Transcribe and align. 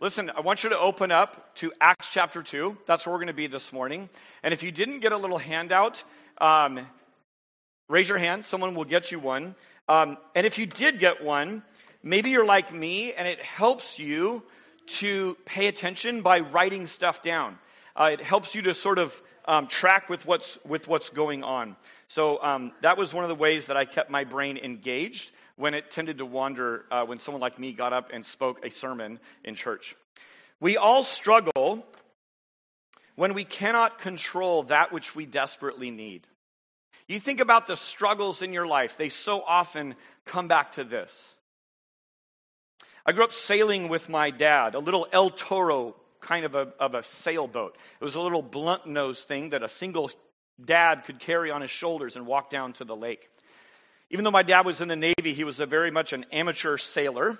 Listen, 0.00 0.30
I 0.34 0.40
want 0.40 0.64
you 0.64 0.70
to 0.70 0.78
open 0.78 1.12
up 1.12 1.54
to 1.56 1.72
Acts 1.80 2.08
chapter 2.10 2.42
2. 2.42 2.76
That's 2.86 3.04
where 3.04 3.12
we're 3.12 3.18
going 3.18 3.26
to 3.28 3.34
be 3.34 3.48
this 3.48 3.72
morning. 3.72 4.08
And 4.42 4.54
if 4.54 4.62
you 4.62 4.72
didn't 4.72 5.00
get 5.00 5.12
a 5.12 5.16
little 5.18 5.36
handout, 5.36 6.02
um, 6.38 6.86
raise 7.88 8.08
your 8.08 8.16
hand. 8.16 8.44
Someone 8.44 8.74
will 8.74 8.84
get 8.84 9.12
you 9.12 9.18
one. 9.18 9.54
Um, 9.88 10.16
and 10.34 10.46
if 10.46 10.58
you 10.58 10.64
did 10.64 11.00
get 11.00 11.22
one, 11.22 11.62
maybe 12.02 12.30
you're 12.30 12.46
like 12.46 12.72
me 12.72 13.12
and 13.12 13.28
it 13.28 13.40
helps 13.40 13.98
you 13.98 14.42
to 14.86 15.36
pay 15.44 15.66
attention 15.66 16.22
by 16.22 16.40
writing 16.40 16.86
stuff 16.86 17.22
down. 17.22 17.58
Uh, 17.94 18.10
it 18.12 18.22
helps 18.22 18.54
you 18.54 18.62
to 18.62 18.72
sort 18.72 18.98
of 18.98 19.20
um, 19.44 19.66
track 19.66 20.08
with 20.08 20.24
what's, 20.24 20.58
with 20.64 20.88
what's 20.88 21.10
going 21.10 21.44
on. 21.44 21.76
So 22.08 22.42
um, 22.42 22.72
that 22.80 22.96
was 22.96 23.12
one 23.12 23.24
of 23.24 23.28
the 23.28 23.34
ways 23.34 23.66
that 23.66 23.76
I 23.76 23.84
kept 23.84 24.10
my 24.10 24.24
brain 24.24 24.56
engaged 24.56 25.30
when 25.60 25.74
it 25.74 25.90
tended 25.90 26.18
to 26.18 26.26
wander 26.26 26.84
uh, 26.90 27.04
when 27.04 27.18
someone 27.18 27.40
like 27.40 27.58
me 27.58 27.72
got 27.72 27.92
up 27.92 28.10
and 28.12 28.24
spoke 28.24 28.64
a 28.64 28.70
sermon 28.70 29.20
in 29.44 29.54
church. 29.54 29.94
We 30.58 30.76
all 30.76 31.02
struggle 31.02 31.86
when 33.14 33.34
we 33.34 33.44
cannot 33.44 33.98
control 33.98 34.64
that 34.64 34.92
which 34.92 35.14
we 35.14 35.26
desperately 35.26 35.90
need. 35.90 36.26
You 37.06 37.20
think 37.20 37.40
about 37.40 37.66
the 37.66 37.76
struggles 37.76 38.40
in 38.40 38.52
your 38.52 38.66
life, 38.66 38.96
they 38.96 39.10
so 39.10 39.42
often 39.42 39.94
come 40.24 40.48
back 40.48 40.72
to 40.72 40.84
this. 40.84 41.34
I 43.04 43.12
grew 43.12 43.24
up 43.24 43.32
sailing 43.32 43.88
with 43.88 44.08
my 44.08 44.30
dad, 44.30 44.74
a 44.74 44.78
little 44.78 45.06
El 45.12 45.30
Toro 45.30 45.96
kind 46.20 46.44
of 46.44 46.54
a, 46.54 46.68
of 46.78 46.94
a 46.94 47.02
sailboat. 47.02 47.76
It 48.00 48.04
was 48.04 48.14
a 48.14 48.20
little 48.20 48.42
blunt 48.42 48.86
nose 48.86 49.22
thing 49.22 49.50
that 49.50 49.62
a 49.62 49.68
single 49.68 50.10
dad 50.62 51.04
could 51.04 51.18
carry 51.18 51.50
on 51.50 51.62
his 51.62 51.70
shoulders 51.70 52.16
and 52.16 52.26
walk 52.26 52.50
down 52.50 52.72
to 52.74 52.84
the 52.84 52.96
lake. 52.96 53.28
Even 54.10 54.24
though 54.24 54.30
my 54.30 54.42
dad 54.42 54.66
was 54.66 54.80
in 54.80 54.88
the 54.88 54.96
Navy, 54.96 55.34
he 55.34 55.44
was 55.44 55.60
a 55.60 55.66
very 55.66 55.90
much 55.90 56.12
an 56.12 56.26
amateur 56.32 56.76
sailor. 56.76 57.38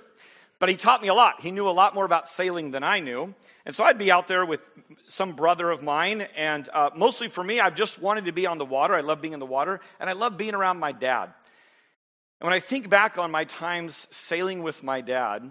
But 0.60 0.68
he 0.68 0.76
taught 0.76 1.00
me 1.00 1.08
a 1.08 1.14
lot. 1.14 1.40
He 1.40 1.50
knew 1.50 1.68
a 1.68 1.70
lot 1.70 1.94
more 1.94 2.04
about 2.04 2.28
sailing 2.28 2.70
than 2.70 2.84
I 2.84 3.00
knew. 3.00 3.34
And 3.64 3.74
so 3.74 3.82
I'd 3.82 3.96
be 3.96 4.12
out 4.12 4.28
there 4.28 4.44
with 4.44 4.60
some 5.08 5.32
brother 5.32 5.70
of 5.70 5.82
mine. 5.82 6.20
And 6.36 6.68
uh, 6.72 6.90
mostly 6.94 7.28
for 7.28 7.42
me, 7.42 7.60
I 7.60 7.70
just 7.70 7.98
wanted 7.98 8.26
to 8.26 8.32
be 8.32 8.46
on 8.46 8.58
the 8.58 8.64
water. 8.66 8.94
I 8.94 9.00
love 9.00 9.22
being 9.22 9.32
in 9.32 9.40
the 9.40 9.46
water. 9.46 9.80
And 9.98 10.10
I 10.10 10.12
love 10.12 10.36
being 10.36 10.54
around 10.54 10.78
my 10.78 10.92
dad. 10.92 11.32
And 12.40 12.46
when 12.46 12.52
I 12.52 12.60
think 12.60 12.90
back 12.90 13.16
on 13.16 13.30
my 13.30 13.44
times 13.44 14.06
sailing 14.10 14.62
with 14.62 14.82
my 14.82 15.00
dad, 15.00 15.50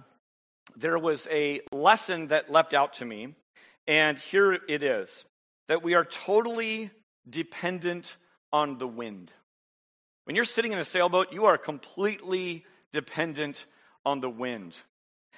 there 0.77 0.99
was 0.99 1.27
a 1.31 1.61
lesson 1.71 2.27
that 2.27 2.51
leapt 2.51 2.75
out 2.75 2.93
to 2.93 3.05
me. 3.05 3.33
And 3.87 4.17
here 4.17 4.53
it 4.53 4.83
is 4.83 5.25
that 5.67 5.81
we 5.81 5.95
are 5.95 6.05
totally 6.05 6.91
dependent 7.27 8.15
on 8.53 8.77
the 8.77 8.87
wind. 8.87 9.33
When 10.29 10.35
you're 10.35 10.45
sitting 10.45 10.73
in 10.73 10.77
a 10.77 10.85
sailboat, 10.85 11.33
you 11.33 11.45
are 11.45 11.57
completely 11.57 12.63
dependent 12.91 13.65
on 14.05 14.19
the 14.19 14.29
wind. 14.29 14.77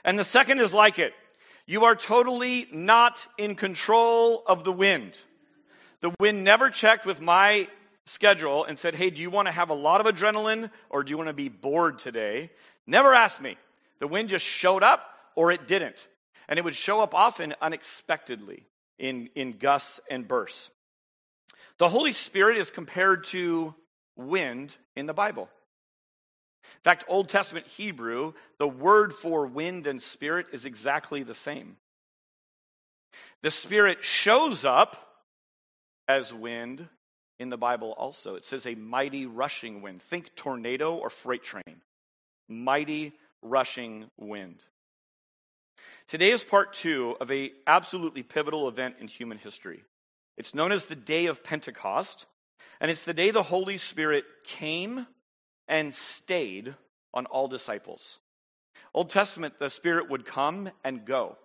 And 0.03 0.20
the 0.20 0.25
second 0.25 0.59
is 0.59 0.73
like 0.73 1.00
it. 1.00 1.14
You 1.66 1.86
are 1.86 1.95
totally 1.95 2.67
not 2.73 3.25
in 3.38 3.56
control 3.56 4.44
of 4.45 4.66
the 4.66 4.72
wind. 4.73 5.17
The 6.02 6.14
wind 6.20 6.44
never 6.44 6.70
checked 6.70 7.06
with 7.06 7.22
my 7.22 7.70
schedule 8.06 8.66
and 8.66 8.78
said, 8.78 8.95
Hey, 8.95 9.11
do 9.11 9.22
you 9.22 9.30
want 9.30 9.45
to 9.45 9.53
have 9.53 9.70
a 9.70 9.73
lot 9.73 10.06
of 10.06 10.14
adrenaline 10.14 10.70
or 10.89 11.05
do 11.05 11.11
you 11.11 11.17
want 11.17 11.30
to 11.30 11.33
be 11.33 11.48
bored 11.48 11.98
today? 11.98 12.52
Never 12.86 13.14
asked 13.14 13.39
me. 13.39 13.55
The 14.00 14.08
wind 14.08 14.28
just 14.28 14.45
showed 14.45 14.83
up 14.83 15.05
or 15.38 15.53
it 15.53 15.70
didn't. 15.70 16.05
And 16.50 16.59
it 16.59 16.66
would 16.66 16.76
show 16.76 17.00
up 17.00 17.16
often 17.16 17.55
unexpectedly 17.61 18.66
in, 19.00 19.30
in 19.36 19.53
gusts 19.53 20.02
and 20.09 20.28
bursts. 20.28 20.70
The 21.78 21.88
Holy 21.88 22.11
Spirit 22.11 22.58
is 22.58 22.70
compared 22.72 23.23
to 23.28 23.73
wind 24.27 24.75
in 24.95 25.05
the 25.05 25.14
Bible. 25.14 25.50
In 26.64 26.83
fact, 26.83 27.05
Old 27.08 27.30
Testament 27.30 27.67
Hebrew, 27.67 28.33
the 28.58 28.67
word 28.67 29.14
for 29.14 29.45
wind 29.45 29.88
and 29.88 30.02
spirit 30.02 30.47
is 30.52 30.66
exactly 30.66 31.23
the 31.23 31.36
same. 31.36 31.77
The 33.42 33.52
Spirit 33.52 34.03
shows 34.03 34.66
up 34.66 34.97
as 36.08 36.33
wind 36.33 36.88
in 37.39 37.49
the 37.49 37.58
Bible 37.58 37.94
also. 37.97 38.36
It 38.36 38.45
says 38.45 38.66
a 38.66 38.75
mighty 38.75 39.26
rushing 39.26 39.81
wind. 39.81 40.02
Think 40.02 40.36
tornado 40.36 40.95
or 40.95 41.10
freight 41.10 41.43
train. 41.43 41.81
Mighty 42.48 43.14
rushing 43.42 44.05
wind. 44.20 44.58
Today 46.08 46.31
is 46.31 46.43
part 46.43 46.73
two 46.73 47.15
of 47.20 47.31
a 47.31 47.52
absolutely 47.65 48.21
pivotal 48.21 48.67
event 48.67 48.98
in 48.99 49.08
human 49.08 49.39
history. 49.39 49.83
It's 50.37 50.54
known 50.54 50.71
as 50.71 50.86
the 50.86 50.95
day 50.95 51.26
of 51.26 51.43
Pentecost, 51.43 52.27
and 52.80 52.89
it's 52.89 53.05
the 53.05 53.14
day 53.14 53.32
the 53.32 53.44
Holy 53.44 53.77
Spirit 53.77 54.26
came 54.44 55.08
and 55.67 55.94
stayed 55.94 56.76
on 57.14 57.26
all 57.27 57.48
disciples. 57.48 58.20
Old 58.94 59.10
Testament, 59.10 59.55
the 59.60 59.70
Spirit 59.70 60.10
would 60.10 60.26
come 60.26 60.70
and 60.83 61.05
go. 61.05 61.38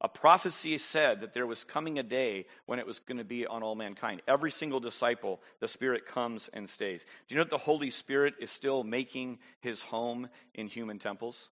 A 0.00 0.08
prophecy 0.08 0.76
said 0.76 1.20
that 1.20 1.32
there 1.32 1.46
was 1.46 1.64
coming 1.64 1.98
a 1.98 2.02
day 2.02 2.46
when 2.66 2.78
it 2.78 2.86
was 2.86 2.98
going 2.98 3.18
to 3.18 3.24
be 3.24 3.46
on 3.46 3.62
all 3.62 3.74
mankind. 3.74 4.20
Every 4.28 4.50
single 4.50 4.80
disciple, 4.80 5.40
the 5.60 5.68
Spirit 5.68 6.04
comes 6.04 6.50
and 6.52 6.68
stays. 6.68 7.02
Do 7.02 7.34
you 7.34 7.38
know 7.38 7.44
that 7.44 7.50
the 7.50 7.56
Holy 7.58 7.90
Spirit 7.90 8.34
is 8.38 8.50
still 8.50 8.84
making 8.84 9.38
his 9.60 9.80
home 9.82 10.28
in 10.54 10.68
human 10.68 10.98
temples? 10.98 11.48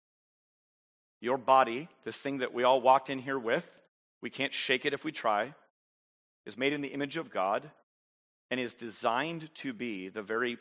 Your 1.19 1.37
body, 1.37 1.89
this 2.05 2.21
thing 2.21 2.37
that 2.37 2.53
we 2.53 2.63
all 2.63 2.79
walked 2.79 3.09
in 3.09 3.19
here 3.19 3.39
with, 3.39 3.69
we 4.21 4.29
can't 4.29 4.53
shake 4.53 4.85
it 4.85 4.93
if 4.93 5.03
we 5.03 5.11
try, 5.11 5.53
is 6.45 6.57
made 6.57 6.71
in 6.71 6.81
the 6.81 6.89
image 6.89 7.17
of 7.17 7.29
God 7.29 7.69
and 8.51 8.59
is 8.59 8.73
designed 8.75 9.53
to 9.55 9.73
be 9.73 10.09
the 10.09 10.21
very 10.21 10.57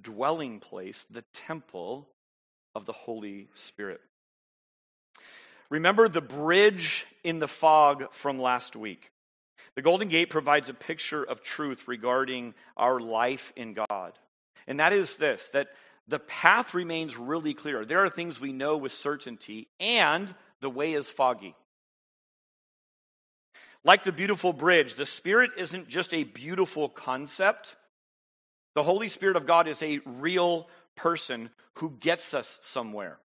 dwelling 0.00 0.60
place, 0.60 1.04
the 1.10 1.24
temple 1.32 2.08
of 2.74 2.86
the 2.86 2.92
Holy 2.92 3.48
Spirit. 3.54 4.00
Remember 5.70 6.08
the 6.08 6.20
bridge 6.20 7.06
in 7.24 7.38
the 7.38 7.48
fog 7.48 8.12
from 8.12 8.38
last 8.38 8.76
week. 8.76 9.10
The 9.74 9.82
Golden 9.82 10.08
Gate 10.08 10.28
provides 10.28 10.68
a 10.68 10.74
picture 10.74 11.24
of 11.24 11.42
truth 11.42 11.88
regarding 11.88 12.54
our 12.76 13.00
life 13.00 13.52
in 13.56 13.74
God. 13.74 14.12
And 14.66 14.80
that 14.80 14.92
is 14.92 15.16
this 15.16 15.48
that 15.54 15.68
the 16.08 16.18
path 16.18 16.74
remains 16.74 17.16
really 17.16 17.54
clear. 17.54 17.84
There 17.84 18.04
are 18.04 18.10
things 18.10 18.40
we 18.40 18.52
know 18.52 18.76
with 18.76 18.92
certainty, 18.92 19.68
and 19.80 20.32
the 20.60 20.70
way 20.70 20.92
is 20.92 21.08
foggy. 21.08 21.54
Like 23.84 24.04
the 24.04 24.12
beautiful 24.12 24.52
bridge, 24.52 24.94
the 24.94 25.06
Spirit 25.06 25.52
isn't 25.56 25.88
just 25.88 26.14
a 26.14 26.24
beautiful 26.24 26.88
concept, 26.88 27.76
the 28.74 28.82
Holy 28.82 29.08
Spirit 29.08 29.36
of 29.36 29.46
God 29.46 29.68
is 29.68 29.82
a 29.82 30.00
real 30.06 30.68
person 30.96 31.50
who 31.74 31.90
gets 31.90 32.32
us 32.32 32.58
somewhere. 32.62 33.18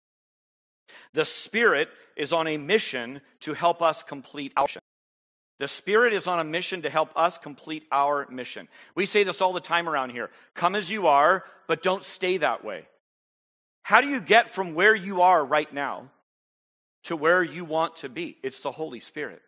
The 1.13 1.25
Spirit 1.25 1.90
is 2.16 2.34
on 2.34 2.47
a 2.47 2.57
mission 2.57 3.22
to 3.41 3.53
help 3.53 3.81
us 3.81 4.03
complete 4.03 4.53
our 4.56 4.63
mission. 4.63 4.81
The 5.59 5.67
Spirit 5.67 6.13
is 6.13 6.28
on 6.28 6.40
a 6.40 6.44
mission 6.44 6.84
to 6.84 6.90
help 6.90 7.12
us 7.16 7.38
complete 7.38 7.88
our 7.91 8.28
mission. 8.29 8.67
We 8.94 9.06
say 9.06 9.23
this 9.23 9.41
all 9.41 9.53
the 9.53 9.59
time 9.59 9.90
around 9.90 10.12
here 10.12 10.29
come 10.53 10.75
as 10.75 10.90
you 10.90 11.07
are, 11.07 11.44
but 11.67 11.81
don't 11.81 12.03
stay 12.03 12.38
that 12.38 12.63
way. 12.63 12.88
How 13.84 14.01
do 14.01 14.09
you 14.09 14.22
get 14.22 14.51
from 14.51 14.73
where 14.75 14.94
you 14.94 15.22
are 15.22 15.44
right 15.44 15.72
now 15.72 16.09
to 17.06 17.16
where 17.16 17.41
you 17.41 17.66
want 17.66 17.97
to 17.97 18.09
be? 18.09 18.38
It's 18.44 18.62
the 18.62 18.72
Holy 18.72 19.00
Spirit. 19.00 19.41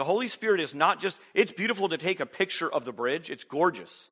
The 0.00 0.04
Holy 0.04 0.28
Spirit 0.28 0.62
is 0.62 0.74
not 0.74 0.98
just, 0.98 1.18
it's 1.34 1.52
beautiful 1.52 1.90
to 1.90 1.98
take 1.98 2.20
a 2.20 2.24
picture 2.24 2.72
of 2.72 2.86
the 2.86 2.92
bridge, 2.92 3.28
it's 3.28 3.44
gorgeous. 3.44 4.08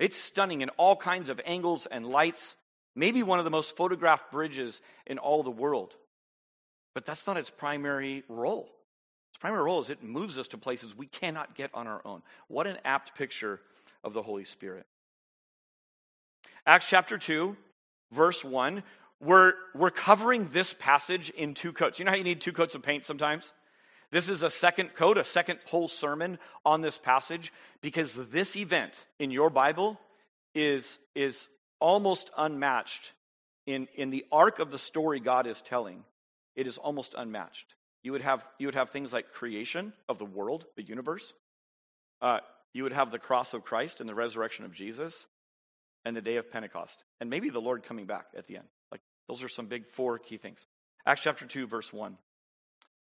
It's 0.00 0.16
stunning 0.16 0.60
in 0.60 0.70
all 0.70 0.96
kinds 0.96 1.28
of 1.28 1.40
angles 1.44 1.86
and 1.86 2.04
lights. 2.04 2.56
Maybe 2.96 3.22
one 3.22 3.38
of 3.38 3.44
the 3.44 3.50
most 3.52 3.76
photographed 3.76 4.32
bridges 4.32 4.82
in 5.06 5.18
all 5.18 5.44
the 5.44 5.50
world. 5.52 5.94
But 6.96 7.06
that's 7.06 7.28
not 7.28 7.36
its 7.36 7.48
primary 7.48 8.24
role. 8.28 8.72
Its 9.30 9.38
primary 9.38 9.62
role 9.62 9.78
is 9.78 9.88
it 9.88 10.02
moves 10.02 10.36
us 10.36 10.48
to 10.48 10.58
places 10.58 10.96
we 10.96 11.06
cannot 11.06 11.54
get 11.54 11.70
on 11.74 11.86
our 11.86 12.02
own. 12.04 12.22
What 12.48 12.66
an 12.66 12.78
apt 12.84 13.14
picture 13.14 13.60
of 14.02 14.14
the 14.14 14.22
Holy 14.22 14.42
Spirit. 14.42 14.84
Acts 16.66 16.88
chapter 16.88 17.18
2, 17.18 17.56
verse 18.10 18.44
1. 18.44 18.82
We're, 19.20 19.52
we're 19.76 19.92
covering 19.92 20.48
this 20.48 20.74
passage 20.76 21.30
in 21.30 21.54
two 21.54 21.72
coats. 21.72 22.00
You 22.00 22.04
know 22.04 22.10
how 22.10 22.16
you 22.16 22.24
need 22.24 22.40
two 22.40 22.52
coats 22.52 22.74
of 22.74 22.82
paint 22.82 23.04
sometimes? 23.04 23.52
This 24.12 24.28
is 24.28 24.42
a 24.42 24.50
second 24.50 24.94
coat, 24.94 25.18
a 25.18 25.24
second 25.24 25.60
whole 25.66 25.88
sermon 25.88 26.38
on 26.64 26.80
this 26.80 26.98
passage, 26.98 27.52
because 27.80 28.12
this 28.12 28.56
event 28.56 29.04
in 29.18 29.30
your 29.30 29.50
Bible 29.50 30.00
is, 30.54 30.98
is 31.14 31.48
almost 31.78 32.30
unmatched 32.36 33.12
in, 33.66 33.86
in 33.94 34.10
the 34.10 34.26
arc 34.32 34.58
of 34.58 34.70
the 34.70 34.78
story 34.78 35.20
God 35.20 35.46
is 35.46 35.62
telling. 35.62 36.04
It 36.56 36.66
is 36.66 36.76
almost 36.76 37.14
unmatched. 37.16 37.74
You 38.02 38.12
would 38.12 38.22
have, 38.22 38.44
you 38.58 38.66
would 38.66 38.74
have 38.74 38.90
things 38.90 39.12
like 39.12 39.32
creation 39.32 39.92
of 40.08 40.18
the 40.18 40.24
world, 40.24 40.64
the 40.76 40.82
universe. 40.82 41.32
Uh, 42.20 42.38
you 42.72 42.82
would 42.82 42.92
have 42.92 43.10
the 43.10 43.18
cross 43.18 43.54
of 43.54 43.64
Christ 43.64 44.00
and 44.00 44.08
the 44.08 44.14
resurrection 44.14 44.64
of 44.64 44.72
Jesus 44.72 45.26
and 46.04 46.16
the 46.16 46.22
day 46.22 46.36
of 46.36 46.50
Pentecost. 46.50 47.04
And 47.20 47.30
maybe 47.30 47.50
the 47.50 47.60
Lord 47.60 47.82
coming 47.82 48.06
back 48.06 48.26
at 48.36 48.46
the 48.46 48.56
end. 48.56 48.66
Like, 48.90 49.02
those 49.28 49.42
are 49.42 49.48
some 49.48 49.66
big 49.66 49.86
four 49.86 50.18
key 50.18 50.38
things. 50.38 50.64
Acts 51.06 51.22
chapter 51.22 51.46
2, 51.46 51.66
verse 51.66 51.92
1. 51.92 52.16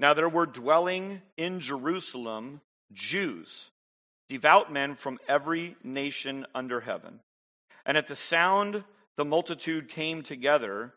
Now 0.00 0.14
there 0.14 0.30
were 0.30 0.46
dwelling 0.46 1.20
in 1.36 1.60
Jerusalem 1.60 2.62
Jews, 2.90 3.70
devout 4.30 4.72
men 4.72 4.94
from 4.94 5.18
every 5.28 5.76
nation 5.84 6.46
under 6.54 6.80
heaven. 6.80 7.20
And 7.84 7.98
at 7.98 8.06
the 8.06 8.16
sound, 8.16 8.82
the 9.16 9.26
multitude 9.26 9.90
came 9.90 10.22
together, 10.22 10.94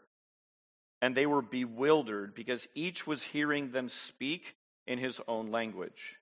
and 1.02 1.14
they 1.14 1.26
were 1.26 1.42
bewildered 1.42 2.34
because 2.34 2.70
each 2.76 3.06
was 3.06 3.22
hearing 3.22 3.72
them 3.72 3.90
speak 3.90 4.56
in 4.88 5.00
his 5.00 5.20
own 5.28 5.52
language. 5.52 6.16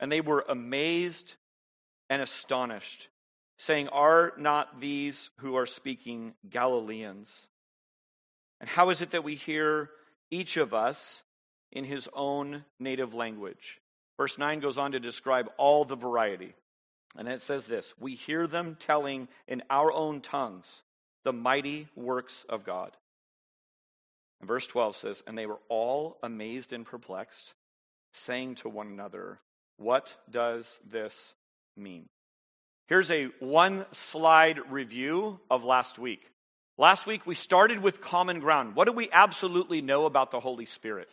And 0.00 0.10
they 0.10 0.22
were 0.22 0.46
amazed 0.48 1.34
and 2.08 2.22
astonished, 2.22 3.08
saying, 3.58 3.88
Are 3.88 4.32
not 4.38 4.80
these 4.80 5.28
who 5.40 5.56
are 5.56 5.66
speaking 5.66 6.32
Galileans? 6.48 7.48
And 8.62 8.70
how 8.70 8.88
is 8.88 9.02
it 9.02 9.10
that 9.10 9.24
we 9.24 9.34
hear 9.34 9.90
each 10.30 10.56
of 10.56 10.72
us 10.72 11.22
in 11.74 11.84
his 11.84 12.08
own 12.14 12.64
native 12.78 13.12
language? 13.12 13.80
Verse 14.16 14.38
9 14.38 14.60
goes 14.60 14.78
on 14.78 14.92
to 14.92 15.00
describe 15.00 15.50
all 15.56 15.84
the 15.84 15.96
variety. 15.96 16.54
And 17.16 17.28
it 17.28 17.42
says 17.42 17.66
this 17.66 17.94
We 17.98 18.14
hear 18.14 18.46
them 18.46 18.76
telling 18.78 19.28
in 19.46 19.62
our 19.70 19.92
own 19.92 20.20
tongues 20.20 20.82
the 21.24 21.32
mighty 21.32 21.88
works 21.94 22.44
of 22.48 22.64
God. 22.64 22.96
And 24.40 24.48
verse 24.48 24.66
12 24.66 24.96
says, 24.96 25.22
And 25.26 25.36
they 25.36 25.46
were 25.46 25.60
all 25.68 26.18
amazed 26.22 26.72
and 26.72 26.84
perplexed, 26.84 27.54
saying 28.12 28.56
to 28.56 28.68
one 28.68 28.88
another, 28.88 29.40
What 29.76 30.14
does 30.30 30.78
this 30.88 31.34
mean? 31.76 32.08
Here's 32.86 33.10
a 33.10 33.24
one 33.40 33.86
slide 33.92 34.70
review 34.70 35.40
of 35.50 35.64
last 35.64 35.98
week. 35.98 36.30
Last 36.76 37.06
week 37.06 37.26
we 37.26 37.34
started 37.34 37.80
with 37.80 38.00
common 38.00 38.40
ground. 38.40 38.74
What 38.74 38.86
do 38.86 38.92
we 38.92 39.08
absolutely 39.10 39.80
know 39.80 40.06
about 40.06 40.30
the 40.30 40.40
Holy 40.40 40.66
Spirit? 40.66 41.08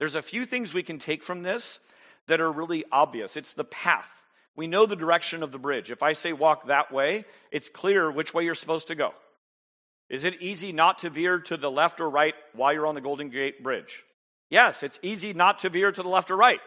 There's 0.00 0.16
a 0.16 0.22
few 0.22 0.46
things 0.46 0.74
we 0.74 0.82
can 0.82 0.98
take 0.98 1.22
from 1.22 1.42
this 1.42 1.78
that 2.26 2.40
are 2.40 2.50
really 2.50 2.84
obvious. 2.90 3.36
It's 3.36 3.52
the 3.52 3.64
path. 3.64 4.10
We 4.56 4.66
know 4.66 4.86
the 4.86 4.96
direction 4.96 5.42
of 5.42 5.52
the 5.52 5.58
bridge. 5.58 5.90
If 5.90 6.02
I 6.02 6.14
say 6.14 6.32
walk 6.32 6.66
that 6.66 6.90
way, 6.90 7.26
it's 7.52 7.68
clear 7.68 8.10
which 8.10 8.34
way 8.34 8.44
you're 8.44 8.54
supposed 8.54 8.88
to 8.88 8.94
go. 8.94 9.12
Is 10.08 10.24
it 10.24 10.40
easy 10.40 10.72
not 10.72 10.98
to 11.00 11.10
veer 11.10 11.38
to 11.38 11.56
the 11.56 11.70
left 11.70 12.00
or 12.00 12.10
right 12.10 12.34
while 12.54 12.72
you're 12.72 12.86
on 12.86 12.96
the 12.96 13.00
Golden 13.00 13.28
Gate 13.28 13.62
Bridge? 13.62 14.02
Yes, 14.48 14.82
it's 14.82 14.98
easy 15.02 15.32
not 15.34 15.60
to 15.60 15.68
veer 15.68 15.92
to 15.92 16.02
the 16.02 16.08
left 16.08 16.30
or 16.30 16.36
right 16.36 16.60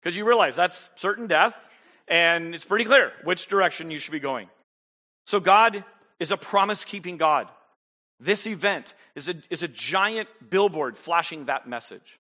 because 0.00 0.16
you 0.16 0.24
realize 0.24 0.56
that's 0.56 0.90
certain 0.96 1.26
death 1.26 1.68
and 2.08 2.54
it's 2.54 2.64
pretty 2.64 2.84
clear 2.84 3.12
which 3.24 3.46
direction 3.46 3.90
you 3.90 3.98
should 3.98 4.12
be 4.12 4.20
going. 4.20 4.48
So 5.26 5.38
God 5.38 5.84
is 6.18 6.32
a 6.32 6.36
promise 6.36 6.84
keeping 6.84 7.18
God. 7.18 7.48
This 8.18 8.46
event 8.46 8.94
is 9.14 9.28
a, 9.28 9.34
is 9.50 9.62
a 9.62 9.68
giant 9.68 10.28
billboard 10.50 10.96
flashing 10.96 11.44
that 11.44 11.68
message. 11.68 12.18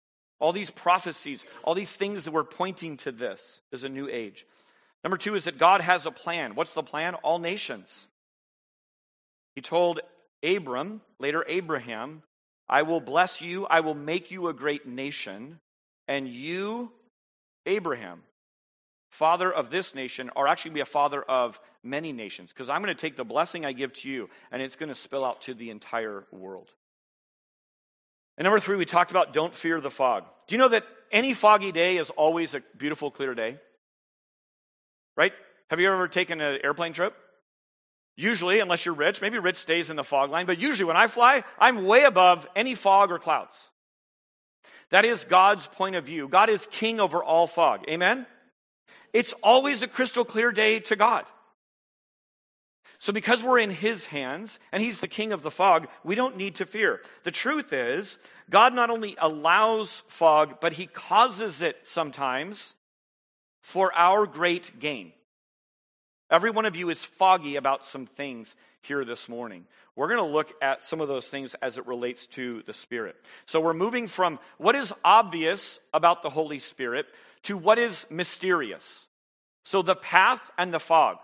All 0.43 0.53
these 0.53 0.73
prophecies, 0.73 1.47
all 1.63 1.77
these 1.77 1.97
things 1.97 2.25
that 2.25 2.33
were 2.33 2.43
pointing 2.43 2.97
to 2.99 3.13
this 3.13 3.61
is 3.71 3.85
a 3.85 3.89
new 3.89 4.09
age. 4.09 4.45
Number 5.05 5.17
two 5.17 5.37
is 5.37 5.45
that 5.45 5.57
God 5.57 5.81
has 5.81 6.05
a 6.05 6.11
plan. 6.11 6.57
What's 6.57 6.75
the 6.75 6.83
plan? 6.83 7.15
All 7.15 7.39
nations. 7.39 8.09
He 9.55 9.61
told 9.61 10.01
Abram, 10.43 11.01
later 11.21 11.45
Abraham, 11.47 12.25
I 12.69 12.83
will 12.83 13.01
bless 13.01 13.41
you, 13.41 13.67
I 13.67 13.81
will 13.81 13.95
make 13.95 14.33
you 14.33 14.49
a 14.49 14.53
great 14.53 14.85
nation, 14.85 15.61
and 16.09 16.27
you, 16.27 16.91
Abraham, 17.65 18.23
father 19.13 19.53
of 19.53 19.71
this 19.71 19.95
nation, 19.95 20.29
are 20.35 20.49
actually 20.49 20.71
going 20.71 20.75
to 20.75 20.79
be 20.87 20.91
a 20.91 20.93
father 20.93 21.23
of 21.23 21.61
many 21.85 22.11
nations, 22.11 22.53
because 22.53 22.69
I'm 22.69 22.83
going 22.83 22.95
to 22.95 23.01
take 23.01 23.15
the 23.15 23.25
blessing 23.25 23.65
I 23.65 23.73
give 23.73 23.93
to 23.93 24.09
you, 24.09 24.29
and 24.51 24.61
it's 24.61 24.75
going 24.75 24.89
to 24.89 24.97
spill 24.97 25.25
out 25.25 25.43
to 25.43 25.55
the 25.55 25.71
entire 25.71 26.25
world. 26.33 26.73
And 28.37 28.45
number 28.45 28.61
three, 28.61 28.77
we 28.77 28.85
talked 28.85 29.11
about 29.11 29.33
don't 29.33 29.55
fear 29.55 29.81
the 29.81 29.91
fog. 29.91 30.25
Do 30.47 30.55
you 30.55 30.59
know 30.59 30.69
that 30.69 30.85
any 31.11 31.35
foggy 31.35 31.73
day 31.73 31.99
is 31.99 32.11
always 32.11 32.55
a 32.55 32.63
beautiful, 32.77 33.11
clear 33.11 33.35
day? 33.35 33.59
Right? 35.17 35.33
Have 35.71 35.81
you 35.81 35.93
ever 35.93 36.09
taken 36.09 36.41
an 36.41 36.59
airplane 36.65 36.93
trip? 36.93 37.15
Usually, 38.17 38.61
unless 38.61 38.85
you're 38.85 38.95
rich, 38.95 39.21
maybe 39.21 39.39
rich 39.39 39.57
stays 39.57 39.91
in 39.91 39.97
the 39.97 40.05
fog 40.05 40.31
line, 40.31 40.47
but 40.47 40.61
usually 40.61 40.85
when 40.85 40.97
I 40.97 41.07
fly, 41.07 41.45
I'm 41.59 41.85
way 41.85 42.05
above 42.05 42.47
any 42.55 42.75
fog 42.75 43.11
or 43.11 43.19
clouds. 43.19 43.57
That 44.91 45.05
is 45.07 45.25
God's 45.25 45.67
point 45.67 45.97
of 45.97 46.05
view. 46.05 46.29
God 46.29 46.51
is 46.51 46.69
king 46.71 47.01
over 47.01 47.25
all 47.25 47.47
fog. 47.47 47.85
Amen? 47.89 48.27
It's 49.13 49.33
always 49.43 49.83
a 49.83 49.89
crystal 49.89 50.25
clear 50.25 50.53
day 50.53 50.81
to 50.81 50.97
God. 50.97 51.25
So, 53.03 53.13
because 53.13 53.43
we're 53.43 53.59
in 53.59 53.71
His 53.71 54.07
hands 54.07 54.61
and 54.71 54.81
He's 54.81 55.01
the 55.01 55.09
king 55.09 55.33
of 55.33 55.43
the 55.43 55.51
fog, 55.51 55.89
we 56.05 56.15
don't 56.15 56.37
need 56.37 56.55
to 56.55 56.67
fear. 56.67 57.01
The 57.25 57.33
truth 57.33 57.73
is, 57.73 58.17
God 58.49 58.75
not 58.75 58.91
only 58.91 59.17
allows 59.19 60.05
fog, 60.07 60.61
but 60.61 60.75
He 60.75 60.87
causes 60.87 61.63
it 61.63 61.79
sometimes 61.83 62.75
for 63.61 63.93
our 63.93 64.25
great 64.25 64.79
gain. 64.79 65.11
Every 66.31 66.53
one 66.53 66.65
of 66.65 66.77
you 66.77 66.91
is 66.91 67.05
foggy 67.05 67.57
about 67.57 67.85
some 67.85 68.07
things 68.07 68.55
here 68.83 69.05
this 69.05 69.29
morning. 69.29 69.65
We're 69.97 70.07
going 70.07 70.25
to 70.25 70.33
look 70.33 70.53
at 70.63 70.85
some 70.85 71.01
of 71.01 71.09
those 71.09 71.27
things 71.27 71.57
as 71.61 71.79
it 71.79 71.89
relates 71.89 72.29
to 72.29 72.63
the 72.67 72.73
Spirit. 72.73 73.17
So 73.47 73.61
we're 73.61 73.75
moving 73.75 74.07
from 74.07 74.39
what 74.59 74.77
is 74.77 74.95
obvious 75.05 75.81
about 75.93 76.23
the 76.23 76.31
Holy 76.31 76.61
Spirit 76.61 77.07
to 77.43 77.59
what 77.59 77.81
is 77.81 78.07
mysterious. 78.11 79.07
So 79.65 79.83
the 79.83 79.97
path 79.97 80.53
and 80.57 80.73
the 80.73 80.79
fog. 80.79 81.17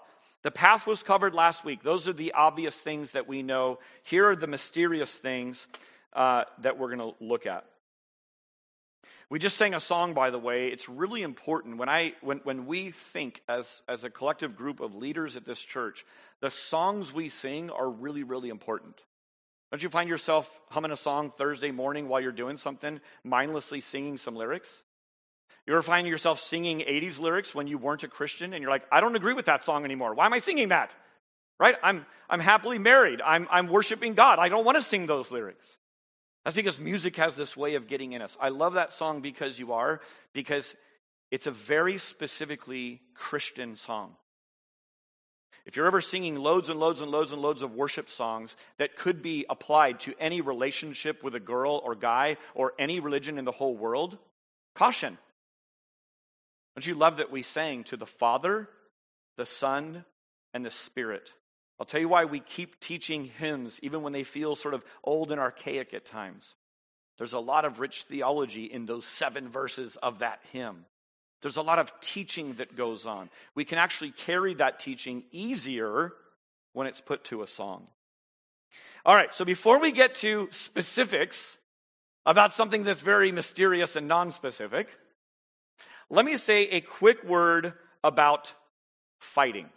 The 0.42 0.50
path 0.50 0.86
was 0.86 1.02
covered 1.02 1.34
last 1.34 1.64
week. 1.64 1.82
Those 1.82 2.06
are 2.08 2.12
the 2.12 2.32
obvious 2.32 2.80
things 2.80 3.12
that 3.12 3.26
we 3.26 3.42
know. 3.42 3.80
Here 4.04 4.30
are 4.30 4.36
the 4.36 4.46
mysterious 4.46 5.14
things 5.14 5.66
uh, 6.12 6.44
that 6.62 6.78
we're 6.78 6.94
going 6.94 7.12
to 7.12 7.24
look 7.24 7.46
at. 7.46 7.64
We 9.30 9.38
just 9.38 9.58
sang 9.58 9.74
a 9.74 9.80
song, 9.80 10.14
by 10.14 10.30
the 10.30 10.38
way. 10.38 10.68
It's 10.68 10.88
really 10.88 11.22
important 11.22 11.76
when 11.76 11.88
I 11.90 12.14
when 12.22 12.38
when 12.44 12.64
we 12.64 12.92
think 12.92 13.42
as 13.46 13.82
as 13.86 14.04
a 14.04 14.10
collective 14.10 14.56
group 14.56 14.80
of 14.80 14.94
leaders 14.94 15.36
at 15.36 15.44
this 15.44 15.60
church, 15.60 16.06
the 16.40 16.50
songs 16.50 17.12
we 17.12 17.28
sing 17.28 17.68
are 17.68 17.90
really 17.90 18.22
really 18.22 18.48
important. 18.48 18.96
Don't 19.70 19.82
you 19.82 19.90
find 19.90 20.08
yourself 20.08 20.60
humming 20.70 20.92
a 20.92 20.96
song 20.96 21.30
Thursday 21.30 21.72
morning 21.72 22.08
while 22.08 22.22
you're 22.22 22.32
doing 22.32 22.56
something, 22.56 23.02
mindlessly 23.22 23.82
singing 23.82 24.16
some 24.16 24.34
lyrics? 24.34 24.82
You 25.68 25.74
ever 25.74 25.82
find 25.82 26.08
yourself 26.08 26.40
singing 26.40 26.78
80s 26.78 27.20
lyrics 27.20 27.54
when 27.54 27.66
you 27.66 27.76
weren't 27.76 28.02
a 28.02 28.08
Christian 28.08 28.54
and 28.54 28.62
you're 28.62 28.70
like, 28.70 28.86
I 28.90 29.02
don't 29.02 29.14
agree 29.14 29.34
with 29.34 29.44
that 29.44 29.62
song 29.62 29.84
anymore. 29.84 30.14
Why 30.14 30.24
am 30.24 30.32
I 30.32 30.38
singing 30.38 30.70
that? 30.70 30.96
Right? 31.60 31.76
I'm, 31.82 32.06
I'm 32.30 32.40
happily 32.40 32.78
married. 32.78 33.20
I'm, 33.20 33.46
I'm 33.50 33.68
worshiping 33.68 34.14
God. 34.14 34.38
I 34.38 34.48
don't 34.48 34.64
want 34.64 34.76
to 34.76 34.82
sing 34.82 35.04
those 35.04 35.30
lyrics. 35.30 35.76
That's 36.42 36.56
because 36.56 36.80
music 36.80 37.16
has 37.16 37.34
this 37.34 37.54
way 37.54 37.74
of 37.74 37.86
getting 37.86 38.12
in 38.14 38.22
us. 38.22 38.34
I 38.40 38.48
love 38.48 38.74
that 38.74 38.92
song 38.92 39.20
because 39.20 39.58
you 39.58 39.74
are, 39.74 40.00
because 40.32 40.74
it's 41.30 41.46
a 41.46 41.50
very 41.50 41.98
specifically 41.98 43.02
Christian 43.12 43.76
song. 43.76 44.14
If 45.66 45.76
you're 45.76 45.86
ever 45.86 46.00
singing 46.00 46.36
loads 46.36 46.70
and 46.70 46.80
loads 46.80 47.02
and 47.02 47.10
loads 47.10 47.32
and 47.32 47.42
loads 47.42 47.60
of 47.60 47.74
worship 47.74 48.08
songs 48.08 48.56
that 48.78 48.96
could 48.96 49.20
be 49.20 49.44
applied 49.50 50.00
to 50.00 50.14
any 50.18 50.40
relationship 50.40 51.22
with 51.22 51.34
a 51.34 51.40
girl 51.40 51.82
or 51.84 51.94
guy 51.94 52.38
or 52.54 52.72
any 52.78 53.00
religion 53.00 53.36
in 53.36 53.44
the 53.44 53.52
whole 53.52 53.76
world, 53.76 54.16
caution. 54.74 55.18
Don't 56.78 56.86
you 56.86 56.94
love 56.94 57.16
that 57.16 57.32
we 57.32 57.42
sang 57.42 57.82
to 57.82 57.96
the 57.96 58.06
Father, 58.06 58.68
the 59.36 59.44
Son, 59.44 60.04
and 60.54 60.64
the 60.64 60.70
Spirit? 60.70 61.32
I'll 61.80 61.86
tell 61.86 62.00
you 62.00 62.08
why 62.08 62.24
we 62.24 62.38
keep 62.38 62.78
teaching 62.78 63.24
hymns, 63.24 63.80
even 63.82 64.02
when 64.02 64.12
they 64.12 64.22
feel 64.22 64.54
sort 64.54 64.74
of 64.74 64.84
old 65.02 65.32
and 65.32 65.40
archaic 65.40 65.92
at 65.92 66.06
times. 66.06 66.54
There's 67.18 67.32
a 67.32 67.40
lot 67.40 67.64
of 67.64 67.80
rich 67.80 68.04
theology 68.04 68.66
in 68.66 68.86
those 68.86 69.06
seven 69.06 69.48
verses 69.48 69.96
of 69.96 70.20
that 70.20 70.38
hymn. 70.52 70.84
There's 71.42 71.56
a 71.56 71.62
lot 71.62 71.80
of 71.80 71.90
teaching 72.00 72.54
that 72.58 72.76
goes 72.76 73.06
on. 73.06 73.28
We 73.56 73.64
can 73.64 73.78
actually 73.78 74.12
carry 74.12 74.54
that 74.54 74.78
teaching 74.78 75.24
easier 75.32 76.12
when 76.74 76.86
it's 76.86 77.00
put 77.00 77.24
to 77.24 77.42
a 77.42 77.48
song. 77.48 77.88
All 79.04 79.16
right, 79.16 79.34
so 79.34 79.44
before 79.44 79.80
we 79.80 79.90
get 79.90 80.14
to 80.16 80.46
specifics 80.52 81.58
about 82.24 82.54
something 82.54 82.84
that's 82.84 83.02
very 83.02 83.32
mysterious 83.32 83.96
and 83.96 84.06
non 84.06 84.30
specific, 84.30 84.96
let 86.10 86.24
me 86.24 86.36
say 86.36 86.62
a 86.68 86.80
quick 86.80 87.24
word 87.24 87.74
about 88.02 88.52
fighting. 89.18 89.68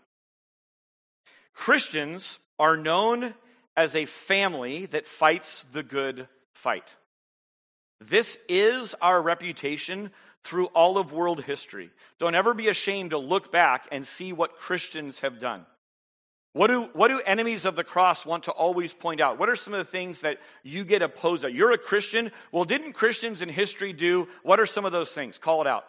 Christians 1.54 2.40
are 2.58 2.78
known 2.78 3.34
as 3.76 3.96
a 3.96 4.06
family 4.06 4.86
that 4.88 5.08
fights 5.08 5.66
the 5.74 5.84
good 5.84 6.28
fight. 6.54 6.96
This 8.00 8.38
is 8.50 8.96
our 9.02 9.22
reputation 9.22 10.12
through 10.44 10.68
all 10.68 10.98
of 10.98 11.14
world 11.14 11.44
history. 11.44 11.92
Don't 12.20 12.36
ever 12.36 12.54
be 12.54 12.68
ashamed 12.68 13.12
to 13.12 13.18
look 13.18 13.52
back 13.52 13.88
and 13.92 14.06
see 14.06 14.34
what 14.34 14.58
Christians 14.58 15.20
have 15.20 15.40
done. 15.40 15.66
What 16.54 16.68
do, 16.68 16.90
what 16.94 17.08
do 17.08 17.22
enemies 17.22 17.66
of 17.66 17.76
the 17.76 17.84
cross 17.84 18.26
want 18.26 18.46
to 18.46 18.52
always 18.52 18.94
point 18.94 19.22
out? 19.22 19.40
What 19.40 19.50
are 19.50 19.56
some 19.56 19.74
of 19.74 19.86
the 19.86 19.90
things 19.92 20.22
that 20.22 20.40
you 20.64 20.84
get 20.84 21.02
opposed 21.02 21.46
at? 21.46 21.54
You're 21.54 21.72
a 21.72 21.78
Christian. 21.78 22.32
Well, 22.52 22.66
didn't 22.66 22.94
Christians 22.94 23.42
in 23.42 23.50
history 23.50 23.94
do? 23.94 24.28
What 24.44 24.60
are 24.60 24.66
some 24.66 24.84
of 24.84 24.92
those 24.92 25.12
things? 25.12 25.38
Call 25.38 25.62
it 25.62 25.68
out. 25.68 25.86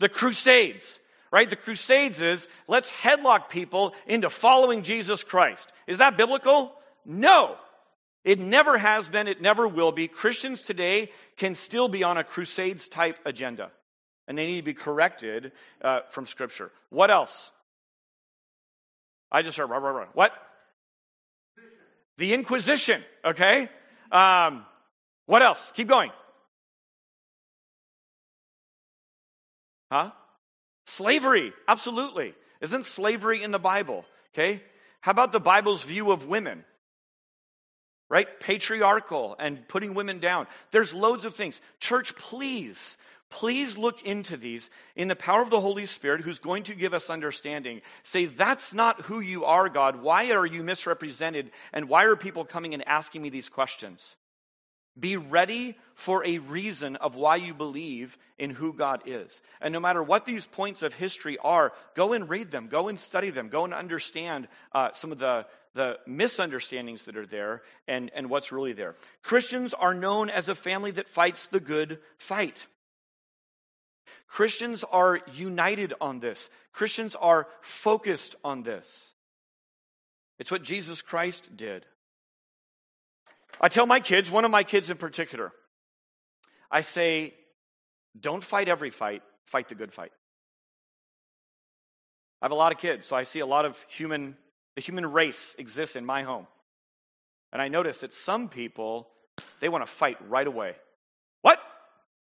The 0.00 0.08
Crusades, 0.08 0.98
right? 1.30 1.48
The 1.48 1.56
Crusades 1.56 2.20
is 2.20 2.48
let's 2.66 2.90
headlock 2.90 3.50
people 3.50 3.94
into 4.06 4.30
following 4.30 4.82
Jesus 4.82 5.22
Christ. 5.22 5.70
Is 5.86 5.98
that 5.98 6.16
biblical? 6.16 6.72
No. 7.04 7.56
It 8.24 8.38
never 8.38 8.76
has 8.76 9.08
been, 9.08 9.28
it 9.28 9.40
never 9.40 9.68
will 9.68 9.92
be. 9.92 10.08
Christians 10.08 10.62
today 10.62 11.10
can 11.36 11.54
still 11.54 11.88
be 11.88 12.02
on 12.02 12.16
a 12.16 12.24
Crusades 12.24 12.88
type 12.88 13.18
agenda, 13.24 13.70
and 14.26 14.36
they 14.36 14.46
need 14.46 14.56
to 14.56 14.62
be 14.62 14.74
corrected 14.74 15.52
uh, 15.82 16.00
from 16.08 16.26
Scripture. 16.26 16.70
What 16.88 17.10
else? 17.10 17.50
I 19.30 19.42
just 19.42 19.56
heard, 19.56 19.70
rah, 19.70 19.78
rah, 19.78 19.90
rah. 19.90 20.06
what? 20.12 20.32
The 22.18 22.34
Inquisition, 22.34 23.02
okay? 23.24 23.68
Um, 24.10 24.66
what 25.26 25.42
else? 25.42 25.72
Keep 25.74 25.88
going. 25.88 26.10
Huh? 29.90 30.12
Slavery, 30.86 31.52
absolutely. 31.68 32.34
Isn't 32.60 32.86
slavery 32.86 33.42
in 33.42 33.50
the 33.50 33.58
Bible? 33.58 34.04
Okay? 34.34 34.62
How 35.00 35.12
about 35.12 35.32
the 35.32 35.40
Bible's 35.40 35.82
view 35.82 36.10
of 36.10 36.26
women? 36.26 36.64
Right? 38.08 38.28
Patriarchal 38.40 39.36
and 39.38 39.66
putting 39.68 39.94
women 39.94 40.18
down. 40.18 40.46
There's 40.72 40.92
loads 40.92 41.24
of 41.24 41.34
things. 41.34 41.60
Church, 41.78 42.14
please 42.16 42.96
Please 43.30 43.78
look 43.78 44.02
into 44.02 44.36
these 44.36 44.70
in 44.96 45.06
the 45.06 45.16
power 45.16 45.40
of 45.40 45.50
the 45.50 45.60
Holy 45.60 45.86
Spirit 45.86 46.20
who's 46.20 46.40
going 46.40 46.64
to 46.64 46.74
give 46.74 46.92
us 46.92 47.08
understanding. 47.08 47.80
Say, 48.02 48.24
that's 48.26 48.74
not 48.74 49.02
who 49.02 49.20
you 49.20 49.44
are, 49.44 49.68
God. 49.68 50.02
Why 50.02 50.32
are 50.32 50.44
you 50.44 50.64
misrepresented? 50.64 51.52
And 51.72 51.88
why 51.88 52.04
are 52.04 52.16
people 52.16 52.44
coming 52.44 52.74
and 52.74 52.86
asking 52.88 53.22
me 53.22 53.30
these 53.30 53.48
questions? 53.48 54.16
Be 54.98 55.16
ready 55.16 55.78
for 55.94 56.24
a 56.24 56.38
reason 56.38 56.96
of 56.96 57.14
why 57.14 57.36
you 57.36 57.54
believe 57.54 58.18
in 58.38 58.50
who 58.50 58.72
God 58.72 59.02
is. 59.06 59.40
And 59.60 59.72
no 59.72 59.80
matter 59.80 60.02
what 60.02 60.26
these 60.26 60.46
points 60.46 60.82
of 60.82 60.94
history 60.94 61.38
are, 61.38 61.72
go 61.94 62.12
and 62.12 62.28
read 62.28 62.50
them, 62.50 62.66
go 62.66 62.88
and 62.88 62.98
study 62.98 63.30
them, 63.30 63.48
go 63.48 63.64
and 63.64 63.72
understand 63.72 64.48
uh, 64.72 64.90
some 64.92 65.12
of 65.12 65.18
the, 65.18 65.46
the 65.74 65.98
misunderstandings 66.06 67.04
that 67.04 67.16
are 67.16 67.26
there 67.26 67.62
and, 67.86 68.10
and 68.14 68.28
what's 68.28 68.52
really 68.52 68.72
there. 68.72 68.96
Christians 69.22 69.74
are 69.74 69.94
known 69.94 70.28
as 70.28 70.48
a 70.48 70.54
family 70.54 70.90
that 70.92 71.08
fights 71.08 71.46
the 71.46 71.60
good 71.60 71.98
fight. 72.18 72.66
Christians 74.26 74.84
are 74.84 75.20
united 75.34 75.94
on 76.00 76.20
this. 76.20 76.50
Christians 76.72 77.16
are 77.16 77.48
focused 77.60 78.36
on 78.44 78.62
this. 78.62 79.14
It's 80.38 80.50
what 80.50 80.62
Jesus 80.62 81.02
Christ 81.02 81.56
did. 81.56 81.84
I 83.60 83.68
tell 83.68 83.86
my 83.86 84.00
kids, 84.00 84.30
one 84.30 84.44
of 84.44 84.50
my 84.50 84.64
kids 84.64 84.90
in 84.90 84.96
particular, 84.96 85.52
I 86.70 86.80
say, 86.80 87.34
don't 88.18 88.42
fight 88.42 88.68
every 88.68 88.90
fight, 88.90 89.22
fight 89.44 89.68
the 89.68 89.74
good 89.74 89.92
fight. 89.92 90.12
I 92.40 92.46
have 92.46 92.52
a 92.52 92.56
lot 92.56 92.72
of 92.72 92.78
kids, 92.78 93.06
so 93.06 93.16
I 93.16 93.24
see 93.24 93.40
a 93.40 93.46
lot 93.46 93.66
of 93.66 93.84
human, 93.88 94.36
the 94.76 94.80
human 94.80 95.12
race 95.12 95.54
exists 95.58 95.94
in 95.94 96.06
my 96.06 96.22
home. 96.22 96.46
And 97.52 97.60
I 97.60 97.68
notice 97.68 97.98
that 97.98 98.14
some 98.14 98.48
people, 98.48 99.08
they 99.60 99.68
want 99.68 99.84
to 99.84 99.90
fight 99.90 100.16
right 100.28 100.46
away. 100.46 100.76
What? 101.42 101.60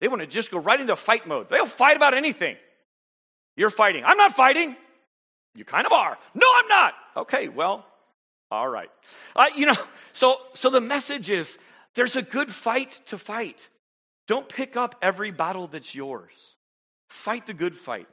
They 0.01 0.07
want 0.07 0.21
to 0.21 0.27
just 0.27 0.51
go 0.51 0.59
right 0.59 0.79
into 0.79 0.95
fight 0.95 1.25
mode. 1.25 1.49
They'll 1.49 1.65
fight 1.65 1.97
about 1.97 2.13
anything. 2.13 2.57
You're 3.57 3.69
fighting. 3.71 4.03
I'm 4.05 4.17
not 4.17 4.33
fighting. 4.33 4.75
You 5.55 5.65
kind 5.65 5.85
of 5.85 5.93
are. 5.93 6.17
No, 6.35 6.47
I'm 6.55 6.67
not. 6.67 6.93
Okay, 7.17 7.47
well, 7.47 7.85
all 8.55 8.69
right. 8.69 8.89
Uh, 9.35 9.45
you 9.55 9.65
know, 9.65 9.75
so 10.13 10.37
so 10.53 10.69
the 10.69 10.81
message 10.81 11.29
is 11.29 11.57
there's 11.93 12.15
a 12.15 12.21
good 12.21 12.51
fight 12.51 13.01
to 13.07 13.17
fight. 13.17 13.69
Don't 14.27 14.49
pick 14.49 14.75
up 14.75 14.95
every 15.01 15.31
battle 15.31 15.67
that's 15.67 15.93
yours. 15.93 16.55
Fight 17.09 17.45
the 17.45 17.53
good 17.53 17.75
fight. 17.75 18.07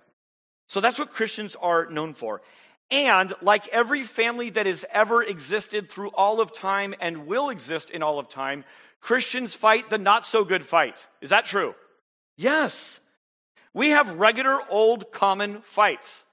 So 0.69 0.81
that's 0.81 0.99
what 0.99 1.11
Christians 1.11 1.57
are 1.61 1.87
known 1.87 2.15
for. 2.15 2.43
And 2.91 3.33
like 3.41 3.69
every 3.69 4.03
family 4.03 4.51
that 4.51 4.67
has 4.67 4.85
ever 4.93 5.23
existed 5.23 5.91
through 5.91 6.11
all 6.11 6.41
of 6.41 6.53
time 6.53 6.95
and 7.01 7.27
will 7.27 7.49
exist 7.49 7.91
in 7.91 8.03
all 8.03 8.19
of 8.19 8.29
time, 8.29 8.65
Christians 9.01 9.55
fight 9.55 9.89
the 9.89 9.99
not 9.99 10.25
so 10.25 10.45
good 10.45 10.65
fight. 10.65 11.07
Is 11.21 11.31
that 11.31 11.47
true? 11.47 11.75
Yes. 12.37 13.01
We 13.75 13.91
have 13.91 14.19
regular 14.19 14.61
old 14.69 15.11
common 15.11 15.63
fights. 15.63 16.25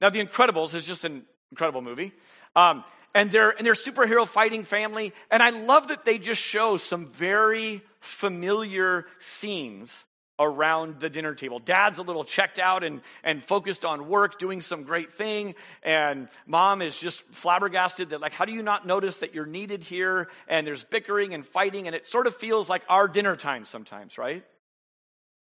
Now, 0.00 0.10
The 0.10 0.24
Incredibles 0.24 0.74
is 0.74 0.86
just 0.86 1.04
an 1.04 1.22
incredible 1.50 1.80
movie. 1.80 2.12
Um, 2.54 2.84
and 3.14 3.30
they're 3.30 3.50
and 3.50 3.66
they're 3.66 3.74
superhero 3.74 4.26
fighting 4.26 4.64
family. 4.64 5.12
And 5.30 5.42
I 5.42 5.50
love 5.50 5.88
that 5.88 6.04
they 6.04 6.18
just 6.18 6.40
show 6.40 6.76
some 6.76 7.06
very 7.06 7.82
familiar 8.00 9.06
scenes 9.18 10.06
around 10.38 10.98
the 10.98 11.08
dinner 11.08 11.34
table. 11.34 11.58
Dad's 11.58 11.98
a 11.98 12.02
little 12.02 12.24
checked 12.24 12.58
out 12.58 12.82
and, 12.82 13.00
and 13.22 13.44
focused 13.44 13.84
on 13.84 14.08
work, 14.08 14.38
doing 14.38 14.60
some 14.60 14.82
great 14.82 15.12
thing. 15.12 15.54
And 15.82 16.28
mom 16.46 16.82
is 16.82 16.98
just 16.98 17.22
flabbergasted 17.30 18.10
that, 18.10 18.20
like, 18.20 18.32
how 18.32 18.44
do 18.44 18.52
you 18.52 18.62
not 18.62 18.86
notice 18.86 19.18
that 19.18 19.34
you're 19.34 19.46
needed 19.46 19.84
here? 19.84 20.28
And 20.48 20.66
there's 20.66 20.84
bickering 20.84 21.34
and 21.34 21.46
fighting. 21.46 21.86
And 21.86 21.94
it 21.94 22.06
sort 22.06 22.26
of 22.26 22.34
feels 22.34 22.68
like 22.68 22.82
our 22.88 23.08
dinner 23.08 23.36
time 23.36 23.64
sometimes, 23.64 24.18
right? 24.18 24.44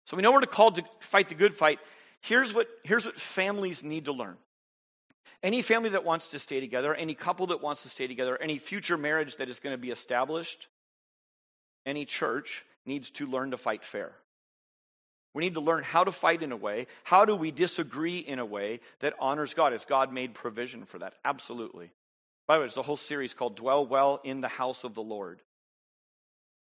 So 0.06 0.16
we 0.16 0.22
know 0.22 0.32
we're 0.32 0.42
called 0.42 0.76
to 0.76 0.84
fight 1.00 1.30
the 1.30 1.34
good 1.34 1.54
fight. 1.54 1.78
Here's 2.20 2.52
what, 2.52 2.68
here's 2.82 3.06
what 3.06 3.18
families 3.18 3.82
need 3.82 4.06
to 4.06 4.12
learn. 4.12 4.36
Any 5.42 5.62
family 5.62 5.90
that 5.90 6.04
wants 6.04 6.28
to 6.28 6.38
stay 6.38 6.60
together, 6.60 6.94
any 6.94 7.14
couple 7.14 7.48
that 7.48 7.62
wants 7.62 7.82
to 7.82 7.88
stay 7.88 8.06
together, 8.06 8.40
any 8.40 8.58
future 8.58 8.96
marriage 8.96 9.36
that 9.36 9.48
is 9.48 9.60
going 9.60 9.74
to 9.74 9.80
be 9.80 9.90
established, 9.90 10.68
any 11.86 12.04
church 12.04 12.64
needs 12.86 13.10
to 13.12 13.26
learn 13.26 13.50
to 13.50 13.58
fight 13.58 13.84
fair. 13.84 14.12
We 15.34 15.42
need 15.42 15.54
to 15.54 15.60
learn 15.60 15.82
how 15.82 16.04
to 16.04 16.12
fight 16.12 16.42
in 16.42 16.52
a 16.52 16.56
way. 16.56 16.86
How 17.02 17.24
do 17.24 17.34
we 17.34 17.50
disagree 17.50 18.18
in 18.18 18.38
a 18.38 18.46
way 18.46 18.80
that 19.00 19.14
honors 19.18 19.52
God? 19.52 19.72
Has 19.72 19.84
God 19.84 20.12
made 20.12 20.32
provision 20.32 20.84
for 20.84 21.00
that? 21.00 21.14
Absolutely. 21.24 21.90
By 22.46 22.54
the 22.54 22.60
way, 22.60 22.64
there's 22.64 22.76
a 22.76 22.82
whole 22.82 22.96
series 22.96 23.34
called 23.34 23.56
Dwell 23.56 23.84
Well 23.86 24.20
in 24.22 24.40
the 24.40 24.48
House 24.48 24.84
of 24.84 24.94
the 24.94 25.02
Lord. 25.02 25.40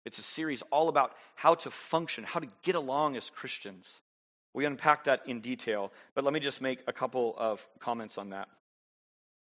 It's 0.04 0.18
a 0.18 0.22
series 0.22 0.62
all 0.70 0.88
about 0.88 1.12
how 1.34 1.54
to 1.56 1.70
function, 1.70 2.24
how 2.24 2.40
to 2.40 2.48
get 2.62 2.74
along 2.74 3.16
as 3.16 3.30
Christians. 3.30 4.00
We 4.54 4.64
unpack 4.64 5.04
that 5.04 5.22
in 5.26 5.40
detail, 5.40 5.92
but 6.14 6.24
let 6.24 6.32
me 6.32 6.40
just 6.40 6.62
make 6.62 6.82
a 6.86 6.92
couple 6.92 7.34
of 7.36 7.66
comments 7.80 8.16
on 8.16 8.30
that. 8.30 8.48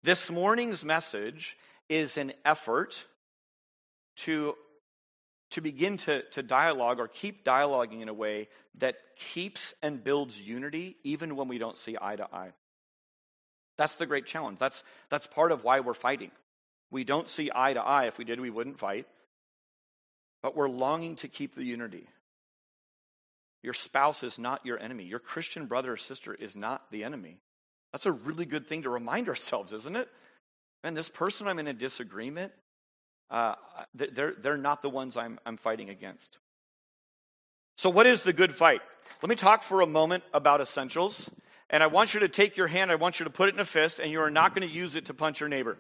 This 0.03 0.31
morning's 0.31 0.83
message 0.83 1.57
is 1.89 2.17
an 2.17 2.33
effort 2.45 3.05
to 4.17 4.55
to 5.51 5.61
begin 5.61 5.97
to, 5.97 6.23
to 6.31 6.41
dialogue 6.41 6.99
or 6.99 7.07
keep 7.07 7.43
dialoguing 7.43 8.01
in 8.01 8.09
a 8.09 8.13
way 8.13 8.47
that 8.79 8.95
keeps 9.17 9.73
and 9.81 10.03
builds 10.03 10.39
unity 10.39 10.95
even 11.03 11.35
when 11.35 11.47
we 11.47 11.57
don't 11.57 11.77
see 11.77 11.97
eye 12.01 12.15
to 12.15 12.27
eye. 12.33 12.51
That's 13.77 13.95
the 13.95 14.05
great 14.05 14.25
challenge. 14.25 14.59
That's, 14.59 14.83
that's 15.09 15.27
part 15.27 15.51
of 15.51 15.63
why 15.63 15.81
we're 15.81 15.93
fighting. 15.93 16.31
We 16.89 17.03
don't 17.03 17.29
see 17.29 17.51
eye 17.53 17.73
to 17.73 17.81
eye. 17.81 18.05
If 18.05 18.17
we 18.17 18.25
did, 18.25 18.39
we 18.39 18.49
wouldn't 18.49 18.79
fight. 18.79 19.07
But 20.41 20.55
we're 20.55 20.69
longing 20.69 21.15
to 21.17 21.27
keep 21.27 21.53
the 21.53 21.63
unity. 21.63 22.07
Your 23.63 23.73
spouse 23.73 24.23
is 24.23 24.39
not 24.39 24.65
your 24.65 24.79
enemy. 24.79 25.03
Your 25.03 25.19
Christian 25.19 25.65
brother 25.65 25.93
or 25.93 25.97
sister 25.97 26.33
is 26.33 26.55
not 26.55 26.89
the 26.91 27.03
enemy. 27.03 27.37
That's 27.91 28.05
a 28.05 28.11
really 28.11 28.45
good 28.45 28.67
thing 28.67 28.83
to 28.83 28.89
remind 28.89 29.29
ourselves, 29.29 29.73
isn't 29.73 29.95
it? 29.95 30.07
Man, 30.83 30.93
this 30.93 31.09
person 31.09 31.47
I'm 31.47 31.59
in 31.59 31.67
a 31.67 31.73
disagreement, 31.73 32.53
uh, 33.29 33.55
they're, 33.93 34.33
they're 34.41 34.57
not 34.57 34.81
the 34.81 34.89
ones 34.89 35.15
I'm, 35.15 35.39
I'm 35.45 35.57
fighting 35.57 35.89
against. 35.89 36.39
So, 37.77 37.89
what 37.89 38.07
is 38.07 38.23
the 38.23 38.33
good 38.33 38.53
fight? 38.53 38.81
Let 39.21 39.29
me 39.29 39.35
talk 39.35 39.63
for 39.63 39.81
a 39.81 39.87
moment 39.87 40.23
about 40.33 40.61
essentials. 40.61 41.29
And 41.69 41.81
I 41.81 41.87
want 41.87 42.13
you 42.13 42.19
to 42.19 42.27
take 42.27 42.57
your 42.57 42.67
hand, 42.67 42.91
I 42.91 42.95
want 42.95 43.19
you 43.19 43.23
to 43.23 43.29
put 43.29 43.47
it 43.47 43.55
in 43.55 43.61
a 43.61 43.65
fist, 43.65 43.99
and 43.99 44.11
you 44.11 44.19
are 44.21 44.29
not 44.29 44.53
going 44.53 44.67
to 44.67 44.73
use 44.73 44.95
it 44.95 45.05
to 45.05 45.13
punch 45.13 45.39
your 45.39 45.47
neighbor. 45.47 45.77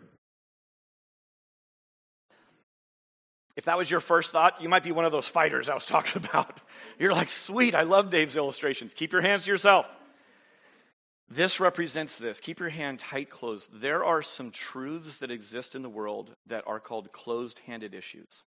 If 3.61 3.65
that 3.65 3.77
was 3.77 3.91
your 3.91 3.99
first 3.99 4.31
thought, 4.31 4.59
you 4.59 4.69
might 4.69 4.81
be 4.81 4.91
one 4.91 5.05
of 5.05 5.11
those 5.11 5.27
fighters 5.27 5.69
I 5.69 5.75
was 5.75 5.85
talking 5.85 6.25
about. 6.25 6.59
You're 6.97 7.13
like, 7.13 7.29
sweet, 7.29 7.75
I 7.75 7.83
love 7.83 8.09
Dave's 8.09 8.35
illustrations. 8.35 8.95
Keep 8.95 9.13
your 9.13 9.21
hands 9.21 9.45
to 9.45 9.51
yourself. 9.51 9.87
This 11.29 11.59
represents 11.59 12.17
this. 12.17 12.39
Keep 12.39 12.59
your 12.59 12.69
hand 12.69 12.97
tight 12.97 13.29
closed. 13.29 13.69
There 13.71 14.03
are 14.03 14.23
some 14.23 14.49
truths 14.49 15.19
that 15.19 15.29
exist 15.29 15.75
in 15.75 15.83
the 15.83 15.91
world 15.91 16.33
that 16.47 16.63
are 16.65 16.79
called 16.79 17.11
closed 17.11 17.59
handed 17.67 17.93
issues. 17.93 18.41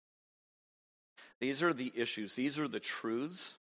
These 1.38 1.62
are 1.62 1.72
the 1.72 1.92
issues, 1.94 2.34
these 2.34 2.58
are 2.58 2.66
the 2.66 2.80
truths 2.80 3.56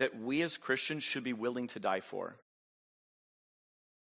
that 0.00 0.20
we 0.20 0.42
as 0.42 0.58
Christians 0.58 1.02
should 1.02 1.24
be 1.24 1.32
willing 1.32 1.68
to 1.68 1.80
die 1.80 2.00
for. 2.00 2.36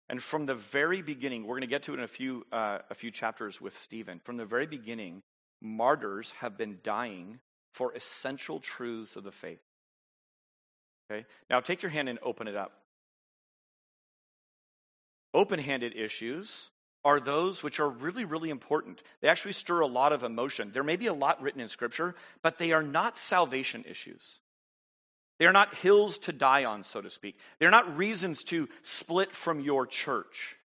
And 0.09 0.19
from 0.19 0.47
the 0.47 0.55
very 0.55 1.03
beginning, 1.03 1.43
we're 1.43 1.57
going 1.57 1.61
to 1.61 1.67
get 1.67 1.83
to 1.83 1.93
it 1.93 1.99
in 1.99 2.03
a 2.05 2.07
few, 2.07 2.43
uh, 2.51 2.79
a 2.89 2.95
few 2.95 3.11
chapters 3.11 3.61
with 3.61 3.77
Stephen. 3.77 4.19
From 4.23 4.37
the 4.37 4.45
very 4.45 4.65
beginning, 4.65 5.21
martyrs 5.61 6.31
have 6.39 6.57
been 6.57 6.79
dying 6.83 7.39
for 7.73 7.93
essential 7.93 8.59
truths 8.59 9.15
of 9.15 9.23
the 9.23 9.31
faith. 9.31 9.61
Okay? 11.11 11.25
Now 11.49 11.59
take 11.59 11.81
your 11.81 11.91
hand 11.91 12.09
and 12.09 12.19
open 12.23 12.47
it 12.47 12.55
up. 12.55 12.71
Open 15.33 15.59
handed 15.59 15.95
issues 15.95 16.69
are 17.03 17.19
those 17.19 17.61
which 17.61 17.79
are 17.79 17.89
really, 17.89 18.25
really 18.25 18.49
important. 18.49 19.03
They 19.21 19.27
actually 19.27 19.51
stir 19.53 19.81
a 19.81 19.87
lot 19.87 20.11
of 20.11 20.23
emotion. 20.23 20.71
There 20.73 20.83
may 20.83 20.95
be 20.95 21.07
a 21.07 21.13
lot 21.13 21.41
written 21.41 21.61
in 21.61 21.69
Scripture, 21.69 22.15
but 22.41 22.57
they 22.57 22.71
are 22.71 22.81
not 22.81 23.17
salvation 23.17 23.85
issues. 23.87 24.39
They 25.37 25.45
are 25.45 25.53
not 25.53 25.75
hills 25.75 26.17
to 26.19 26.31
die 26.31 26.63
on, 26.63 26.83
so 26.83 27.01
to 27.01 27.09
speak. 27.09 27.37
They're 27.59 27.69
not 27.69 27.97
reasons 27.97 28.43
to 28.45 28.69
split 28.81 29.33
from 29.33 29.59
your 29.59 29.85
church. 29.85 30.55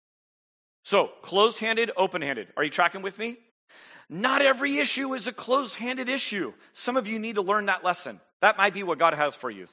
So, 0.84 1.10
closed 1.22 1.58
handed, 1.58 1.90
open 1.96 2.22
handed. 2.22 2.48
Are 2.56 2.64
you 2.64 2.70
tracking 2.70 3.02
with 3.02 3.18
me? 3.18 3.36
Not 4.12 4.42
every 4.42 4.78
issue 4.78 5.14
is 5.14 5.28
a 5.28 5.32
closed 5.32 5.76
handed 5.76 6.08
issue. 6.08 6.52
Some 6.72 6.96
of 6.96 7.06
you 7.06 7.20
need 7.20 7.36
to 7.36 7.42
learn 7.42 7.66
that 7.66 7.84
lesson. 7.84 8.20
That 8.40 8.58
might 8.58 8.74
be 8.74 8.82
what 8.82 8.98
God 8.98 9.14
has 9.14 9.36
for 9.36 9.48
you. 9.48 9.68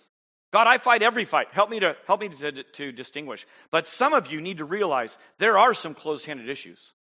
God, 0.52 0.68
I 0.68 0.78
fight 0.78 1.02
every 1.02 1.26
fight. 1.26 1.48
Help 1.52 1.72
me 1.72 1.80
to 1.80 1.98
help 2.06 2.22
me 2.22 2.30
to, 2.30 2.64
to 2.64 2.92
distinguish. 2.92 3.48
But 3.72 3.88
some 3.88 4.14
of 4.14 4.32
you 4.32 4.40
need 4.40 4.60
to 4.60 4.66
realize 4.66 5.18
there 5.40 5.58
are 5.58 5.74
some 5.74 5.96
closed-handed 5.96 6.48
issues. 6.48 6.94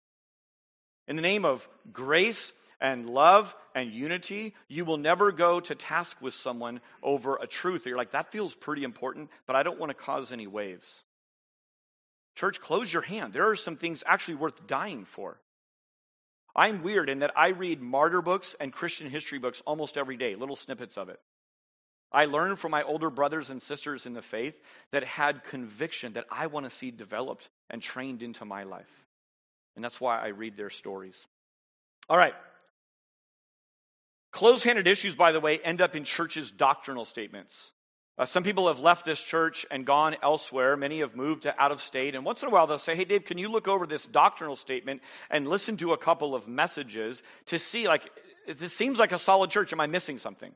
In 1.09 1.17
the 1.17 1.23
name 1.23 1.45
of 1.45 1.69
grace 1.93 2.53
and 2.81 3.11
love 3.11 3.55
and 3.75 3.93
unity, 3.93 4.55
you 4.69 4.85
will 4.85 4.97
never 4.97 5.33
go 5.33 5.59
to 5.59 5.75
task 5.75 6.17
with 6.21 6.35
someone 6.35 6.81
over 7.03 7.37
a 7.37 7.49
truth. 7.49 7.85
You're 7.85 7.99
like, 7.99 8.13
that 8.13 8.31
feels 8.31 8.55
pretty 8.55 8.85
important, 8.85 9.29
but 9.47 9.57
I 9.57 9.65
don't 9.65 9.81
want 9.81 9.91
to 9.91 9.95
cause 9.95 10.31
any 10.31 10.47
waves. 10.47 11.03
Church, 12.37 12.61
close 12.61 12.93
your 12.93 13.03
hand. 13.03 13.33
There 13.33 13.51
are 13.51 13.57
some 13.57 13.77
things 13.77 14.05
actually 14.07 14.37
worth 14.37 14.67
dying 14.69 15.05
for. 15.05 15.39
I'm 16.57 16.83
weird 16.83 17.09
in 17.09 17.21
that 17.21 17.33
I 17.37 17.49
read 17.49 17.81
martyr 17.81 18.23
books 18.23 18.55
and 18.61 18.73
Christian 18.73 19.11
history 19.11 19.39
books 19.39 19.63
almost 19.67 19.97
every 19.97 20.17
day, 20.17 20.37
little 20.37 20.57
snippets 20.57 20.97
of 20.97 21.09
it. 21.09 21.21
I 22.13 22.27
learned 22.27 22.61
from 22.61 22.71
my 22.71 22.85
older 22.85 23.11
brothers 23.11 23.51
and 23.51 23.61
sisters 23.61 24.07
in 24.07 24.13
the 24.13 24.23
faith 24.23 24.61
that 24.93 25.03
had 25.03 25.43
conviction 25.43 26.13
that 26.13 26.27
I 26.31 26.47
want 26.47 26.65
to 26.65 26.71
see 26.71 26.93
developed 26.93 27.51
and 27.69 27.83
trained 27.83 28.23
into 28.23 28.45
my 28.45 28.63
life. 28.63 29.07
And 29.75 29.85
that's 29.85 30.01
why 30.01 30.21
I 30.21 30.29
read 30.29 30.57
their 30.57 30.71
stories. 30.71 31.27
All 32.09 32.17
right. 32.17 32.35
Close 34.31 34.63
handed 34.63 34.87
issues, 34.87 35.17
by 35.17 35.33
the 35.33 35.41
way, 35.41 35.59
end 35.59 35.83
up 35.83 35.97
in 35.97 36.05
churches' 36.05 36.53
doctrinal 36.53 37.05
statements. 37.05 37.73
Uh, 38.17 38.25
some 38.25 38.45
people 38.45 38.69
have 38.69 38.79
left 38.79 39.05
this 39.05 39.21
church 39.21 39.67
and 39.71 39.85
gone 39.85 40.17
elsewhere. 40.23 40.77
Many 40.77 41.01
have 41.01 41.17
moved 41.17 41.43
to 41.43 41.61
out 41.61 41.73
of 41.73 41.81
state. 41.81 42.15
And 42.15 42.25
once 42.25 42.43
in 42.43 42.49
a 42.49 42.53
while, 42.53 42.67
they'll 42.67 42.79
say, 42.79 42.95
Hey, 42.95 43.05
Dave, 43.05 43.25
can 43.25 43.39
you 43.39 43.49
look 43.49 43.67
over 43.67 43.87
this 43.87 44.07
doctrinal 44.07 44.55
statement 44.55 45.03
and 45.31 45.49
listen 45.49 45.77
to 45.79 45.93
a 45.93 45.99
couple 45.99 46.35
of 46.35 46.47
messages 46.47 47.25
to 47.47 47.59
see, 47.59 47.89
like, 47.89 48.09
this 48.47 48.73
seems 48.73 48.99
like 48.99 49.13
a 49.13 49.19
solid 49.19 49.51
church. 49.51 49.73
Am 49.73 49.81
I 49.81 49.87
missing 49.87 50.19
something? 50.19 50.53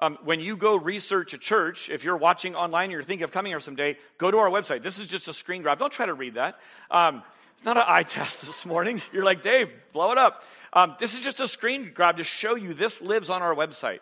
Um, 0.00 0.18
when 0.24 0.40
you 0.40 0.56
go 0.56 0.76
research 0.76 1.32
a 1.34 1.38
church, 1.38 1.88
if 1.88 2.04
you're 2.04 2.16
watching 2.16 2.56
online 2.56 2.84
and 2.84 2.92
you're 2.92 3.02
thinking 3.02 3.24
of 3.24 3.30
coming 3.30 3.52
here 3.52 3.60
someday, 3.60 3.96
go 4.18 4.30
to 4.30 4.38
our 4.38 4.50
website. 4.50 4.82
This 4.82 4.98
is 4.98 5.06
just 5.06 5.28
a 5.28 5.32
screen 5.32 5.62
grab. 5.62 5.78
Don't 5.78 5.92
try 5.92 6.06
to 6.06 6.14
read 6.14 6.34
that. 6.34 6.58
Um, 6.90 7.22
it's 7.56 7.64
not 7.64 7.76
an 7.76 7.84
eye 7.86 8.02
test 8.06 8.44
this 8.44 8.66
morning. 8.66 9.00
You're 9.12 9.24
like, 9.24 9.42
Dave, 9.42 9.70
blow 9.92 10.10
it 10.12 10.18
up. 10.18 10.42
Um, 10.72 10.96
this 10.98 11.14
is 11.14 11.20
just 11.20 11.40
a 11.40 11.46
screen 11.46 11.92
grab 11.94 12.16
to 12.16 12.24
show 12.24 12.56
you 12.56 12.74
this 12.74 13.00
lives 13.00 13.30
on 13.30 13.42
our 13.42 13.54
website. 13.54 14.00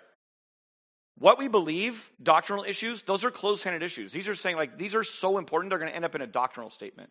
What 1.19 1.39
we 1.39 1.49
believe, 1.49 2.11
doctrinal 2.23 2.65
issues, 2.65 3.03
those 3.03 3.25
are 3.25 3.31
close 3.31 3.63
handed 3.63 3.83
issues. 3.83 4.13
These 4.13 4.29
are 4.29 4.35
saying, 4.35 4.57
like, 4.57 4.79
these 4.79 4.95
are 4.95 5.05
so 5.05 5.39
important, 5.39 5.71
they're 5.71 5.79
going 5.79 5.91
to 5.91 5.95
end 5.95 6.05
up 6.05 6.15
in 6.15 6.23
a 6.23 6.27
doctrinal 6.27 6.71
statement. 6.71 7.11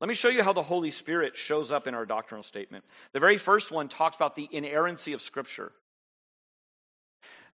Let 0.00 0.08
me 0.08 0.14
show 0.14 0.28
you 0.28 0.42
how 0.42 0.52
the 0.52 0.62
Holy 0.62 0.90
Spirit 0.90 1.36
shows 1.36 1.72
up 1.72 1.86
in 1.86 1.94
our 1.94 2.06
doctrinal 2.06 2.44
statement. 2.44 2.84
The 3.12 3.20
very 3.20 3.38
first 3.38 3.72
one 3.72 3.88
talks 3.88 4.16
about 4.16 4.36
the 4.36 4.48
inerrancy 4.50 5.12
of 5.12 5.22
Scripture 5.22 5.72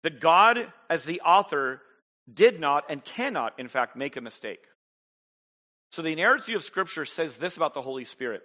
that 0.02 0.20
God, 0.20 0.72
as 0.88 1.04
the 1.04 1.20
author, 1.22 1.82
did 2.32 2.60
not 2.60 2.84
and 2.88 3.04
cannot, 3.04 3.58
in 3.58 3.68
fact, 3.68 3.96
make 3.96 4.16
a 4.16 4.20
mistake. 4.20 4.64
So 5.90 6.02
the 6.02 6.12
inerrancy 6.12 6.54
of 6.54 6.62
Scripture 6.62 7.04
says 7.04 7.36
this 7.36 7.56
about 7.56 7.74
the 7.74 7.82
Holy 7.82 8.04
Spirit 8.04 8.42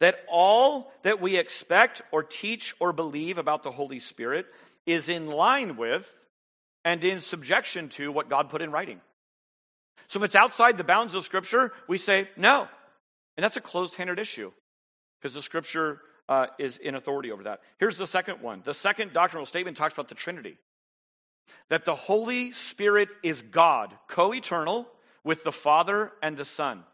that 0.00 0.18
all 0.28 0.92
that 1.02 1.20
we 1.20 1.36
expect 1.36 2.02
or 2.10 2.22
teach 2.22 2.74
or 2.80 2.92
believe 2.92 3.38
about 3.38 3.62
the 3.62 3.70
Holy 3.70 4.00
Spirit 4.00 4.46
is 4.86 5.08
in 5.08 5.28
line 5.28 5.76
with 5.76 6.12
and 6.84 7.02
in 7.02 7.20
subjection 7.20 7.88
to 7.90 8.12
what 8.12 8.28
God 8.28 8.50
put 8.50 8.62
in 8.62 8.70
writing. 8.70 9.00
So 10.08 10.18
if 10.18 10.24
it's 10.24 10.34
outside 10.34 10.76
the 10.76 10.84
bounds 10.84 11.14
of 11.14 11.24
Scripture, 11.24 11.72
we 11.88 11.98
say 11.98 12.28
no. 12.36 12.68
And 13.36 13.44
that's 13.44 13.56
a 13.56 13.60
closed 13.60 13.96
handed 13.96 14.18
issue 14.18 14.52
because 15.20 15.34
the 15.34 15.42
Scripture 15.42 16.00
uh, 16.28 16.46
is 16.58 16.78
in 16.78 16.94
authority 16.94 17.32
over 17.32 17.44
that. 17.44 17.60
Here's 17.78 17.98
the 17.98 18.06
second 18.06 18.40
one 18.40 18.62
the 18.64 18.74
second 18.74 19.12
doctrinal 19.12 19.46
statement 19.46 19.76
talks 19.76 19.94
about 19.94 20.08
the 20.08 20.14
Trinity 20.14 20.58
that 21.68 21.84
the 21.84 21.94
Holy 21.94 22.52
Spirit 22.52 23.08
is 23.22 23.42
God, 23.42 23.94
co 24.08 24.32
eternal 24.32 24.86
with 25.22 25.44
the 25.44 25.52
Father 25.52 26.12
and 26.22 26.36
the 26.36 26.44
Son. 26.44 26.84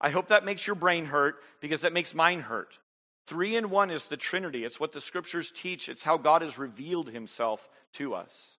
I 0.00 0.10
hope 0.10 0.28
that 0.28 0.44
makes 0.44 0.66
your 0.66 0.76
brain 0.76 1.04
hurt 1.04 1.36
because 1.60 1.82
that 1.82 1.92
makes 1.92 2.14
mine 2.14 2.40
hurt. 2.40 2.78
Three 3.26 3.56
in 3.56 3.70
one 3.70 3.90
is 3.90 4.06
the 4.06 4.16
Trinity. 4.16 4.64
It's 4.64 4.80
what 4.80 4.92
the 4.92 5.00
scriptures 5.00 5.52
teach, 5.54 5.88
it's 5.88 6.02
how 6.02 6.16
God 6.16 6.42
has 6.42 6.58
revealed 6.58 7.08
himself 7.08 7.68
to 7.94 8.14
us. 8.14 8.56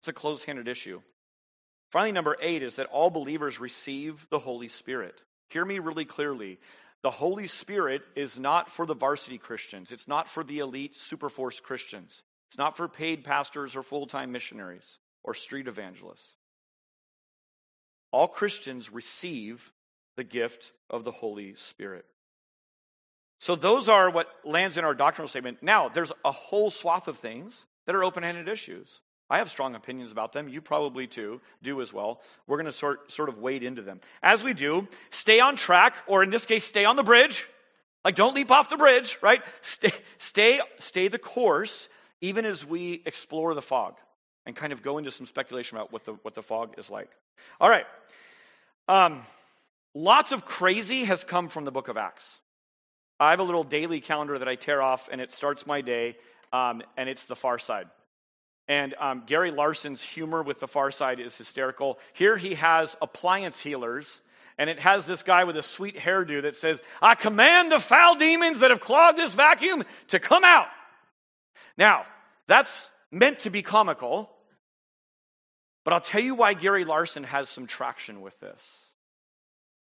It's 0.00 0.08
a 0.08 0.12
closed 0.12 0.44
handed 0.44 0.68
issue. 0.68 1.00
Finally, 1.90 2.12
number 2.12 2.36
eight 2.40 2.62
is 2.62 2.76
that 2.76 2.86
all 2.86 3.10
believers 3.10 3.58
receive 3.58 4.26
the 4.30 4.38
Holy 4.38 4.68
Spirit. 4.68 5.22
Hear 5.48 5.64
me 5.64 5.78
really 5.78 6.04
clearly. 6.04 6.58
The 7.02 7.10
Holy 7.10 7.46
Spirit 7.46 8.02
is 8.14 8.38
not 8.38 8.70
for 8.70 8.84
the 8.84 8.94
varsity 8.94 9.38
Christians. 9.38 9.92
It's 9.92 10.08
not 10.08 10.28
for 10.28 10.44
the 10.44 10.58
elite 10.58 10.94
superforce 10.94 11.62
Christians. 11.62 12.22
It's 12.48 12.58
not 12.58 12.76
for 12.76 12.88
paid 12.88 13.24
pastors 13.24 13.76
or 13.76 13.82
full 13.82 14.06
time 14.06 14.32
missionaries 14.32 14.98
or 15.22 15.34
street 15.34 15.68
evangelists. 15.68 16.34
All 18.10 18.28
Christians 18.28 18.92
receive 18.92 19.72
the 20.16 20.24
gift 20.24 20.72
of 20.90 21.04
the 21.04 21.12
Holy 21.12 21.54
Spirit. 21.54 22.04
So, 23.40 23.54
those 23.54 23.88
are 23.88 24.10
what 24.10 24.28
lands 24.44 24.78
in 24.78 24.84
our 24.84 24.94
doctrinal 24.94 25.28
statement. 25.28 25.58
Now, 25.62 25.88
there's 25.88 26.10
a 26.24 26.32
whole 26.32 26.70
swath 26.70 27.06
of 27.06 27.18
things 27.18 27.66
that 27.86 27.94
are 27.94 28.02
open 28.02 28.24
handed 28.24 28.48
issues. 28.48 29.00
I 29.30 29.38
have 29.38 29.50
strong 29.50 29.74
opinions 29.74 30.10
about 30.10 30.32
them. 30.32 30.48
You 30.48 30.60
probably 30.60 31.06
too 31.06 31.40
do 31.62 31.82
as 31.82 31.92
well. 31.92 32.20
We're 32.46 32.56
going 32.56 32.66
to 32.66 32.72
sort, 32.72 33.12
sort 33.12 33.28
of 33.28 33.38
wade 33.38 33.62
into 33.62 33.82
them. 33.82 34.00
As 34.22 34.42
we 34.42 34.54
do, 34.54 34.88
stay 35.10 35.40
on 35.40 35.56
track, 35.56 35.94
or 36.06 36.22
in 36.22 36.30
this 36.30 36.46
case, 36.46 36.64
stay 36.64 36.84
on 36.84 36.96
the 36.96 37.02
bridge. 37.02 37.44
Like, 38.04 38.14
don't 38.14 38.34
leap 38.34 38.50
off 38.50 38.70
the 38.70 38.76
bridge, 38.76 39.18
right? 39.20 39.42
Stay, 39.60 39.92
stay, 40.16 40.60
stay 40.78 41.08
the 41.08 41.18
course 41.18 41.88
even 42.20 42.44
as 42.44 42.64
we 42.66 43.02
explore 43.06 43.54
the 43.54 43.62
fog 43.62 43.96
and 44.46 44.56
kind 44.56 44.72
of 44.72 44.82
go 44.82 44.98
into 44.98 45.10
some 45.10 45.26
speculation 45.26 45.76
about 45.76 45.92
what 45.92 46.04
the, 46.04 46.12
what 46.22 46.34
the 46.34 46.42
fog 46.42 46.74
is 46.78 46.90
like. 46.90 47.10
All 47.60 47.68
right. 47.68 47.86
Um, 48.88 49.22
lots 49.94 50.32
of 50.32 50.44
crazy 50.44 51.04
has 51.04 51.22
come 51.22 51.48
from 51.48 51.64
the 51.64 51.70
book 51.70 51.88
of 51.88 51.96
Acts. 51.96 52.38
I 53.20 53.30
have 53.30 53.40
a 53.40 53.44
little 53.44 53.64
daily 53.64 54.00
calendar 54.00 54.38
that 54.38 54.48
I 54.48 54.54
tear 54.54 54.80
off, 54.80 55.08
and 55.10 55.20
it 55.20 55.32
starts 55.32 55.66
my 55.66 55.80
day, 55.80 56.16
um, 56.52 56.82
and 56.96 57.08
it's 57.08 57.26
the 57.26 57.36
far 57.36 57.58
side. 57.58 57.88
And 58.68 58.94
um, 59.00 59.22
Gary 59.26 59.50
Larson's 59.50 60.02
humor 60.02 60.42
with 60.42 60.60
the 60.60 60.68
far 60.68 60.90
side 60.90 61.20
is 61.20 61.36
hysterical. 61.36 61.98
Here 62.12 62.36
he 62.36 62.54
has 62.54 62.96
appliance 63.00 63.58
healers, 63.60 64.20
and 64.58 64.68
it 64.68 64.78
has 64.80 65.06
this 65.06 65.22
guy 65.22 65.44
with 65.44 65.56
a 65.56 65.62
sweet 65.62 65.96
hairdo 65.96 66.42
that 66.42 66.54
says, 66.54 66.78
I 67.00 67.14
command 67.14 67.72
the 67.72 67.78
foul 67.78 68.16
demons 68.16 68.60
that 68.60 68.70
have 68.70 68.80
clogged 68.80 69.18
this 69.18 69.34
vacuum 69.34 69.84
to 70.08 70.18
come 70.18 70.44
out. 70.44 70.68
Now, 71.78 72.04
that's 72.46 72.90
meant 73.10 73.40
to 73.40 73.50
be 73.50 73.62
comical, 73.62 74.30
but 75.84 75.94
I'll 75.94 76.00
tell 76.00 76.22
you 76.22 76.34
why 76.34 76.52
Gary 76.52 76.84
Larson 76.84 77.24
has 77.24 77.48
some 77.48 77.66
traction 77.66 78.20
with 78.20 78.38
this. 78.40 78.84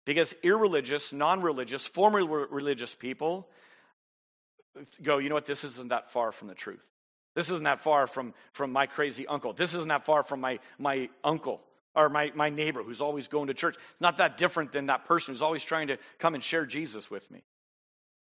Because 0.04 0.34
irreligious, 0.42 1.14
non 1.14 1.40
religious, 1.40 1.86
formerly 1.86 2.46
religious 2.50 2.94
people 2.94 3.48
go, 5.02 5.18
you 5.18 5.30
know 5.30 5.34
what, 5.34 5.46
this 5.46 5.64
isn't 5.64 5.88
that 5.88 6.10
far 6.10 6.32
from 6.32 6.48
the 6.48 6.54
truth. 6.54 6.84
This 7.34 7.50
isn't 7.50 7.64
that 7.64 7.80
far 7.80 8.06
from, 8.06 8.34
from 8.52 8.72
my 8.72 8.86
crazy 8.86 9.26
uncle. 9.26 9.52
This 9.52 9.74
isn't 9.74 9.88
that 9.88 10.04
far 10.04 10.22
from 10.22 10.40
my, 10.40 10.60
my 10.78 11.08
uncle 11.22 11.60
or 11.94 12.08
my, 12.08 12.32
my 12.34 12.50
neighbor 12.50 12.82
who's 12.82 13.00
always 13.00 13.28
going 13.28 13.48
to 13.48 13.54
church. 13.54 13.76
It's 13.92 14.00
not 14.00 14.18
that 14.18 14.38
different 14.38 14.72
than 14.72 14.86
that 14.86 15.04
person 15.04 15.34
who's 15.34 15.42
always 15.42 15.64
trying 15.64 15.88
to 15.88 15.98
come 16.18 16.34
and 16.34 16.42
share 16.42 16.66
Jesus 16.66 17.10
with 17.10 17.28
me. 17.30 17.42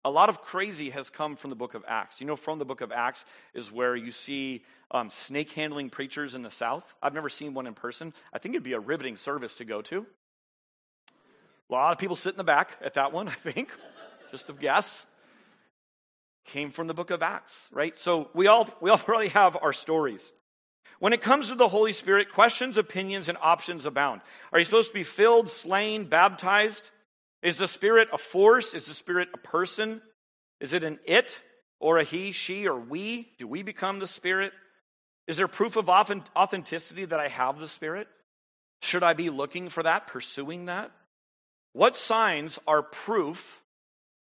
A 0.04 0.10
lot 0.10 0.28
of 0.28 0.40
crazy 0.40 0.90
has 0.90 1.10
come 1.10 1.34
from 1.34 1.50
the 1.50 1.56
book 1.56 1.74
of 1.74 1.84
Acts. 1.86 2.20
You 2.20 2.28
know, 2.28 2.36
from 2.36 2.60
the 2.60 2.64
book 2.64 2.80
of 2.80 2.92
Acts 2.92 3.24
is 3.54 3.72
where 3.72 3.96
you 3.96 4.12
see 4.12 4.64
um, 4.92 5.10
snake 5.10 5.50
handling 5.52 5.90
preachers 5.90 6.36
in 6.36 6.42
the 6.42 6.50
South. 6.50 6.84
I've 7.02 7.14
never 7.14 7.28
seen 7.28 7.54
one 7.54 7.66
in 7.66 7.74
person. 7.74 8.14
I 8.32 8.38
think 8.38 8.54
it'd 8.54 8.62
be 8.62 8.74
a 8.74 8.80
riveting 8.80 9.16
service 9.16 9.56
to 9.56 9.64
go 9.64 9.82
to. 9.82 10.06
A 11.68 11.72
lot 11.72 11.92
of 11.92 11.98
people 11.98 12.14
sit 12.14 12.34
in 12.34 12.36
the 12.36 12.44
back 12.44 12.76
at 12.84 12.94
that 12.94 13.12
one, 13.12 13.26
I 13.28 13.32
think. 13.32 13.72
Just 14.30 14.48
a 14.48 14.52
guess. 14.52 15.06
Came 16.46 16.70
from 16.70 16.86
the 16.86 16.94
book 16.94 17.10
of 17.10 17.22
Acts, 17.22 17.68
right? 17.72 17.98
So 17.98 18.30
we 18.34 18.46
all 18.46 18.68
we 18.80 18.90
all 18.90 18.98
probably 19.10 19.28
have 19.28 19.56
our 19.60 19.72
stories. 19.72 20.32
When 20.98 21.12
it 21.12 21.20
comes 21.20 21.48
to 21.48 21.54
the 21.54 21.68
Holy 21.68 21.92
Spirit, 21.92 22.32
questions, 22.32 22.78
opinions, 22.78 23.28
and 23.28 23.36
options 23.40 23.84
abound. 23.84 24.22
Are 24.52 24.58
you 24.58 24.64
supposed 24.64 24.88
to 24.88 24.94
be 24.94 25.02
filled, 25.02 25.50
slain, 25.50 26.04
baptized? 26.04 26.90
Is 27.42 27.58
the 27.58 27.68
Spirit 27.68 28.08
a 28.12 28.18
force? 28.18 28.72
Is 28.72 28.86
the 28.86 28.94
Spirit 28.94 29.28
a 29.34 29.38
person? 29.38 30.00
Is 30.60 30.72
it 30.72 30.84
an 30.84 30.98
it 31.04 31.38
or 31.80 31.98
a 31.98 32.04
he, 32.04 32.32
she, 32.32 32.66
or 32.66 32.78
we? 32.78 33.28
Do 33.38 33.46
we 33.46 33.62
become 33.62 33.98
the 33.98 34.06
Spirit? 34.06 34.52
Is 35.26 35.36
there 35.36 35.48
proof 35.48 35.76
of 35.76 35.90
authenticity 35.90 37.04
that 37.04 37.20
I 37.20 37.28
have 37.28 37.58
the 37.58 37.68
Spirit? 37.68 38.08
Should 38.80 39.02
I 39.02 39.12
be 39.12 39.30
looking 39.30 39.68
for 39.68 39.82
that, 39.82 40.06
pursuing 40.06 40.66
that? 40.66 40.92
What 41.72 41.96
signs 41.96 42.58
are 42.66 42.82
proof 42.82 43.60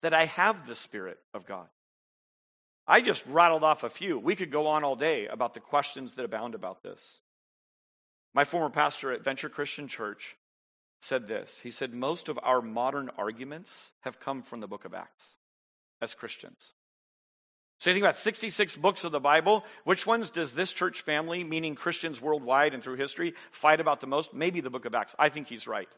that 0.02 0.14
I 0.14 0.26
have 0.26 0.66
the 0.68 0.76
Spirit 0.76 1.18
of 1.34 1.46
God? 1.46 1.66
I 2.90 3.00
just 3.00 3.24
rattled 3.26 3.62
off 3.62 3.84
a 3.84 3.88
few. 3.88 4.18
We 4.18 4.34
could 4.34 4.50
go 4.50 4.66
on 4.66 4.82
all 4.82 4.96
day 4.96 5.28
about 5.28 5.54
the 5.54 5.60
questions 5.60 6.16
that 6.16 6.24
abound 6.24 6.56
about 6.56 6.82
this. 6.82 7.20
My 8.34 8.42
former 8.42 8.68
pastor 8.68 9.12
at 9.12 9.22
Venture 9.22 9.48
Christian 9.48 9.86
Church 9.86 10.36
said 11.00 11.28
this. 11.28 11.60
He 11.62 11.70
said, 11.70 11.94
Most 11.94 12.28
of 12.28 12.36
our 12.42 12.60
modern 12.60 13.08
arguments 13.16 13.92
have 14.00 14.18
come 14.18 14.42
from 14.42 14.58
the 14.58 14.66
book 14.66 14.84
of 14.84 14.92
Acts 14.92 15.36
as 16.02 16.16
Christians. 16.16 16.72
So 17.78 17.90
you 17.90 17.94
think 17.94 18.02
about 18.02 18.18
66 18.18 18.76
books 18.76 19.04
of 19.04 19.12
the 19.12 19.20
Bible. 19.20 19.64
Which 19.84 20.04
ones 20.04 20.32
does 20.32 20.52
this 20.52 20.72
church 20.72 21.02
family, 21.02 21.44
meaning 21.44 21.76
Christians 21.76 22.20
worldwide 22.20 22.74
and 22.74 22.82
through 22.82 22.96
history, 22.96 23.34
fight 23.52 23.78
about 23.78 24.00
the 24.00 24.08
most? 24.08 24.34
Maybe 24.34 24.60
the 24.60 24.68
book 24.68 24.84
of 24.84 24.96
Acts. 24.96 25.14
I 25.16 25.28
think 25.28 25.46
he's 25.46 25.68
right. 25.68 25.88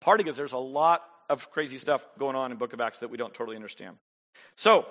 Part 0.00 0.18
because 0.18 0.36
there's 0.36 0.52
a 0.52 0.58
lot 0.58 1.04
of 1.30 1.52
crazy 1.52 1.78
stuff 1.78 2.04
going 2.18 2.34
on 2.34 2.50
in 2.50 2.58
book 2.58 2.72
of 2.72 2.80
Acts 2.80 2.98
that 2.98 3.10
we 3.10 3.16
don't 3.16 3.32
totally 3.32 3.54
understand. 3.54 3.96
So 4.56 4.84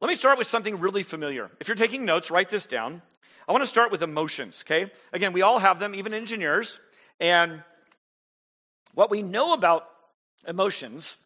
let 0.00 0.08
me 0.08 0.14
start 0.14 0.38
with 0.38 0.46
something 0.46 0.78
really 0.78 1.02
familiar. 1.02 1.50
If 1.60 1.68
you're 1.68 1.76
taking 1.76 2.04
notes, 2.04 2.30
write 2.30 2.48
this 2.48 2.66
down. 2.66 3.02
I 3.48 3.52
want 3.52 3.62
to 3.62 3.68
start 3.68 3.90
with 3.90 4.02
emotions, 4.02 4.62
okay? 4.66 4.90
Again, 5.12 5.32
we 5.32 5.42
all 5.42 5.58
have 5.58 5.78
them, 5.78 5.94
even 5.94 6.14
engineers. 6.14 6.80
And 7.18 7.62
what 8.94 9.10
we 9.10 9.22
know 9.22 9.54
about 9.54 9.88
emotions 10.46 11.16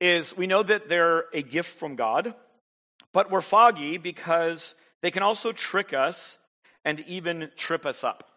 is 0.00 0.36
we 0.36 0.46
know 0.46 0.62
that 0.62 0.88
they're 0.88 1.24
a 1.32 1.42
gift 1.42 1.78
from 1.78 1.96
God. 1.96 2.34
But 3.12 3.30
we're 3.30 3.40
foggy 3.40 3.98
because 3.98 4.74
they 5.02 5.10
can 5.10 5.22
also 5.22 5.52
trick 5.52 5.92
us 5.92 6.38
and 6.84 7.00
even 7.00 7.50
trip 7.56 7.86
us 7.86 8.04
up. 8.04 8.28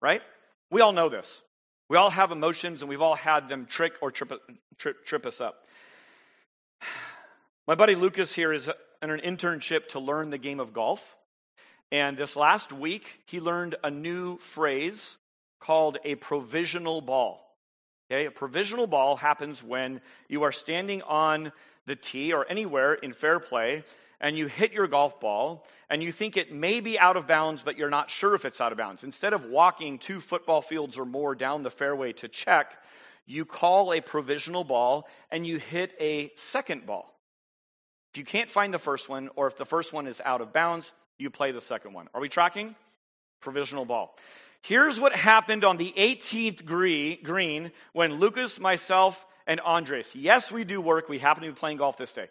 Right? 0.00 0.22
We 0.70 0.80
all 0.80 0.92
know 0.92 1.08
this. 1.08 1.42
We 1.88 1.96
all 1.96 2.10
have 2.10 2.30
emotions 2.30 2.82
and 2.82 2.88
we've 2.88 3.02
all 3.02 3.16
had 3.16 3.48
them 3.48 3.66
trick 3.66 3.94
or 4.00 4.10
trip, 4.10 4.32
trip, 4.78 5.04
trip 5.04 5.26
us 5.26 5.40
up. 5.40 5.66
My 7.70 7.76
buddy 7.76 7.94
Lucas 7.94 8.32
here 8.32 8.52
is 8.52 8.68
uh, 8.68 8.72
in 9.00 9.10
an 9.10 9.20
internship 9.20 9.90
to 9.90 10.00
learn 10.00 10.30
the 10.30 10.38
game 10.38 10.58
of 10.58 10.72
golf. 10.72 11.16
And 11.92 12.16
this 12.16 12.34
last 12.34 12.72
week, 12.72 13.20
he 13.26 13.38
learned 13.38 13.76
a 13.84 13.92
new 13.92 14.38
phrase 14.38 15.16
called 15.60 15.98
a 16.04 16.16
provisional 16.16 17.00
ball. 17.00 17.56
Okay, 18.10 18.26
a 18.26 18.32
provisional 18.32 18.88
ball 18.88 19.14
happens 19.14 19.62
when 19.62 20.00
you 20.28 20.42
are 20.42 20.50
standing 20.50 21.02
on 21.02 21.52
the 21.86 21.94
tee 21.94 22.32
or 22.32 22.44
anywhere 22.50 22.94
in 22.94 23.12
fair 23.12 23.38
play 23.38 23.84
and 24.20 24.36
you 24.36 24.48
hit 24.48 24.72
your 24.72 24.88
golf 24.88 25.20
ball 25.20 25.64
and 25.88 26.02
you 26.02 26.10
think 26.10 26.36
it 26.36 26.52
may 26.52 26.80
be 26.80 26.98
out 26.98 27.16
of 27.16 27.28
bounds, 27.28 27.62
but 27.62 27.78
you're 27.78 27.88
not 27.88 28.10
sure 28.10 28.34
if 28.34 28.44
it's 28.44 28.60
out 28.60 28.72
of 28.72 28.78
bounds. 28.78 29.04
Instead 29.04 29.32
of 29.32 29.44
walking 29.44 30.00
two 30.00 30.18
football 30.18 30.60
fields 30.60 30.98
or 30.98 31.04
more 31.04 31.36
down 31.36 31.62
the 31.62 31.70
fairway 31.70 32.12
to 32.14 32.26
check, 32.26 32.82
you 33.26 33.44
call 33.44 33.92
a 33.92 34.00
provisional 34.00 34.64
ball 34.64 35.06
and 35.30 35.46
you 35.46 35.58
hit 35.58 35.94
a 36.00 36.32
second 36.34 36.84
ball. 36.84 37.14
If 38.12 38.18
you 38.18 38.24
can't 38.24 38.50
find 38.50 38.74
the 38.74 38.78
first 38.78 39.08
one, 39.08 39.30
or 39.36 39.46
if 39.46 39.56
the 39.56 39.64
first 39.64 39.92
one 39.92 40.06
is 40.06 40.20
out 40.24 40.40
of 40.40 40.52
bounds, 40.52 40.92
you 41.18 41.30
play 41.30 41.52
the 41.52 41.60
second 41.60 41.92
one. 41.92 42.08
Are 42.14 42.20
we 42.20 42.28
tracking? 42.28 42.74
Provisional 43.40 43.84
ball. 43.84 44.16
Here's 44.62 45.00
what 45.00 45.14
happened 45.14 45.64
on 45.64 45.76
the 45.76 45.92
18th 45.96 46.64
green 47.22 47.72
when 47.92 48.14
Lucas, 48.14 48.60
myself, 48.60 49.24
and 49.46 49.60
Andres. 49.60 50.14
Yes, 50.14 50.52
we 50.52 50.64
do 50.64 50.80
work. 50.80 51.08
We 51.08 51.18
happen 51.18 51.42
to 51.44 51.48
be 51.48 51.54
playing 51.54 51.78
golf 51.78 51.96
this 51.96 52.12
day. 52.12 52.28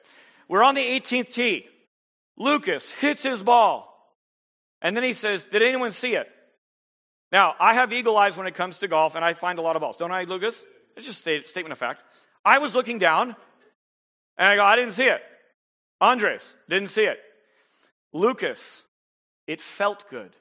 We're 0.48 0.64
on 0.64 0.76
the 0.76 0.82
18th 0.82 1.34
tee. 1.34 1.66
Lucas 2.38 2.90
hits 2.92 3.24
his 3.24 3.42
ball. 3.42 3.86
And 4.82 4.96
then 4.96 5.04
he 5.04 5.14
says, 5.14 5.44
Did 5.46 5.62
anyone 5.62 5.92
see 5.92 6.16
it? 6.16 6.28
Now, 7.32 7.56
I 7.60 7.76
have 7.76 7.94
eagle 7.94 8.18
eyes 8.18 8.38
when 8.38 8.48
it 8.48 8.56
comes 8.56 8.80
to 8.80 8.88
golf, 8.88 9.16
and 9.16 9.24
I 9.24 9.34
find 9.34 9.60
a 9.60 9.62
lot 9.62 9.76
of 9.76 9.82
balls. 9.82 9.98
Don't 9.98 10.12
I, 10.12 10.24
Lucas? 10.24 10.64
It's 10.96 11.06
just 11.06 11.28
a 11.28 11.44
statement 11.44 11.72
of 11.72 11.78
fact. 11.78 12.02
I 12.44 12.58
was 12.58 12.74
looking 12.74 12.98
down, 12.98 13.36
and 14.38 14.48
I 14.48 14.56
go, 14.56 14.64
I 14.64 14.76
didn't 14.76 14.94
see 14.94 15.06
it. 15.06 15.22
Andres, 16.02 16.56
didn't 16.70 16.90
see 16.90 17.04
it. 17.04 17.20
Lucas, 18.14 18.84
it 19.48 19.62
felt 19.62 20.10
good. 20.10 20.36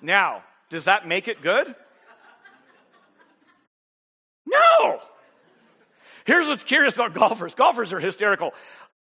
now, 0.00 0.42
does 0.70 0.84
that 0.84 1.06
make 1.06 1.28
it 1.28 1.42
good? 1.42 1.74
No! 4.46 5.00
Here's 6.26 6.46
what's 6.46 6.64
curious 6.64 6.94
about 6.94 7.14
golfers 7.14 7.54
golfers 7.54 7.92
are 7.92 8.00
hysterical. 8.00 8.54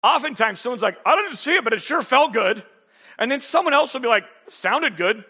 Oftentimes, 0.04 0.60
someone's 0.60 0.84
like, 0.84 0.98
I 1.06 1.16
didn't 1.16 1.36
see 1.38 1.56
it, 1.56 1.64
but 1.64 1.74
it 1.74 1.82
sure 1.82 2.02
felt 2.02 2.34
good. 2.34 2.64
And 3.18 3.32
then 3.32 3.42
someone 3.42 3.74
else 3.74 3.94
will 3.94 4.02
be 4.02 4.08
like, 4.08 4.26
sounded 4.50 4.96
good. 4.96 5.26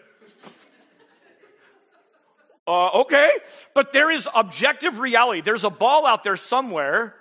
Uh, 2.68 3.00
okay. 3.00 3.30
But 3.74 3.92
there 3.92 4.10
is 4.10 4.28
objective 4.34 4.98
reality. 4.98 5.40
There's 5.40 5.64
a 5.64 5.70
ball 5.70 6.06
out 6.06 6.22
there 6.22 6.36
somewhere 6.36 7.14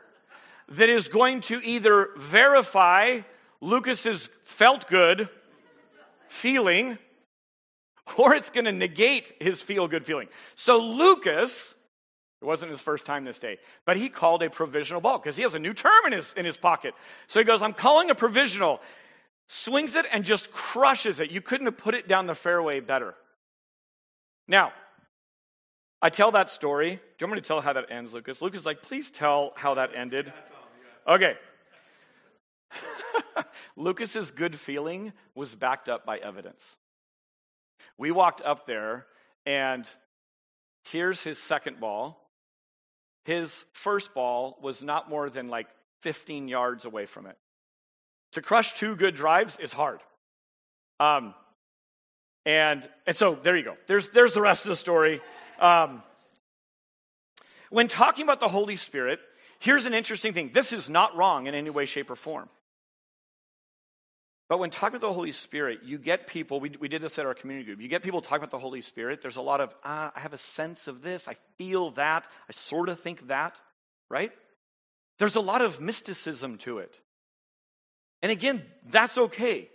that 0.69 0.89
is 0.89 1.07
going 1.07 1.41
to 1.41 1.61
either 1.63 2.09
verify 2.17 3.21
Lucas's 3.61 4.29
felt 4.43 4.87
good 4.87 5.29
feeling 6.27 6.97
or 8.17 8.35
it's 8.35 8.49
going 8.49 8.65
to 8.65 8.71
negate 8.71 9.33
his 9.39 9.61
feel 9.61 9.87
good 9.87 10.05
feeling. 10.05 10.27
So 10.55 10.79
Lucas 10.79 11.73
it 12.41 12.45
wasn't 12.45 12.69
his 12.69 12.81
first 12.81 13.05
time 13.05 13.25
this 13.25 13.39
day, 13.39 13.57
but 13.85 13.97
he 13.97 14.09
called 14.09 14.43
a 14.43 14.49
provisional 14.49 15.01
ball 15.01 15.17
because 15.17 15.35
he 15.35 15.41
has 15.41 15.55
a 15.55 15.59
new 15.59 15.73
term 15.73 16.05
in 16.05 16.11
his, 16.11 16.33
in 16.33 16.45
his 16.45 16.55
pocket. 16.55 16.93
So 17.27 17.39
he 17.39 17.43
goes, 17.43 17.63
I'm 17.63 17.73
calling 17.73 18.11
a 18.11 18.15
provisional, 18.15 18.79
swings 19.47 19.95
it 19.95 20.05
and 20.13 20.23
just 20.23 20.51
crushes 20.51 21.19
it. 21.19 21.31
You 21.31 21.41
couldn't 21.41 21.65
have 21.65 21.77
put 21.77 21.95
it 21.95 22.07
down 22.07 22.27
the 22.27 22.35
fairway 22.35 22.79
better. 22.79 23.15
Now, 24.47 24.71
I 26.01 26.09
tell 26.09 26.31
that 26.31 26.49
story. 26.49 26.91
Do 26.91 26.95
you 26.95 27.27
want 27.27 27.35
me 27.35 27.41
to 27.41 27.47
tell 27.47 27.61
how 27.61 27.73
that 27.73 27.91
ends, 27.91 28.13
Lucas? 28.13 28.41
Lucas 28.41 28.61
is 28.61 28.65
like, 28.65 28.81
please 28.81 29.09
tell 29.09 29.53
how 29.55 29.75
that 29.75 29.91
ended. 29.95 30.31
Okay. 31.07 31.35
Lucas's 33.75 34.31
good 34.31 34.59
feeling 34.59 35.13
was 35.33 35.55
backed 35.55 35.89
up 35.89 36.05
by 36.05 36.17
evidence. 36.17 36.77
We 37.97 38.11
walked 38.11 38.41
up 38.41 38.67
there, 38.67 39.07
and 39.45 39.89
here's 40.85 41.23
his 41.23 41.39
second 41.39 41.79
ball 41.79 42.27
his 43.27 43.65
first 43.73 44.13
ball 44.13 44.57
was 44.61 44.81
not 44.81 45.09
more 45.09 45.29
than 45.29 45.49
like 45.49 45.67
15 46.01 46.47
yards 46.47 46.85
away 46.85 47.05
from 47.05 47.25
it. 47.25 47.37
To 48.31 48.41
crush 48.41 48.71
two 48.71 48.95
good 48.95 49.15
drives 49.15 49.57
is 49.57 49.73
hard. 49.73 49.99
Um, 51.01 51.33
and, 52.47 52.87
and 53.05 53.13
so 53.13 53.35
there 53.43 53.57
you 53.57 53.63
go. 53.65 53.75
There's, 53.87 54.07
there's 54.07 54.33
the 54.33 54.39
rest 54.39 54.63
of 54.63 54.69
the 54.69 54.77
story. 54.77 55.19
Um, 55.59 56.01
when 57.69 57.89
talking 57.89 58.23
about 58.23 58.39
the 58.39 58.47
Holy 58.47 58.77
Spirit, 58.77 59.19
here's 59.59 59.85
an 59.85 59.93
interesting 59.93 60.33
thing. 60.33 60.51
This 60.53 60.71
is 60.71 60.89
not 60.89 61.17
wrong 61.17 61.47
in 61.47 61.53
any 61.53 61.69
way, 61.69 61.85
shape, 61.85 62.09
or 62.09 62.15
form. 62.15 62.47
But 64.47 64.59
when 64.59 64.69
talking 64.69 64.95
about 64.95 65.09
the 65.09 65.13
Holy 65.13 65.33
Spirit, 65.33 65.79
you 65.83 65.97
get 65.97 66.25
people, 66.25 66.61
we, 66.61 66.71
we 66.79 66.87
did 66.87 67.01
this 67.01 67.19
at 67.19 67.25
our 67.25 67.33
community 67.33 67.65
group, 67.65 67.81
you 67.81 67.89
get 67.89 68.01
people 68.01 68.21
talking 68.21 68.37
about 68.37 68.51
the 68.51 68.59
Holy 68.59 68.81
Spirit. 68.81 69.21
There's 69.21 69.35
a 69.35 69.41
lot 69.41 69.59
of, 69.59 69.75
ah, 69.83 70.13
I 70.15 70.21
have 70.21 70.31
a 70.31 70.37
sense 70.37 70.87
of 70.87 71.01
this, 71.01 71.27
I 71.27 71.35
feel 71.57 71.91
that, 71.91 72.29
I 72.49 72.53
sort 72.53 72.87
of 72.87 73.01
think 73.01 73.27
that, 73.27 73.59
right? 74.09 74.31
There's 75.19 75.35
a 75.35 75.41
lot 75.41 75.61
of 75.61 75.81
mysticism 75.81 76.59
to 76.59 76.77
it. 76.77 76.97
And 78.21 78.31
again, 78.31 78.63
that's 78.89 79.17
okay. 79.17 79.67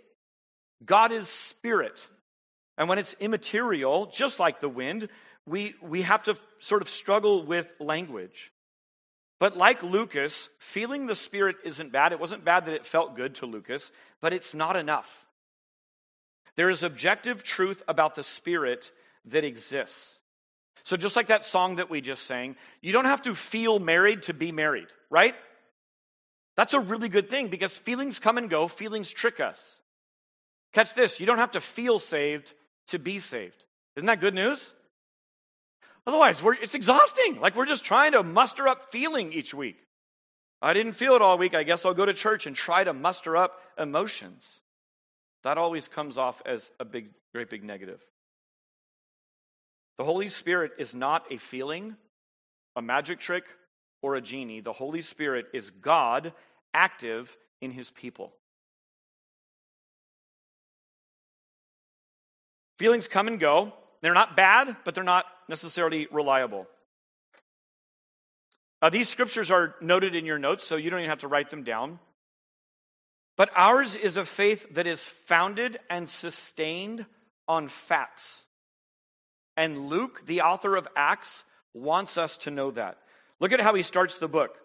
God 0.83 1.11
is 1.11 1.29
spirit. 1.29 2.07
And 2.77 2.89
when 2.89 2.99
it's 2.99 3.15
immaterial, 3.19 4.07
just 4.07 4.39
like 4.39 4.59
the 4.59 4.69
wind, 4.69 5.09
we, 5.45 5.75
we 5.81 6.01
have 6.03 6.23
to 6.23 6.35
sort 6.59 6.81
of 6.81 6.89
struggle 6.89 7.45
with 7.45 7.67
language. 7.79 8.51
But 9.39 9.57
like 9.57 9.83
Lucas, 9.83 10.49
feeling 10.59 11.05
the 11.05 11.15
Spirit 11.15 11.57
isn't 11.65 11.91
bad. 11.91 12.13
It 12.13 12.19
wasn't 12.19 12.45
bad 12.45 12.65
that 12.65 12.75
it 12.75 12.85
felt 12.85 13.15
good 13.15 13.35
to 13.35 13.45
Lucas, 13.45 13.91
but 14.21 14.33
it's 14.33 14.53
not 14.53 14.75
enough. 14.75 15.25
There 16.55 16.69
is 16.69 16.83
objective 16.83 17.43
truth 17.43 17.83
about 17.87 18.15
the 18.15 18.23
Spirit 18.23 18.91
that 19.25 19.43
exists. 19.43 20.19
So, 20.85 20.97
just 20.97 21.15
like 21.15 21.27
that 21.27 21.45
song 21.45 21.77
that 21.77 21.89
we 21.89 22.01
just 22.01 22.25
sang, 22.25 22.55
you 22.81 22.91
don't 22.91 23.05
have 23.05 23.21
to 23.23 23.33
feel 23.33 23.79
married 23.79 24.23
to 24.23 24.33
be 24.33 24.51
married, 24.51 24.87
right? 25.09 25.35
That's 26.55 26.73
a 26.73 26.79
really 26.79 27.09
good 27.09 27.29
thing 27.29 27.47
because 27.47 27.75
feelings 27.75 28.19
come 28.19 28.37
and 28.37 28.49
go, 28.49 28.67
feelings 28.67 29.11
trick 29.11 29.39
us. 29.39 29.79
Catch 30.73 30.93
this 30.93 31.19
you 31.19 31.25
don't 31.25 31.37
have 31.37 31.51
to 31.51 31.61
feel 31.61 31.99
saved 31.99 32.53
to 32.87 32.99
be 32.99 33.19
saved. 33.19 33.65
Isn't 33.95 34.07
that 34.07 34.19
good 34.19 34.33
news? 34.33 34.73
Otherwise, 36.05 36.41
it's 36.61 36.75
exhausting. 36.75 37.39
Like 37.39 37.55
we're 37.55 37.65
just 37.65 37.85
trying 37.85 38.11
to 38.13 38.23
muster 38.23 38.67
up 38.67 38.91
feeling 38.91 39.31
each 39.31 39.53
week. 39.53 39.77
I 40.61 40.73
didn't 40.73 40.93
feel 40.93 41.15
it 41.15 41.21
all 41.21 41.37
week. 41.37 41.53
I 41.53 41.63
guess 41.63 41.85
I'll 41.85 41.93
go 41.93 42.05
to 42.05 42.13
church 42.13 42.45
and 42.45 42.55
try 42.55 42.83
to 42.83 42.93
muster 42.93 43.37
up 43.37 43.61
emotions. 43.77 44.61
That 45.43 45.57
always 45.57 45.87
comes 45.87 46.17
off 46.17 46.41
as 46.45 46.71
a 46.79 46.85
big, 46.85 47.09
great 47.33 47.49
big 47.49 47.63
negative. 47.63 48.01
The 49.97 50.05
Holy 50.05 50.29
Spirit 50.29 50.71
is 50.77 50.95
not 50.95 51.25
a 51.31 51.37
feeling, 51.37 51.95
a 52.75 52.81
magic 52.81 53.19
trick, 53.19 53.45
or 54.01 54.15
a 54.15 54.21
genie. 54.21 54.61
The 54.61 54.73
Holy 54.73 55.01
Spirit 55.01 55.47
is 55.53 55.69
God 55.69 56.33
active 56.73 57.37
in 57.61 57.71
his 57.71 57.91
people. 57.91 58.33
Feelings 62.77 63.07
come 63.07 63.27
and 63.27 63.39
go. 63.39 63.73
They're 64.01 64.13
not 64.13 64.35
bad, 64.35 64.75
but 64.83 64.95
they're 64.95 65.03
not 65.03 65.25
necessarily 65.47 66.07
reliable. 66.11 66.67
Uh, 68.81 68.89
these 68.89 69.07
scriptures 69.07 69.49
are 69.49 69.75
noted 69.79 70.13
in 70.13 70.25
your 70.25 70.39
notes, 70.39 70.65
so 70.65 70.75
you 70.75 70.89
don't 70.89 70.99
even 70.99 71.09
have 71.09 71.19
to 71.19 71.27
write 71.27 71.49
them 71.49 71.63
down. 71.63 71.99
But 73.37 73.49
ours 73.55 73.95
is 73.95 74.17
a 74.17 74.25
faith 74.25 74.65
that 74.73 74.87
is 74.87 75.01
founded 75.01 75.79
and 75.89 76.07
sustained 76.07 77.05
on 77.47 77.67
facts. 77.67 78.43
And 79.55 79.87
Luke, 79.87 80.25
the 80.25 80.41
author 80.41 80.75
of 80.75 80.87
Acts, 80.95 81.43
wants 81.73 82.17
us 82.17 82.37
to 82.37 82.51
know 82.51 82.71
that. 82.71 82.97
Look 83.39 83.51
at 83.51 83.61
how 83.61 83.73
he 83.73 83.83
starts 83.83 84.15
the 84.15 84.27
book. 84.27 84.57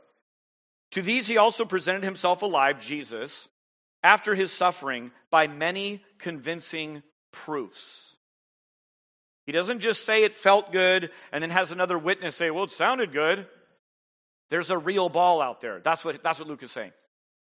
To 0.93 1.03
these 1.03 1.27
he 1.27 1.37
also 1.37 1.65
presented 1.65 2.03
himself 2.03 2.43
alive, 2.43 2.81
Jesus, 2.81 3.49
after 4.03 4.35
his 4.35 4.53
suffering, 4.53 5.11
by 5.31 5.47
many 5.47 6.03
convincing 6.19 7.03
proofs. 7.33 8.15
He 9.47 9.53
doesn't 9.53 9.81
just 9.81 10.05
say 10.05 10.25
it 10.25 10.35
felt 10.35 10.73
good 10.73 11.11
and 11.33 11.43
then 11.43 11.51
has 11.51 11.73
another 11.73 11.99
witness 11.99 12.37
say, 12.37 12.51
well, 12.51 12.65
it 12.65 12.71
sounded 12.71 13.13
good. 13.13 13.47
There's 14.51 14.71
a 14.71 14.79
real 14.79 15.09
ball 15.09 15.41
out 15.41 15.61
there. 15.61 15.81
That's 15.83 16.05
what, 16.05 16.23
that's 16.23 16.39
what 16.39 16.49
Luke 16.49 16.63
is 16.63 16.73
saying. 16.73 16.93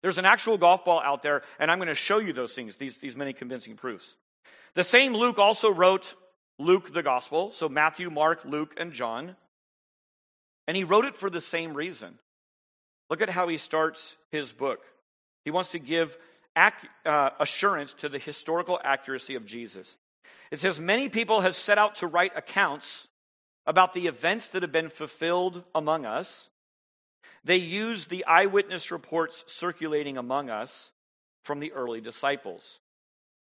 There's 0.01 0.17
an 0.17 0.25
actual 0.25 0.57
golf 0.57 0.85
ball 0.85 1.01
out 1.01 1.23
there, 1.23 1.41
and 1.59 1.69
I'm 1.69 1.77
going 1.77 1.89
to 1.89 1.95
show 1.95 2.19
you 2.19 2.31
those 2.31 2.53
things, 2.53 2.77
these, 2.77 2.97
these 2.97 3.17
many 3.17 3.33
convincing 3.33 3.75
proofs. 3.75 4.15
The 4.75 4.83
same 4.83 5.13
Luke 5.13 5.39
also 5.39 5.71
wrote 5.71 6.15
Luke 6.57 6.93
the 6.93 7.03
Gospel, 7.03 7.51
so 7.51 7.67
Matthew, 7.67 8.09
Mark, 8.09 8.45
Luke, 8.45 8.75
and 8.77 8.93
John. 8.93 9.35
And 10.67 10.77
he 10.77 10.83
wrote 10.83 11.05
it 11.05 11.17
for 11.17 11.29
the 11.29 11.41
same 11.41 11.73
reason. 11.73 12.17
Look 13.09 13.21
at 13.21 13.29
how 13.29 13.47
he 13.47 13.57
starts 13.57 14.15
his 14.31 14.53
book. 14.53 14.81
He 15.43 15.51
wants 15.51 15.69
to 15.69 15.79
give 15.79 16.17
ac- 16.57 16.87
uh, 17.05 17.31
assurance 17.39 17.93
to 17.93 18.09
the 18.09 18.19
historical 18.19 18.79
accuracy 18.83 19.35
of 19.35 19.45
Jesus. 19.45 19.97
It 20.51 20.59
says, 20.59 20.79
Many 20.79 21.09
people 21.09 21.41
have 21.41 21.55
set 21.55 21.77
out 21.77 21.95
to 21.95 22.07
write 22.07 22.33
accounts 22.35 23.07
about 23.65 23.93
the 23.93 24.07
events 24.07 24.49
that 24.49 24.63
have 24.63 24.71
been 24.71 24.89
fulfilled 24.89 25.63
among 25.75 26.05
us 26.05 26.49
they 27.43 27.57
used 27.57 28.09
the 28.09 28.25
eyewitness 28.25 28.91
reports 28.91 29.43
circulating 29.47 30.17
among 30.17 30.49
us 30.49 30.91
from 31.43 31.59
the 31.59 31.71
early 31.71 32.01
disciples. 32.01 32.79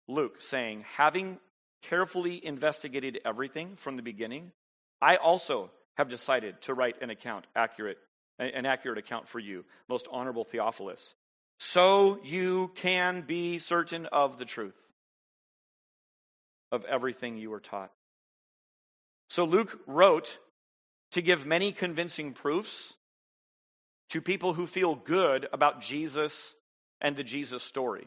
Luke 0.07 0.41
saying, 0.41 0.85
having 0.97 1.39
carefully 1.83 2.45
investigated 2.45 3.21
everything 3.25 3.77
from 3.77 3.97
the 3.97 4.03
beginning, 4.03 4.53
I 5.01 5.17
also 5.17 5.71
have 5.97 6.09
decided 6.09 6.61
to 6.63 6.75
write 6.75 7.03
an 7.03 7.11
account 7.11 7.47
accurate 7.55 7.99
an 8.41 8.67
accurate 8.67 8.99
account 8.99 9.27
for 9.27 9.41
you, 9.41 9.65
most 9.89 10.07
honorable 10.13 10.45
Theophilus, 10.45 11.17
so 11.59 12.19
you 12.23 12.71
can 12.77 13.23
be 13.23 13.59
certain 13.59 14.07
of 14.07 14.39
the 14.39 14.45
truth 14.45 14.77
of 16.71 16.85
everything 16.85 17.37
you 17.37 17.51
were 17.51 17.61
taught. 17.61 17.91
So 19.29 19.45
Luke 19.45 19.81
wrote 19.87 20.39
to 21.13 21.23
give 21.23 21.47
many 21.47 21.73
convincing 21.73 22.33
proofs 22.33 22.95
to 24.11 24.21
people 24.21 24.55
who 24.55 24.67
feel 24.67 24.95
good 24.95 25.49
about 25.53 25.81
Jesus 25.81 26.55
and 27.01 27.17
the 27.17 27.25
Jesus 27.25 27.63
story. 27.63 28.07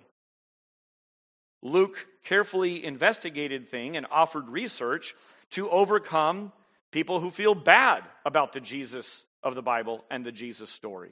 Luke 1.61 2.07
carefully 2.23 2.83
investigated 2.83 3.67
thing 3.67 3.97
and 3.97 4.07
offered 4.09 4.49
research 4.49 5.15
to 5.51 5.69
overcome 5.69 6.51
people 6.91 7.19
who 7.19 7.29
feel 7.29 7.53
bad 7.53 8.03
about 8.25 8.53
the 8.53 8.59
Jesus 8.59 9.23
of 9.43 9.55
the 9.55 9.61
Bible 9.61 10.03
and 10.09 10.25
the 10.25 10.31
Jesus 10.31 10.69
story 10.69 11.11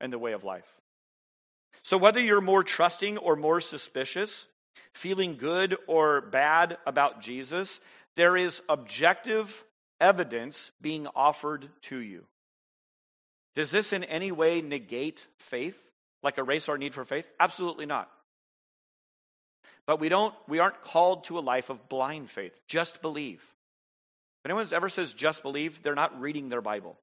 and 0.00 0.12
the 0.12 0.18
way 0.18 0.32
of 0.32 0.44
life. 0.44 0.66
So 1.82 1.96
whether 1.96 2.20
you're 2.20 2.40
more 2.40 2.62
trusting 2.62 3.18
or 3.18 3.36
more 3.36 3.60
suspicious, 3.60 4.46
feeling 4.92 5.36
good 5.36 5.76
or 5.86 6.20
bad 6.20 6.78
about 6.86 7.20
Jesus, 7.20 7.80
there 8.16 8.36
is 8.36 8.62
objective 8.68 9.64
evidence 10.00 10.70
being 10.80 11.06
offered 11.14 11.68
to 11.82 11.98
you. 11.98 12.24
Does 13.54 13.70
this 13.70 13.92
in 13.92 14.04
any 14.04 14.32
way 14.32 14.60
negate 14.60 15.26
faith, 15.38 15.78
like 16.22 16.38
erase 16.38 16.68
our 16.68 16.78
need 16.78 16.94
for 16.94 17.04
faith? 17.04 17.26
Absolutely 17.40 17.86
not. 17.86 18.10
But 19.86 20.00
we 20.00 20.08
don't 20.08 20.34
we 20.48 20.58
aren't 20.58 20.82
called 20.82 21.24
to 21.24 21.38
a 21.38 21.40
life 21.40 21.70
of 21.70 21.88
blind 21.88 22.30
faith. 22.30 22.52
Just 22.66 23.00
believe. 23.00 23.40
If 24.44 24.50
anyone 24.50 24.66
ever 24.72 24.88
says 24.88 25.14
just 25.14 25.42
believe, 25.42 25.82
they're 25.82 25.94
not 25.94 26.20
reading 26.20 26.48
their 26.48 26.60
Bible. 26.60 26.98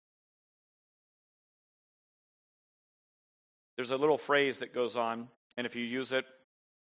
There's 3.76 3.92
a 3.92 3.98
little 3.98 4.18
phrase 4.18 4.60
that 4.60 4.74
goes 4.74 4.96
on, 4.96 5.28
and 5.58 5.66
if 5.66 5.76
you 5.76 5.84
use 5.84 6.12
it, 6.12 6.26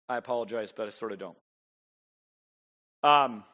I 0.09 0.17
apologize, 0.17 0.73
but 0.73 0.87
I 0.87 0.91
sort 0.91 1.13
of 1.13 1.19
don't. 1.19 1.37
Um, 3.03 3.45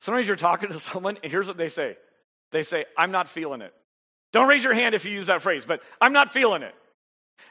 sometimes 0.00 0.26
you're 0.26 0.36
talking 0.36 0.70
to 0.70 0.78
someone, 0.78 1.18
and 1.22 1.30
here's 1.30 1.48
what 1.48 1.56
they 1.56 1.68
say 1.68 1.96
they 2.50 2.62
say, 2.62 2.84
I'm 2.96 3.10
not 3.10 3.28
feeling 3.28 3.62
it. 3.62 3.72
Don't 4.32 4.48
raise 4.48 4.62
your 4.62 4.74
hand 4.74 4.94
if 4.94 5.04
you 5.04 5.12
use 5.12 5.26
that 5.26 5.42
phrase, 5.42 5.64
but 5.64 5.82
I'm 6.00 6.12
not 6.12 6.32
feeling 6.32 6.62
it. 6.62 6.74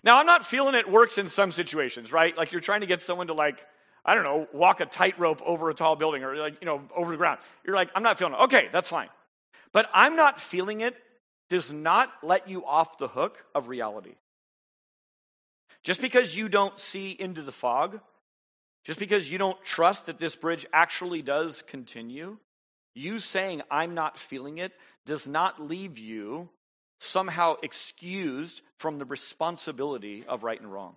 Now, 0.04 0.18
I'm 0.18 0.26
not 0.26 0.46
feeling 0.46 0.76
it 0.76 0.90
works 0.90 1.18
in 1.18 1.28
some 1.28 1.52
situations, 1.52 2.12
right? 2.12 2.36
Like 2.38 2.52
you're 2.52 2.62
trying 2.62 2.82
to 2.82 2.88
get 2.88 3.02
someone 3.02 3.28
to 3.28 3.34
like, 3.34 3.66
I 4.06 4.16
don't 4.16 4.24
know, 4.24 4.48
walk 4.54 4.80
a 4.80 4.86
tightrope 4.86 5.42
over 5.46 5.70
a 5.70 5.74
tall 5.74 5.96
building 5.96 6.24
or 6.24 6.36
like, 6.36 6.58
you 6.62 6.66
know, 6.66 6.82
over 6.96 7.12
the 7.12 7.18
ground. 7.18 7.40
You're 7.66 7.76
like, 7.76 7.90
I'm 7.94 8.04
not 8.04 8.18
feeling 8.18 8.34
it. 8.34 8.44
Okay, 8.44 8.70
that's 8.72 8.90
fine. 8.90 9.10
But 9.74 9.90
I'm 9.94 10.16
not 10.16 10.40
feeling 10.40 10.82
it 10.82 10.96
does 11.50 11.72
not 11.72 12.12
let 12.24 12.48
you 12.48 12.66
off 12.66 12.98
the 12.98 13.08
hook 13.08 13.44
of 13.54 13.68
reality. 13.68 14.16
Just 15.84 16.02
because 16.02 16.36
you 16.36 16.48
don't 16.48 16.80
see 16.80 17.12
into 17.12 17.42
the 17.42 17.52
fog, 17.52 18.00
just 18.84 19.00
because 19.00 19.32
you 19.32 19.38
don't 19.38 19.62
trust 19.64 20.06
that 20.06 20.20
this 20.20 20.36
bridge 20.36 20.66
actually 20.72 21.22
does 21.22 21.64
continue, 21.64 22.38
you 22.94 23.20
saying, 23.20 23.62
I'm 23.72 23.94
not 23.94 24.18
feeling 24.18 24.58
it, 24.58 24.74
does 25.06 25.28
not 25.28 25.62
leave 25.62 25.98
you 25.98 26.50
somehow 27.00 27.56
excused 27.64 28.62
from 28.78 28.98
the 28.98 29.06
responsibility 29.06 30.24
of 30.28 30.44
right 30.44 30.60
and 30.60 30.72
wrong. 30.72 30.96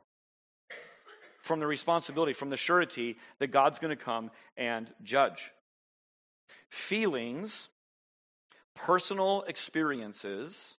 From 1.42 1.61
the 1.61 1.66
responsibility, 1.66 2.33
from 2.33 2.51
the 2.51 2.57
surety 2.57 3.16
that 3.38 3.49
God's 3.49 3.79
going 3.79 3.97
to 3.97 4.03
come 4.03 4.31
and 4.57 4.92
judge. 5.03 5.51
Feelings, 6.68 7.68
personal 8.75 9.44
experiences, 9.47 10.77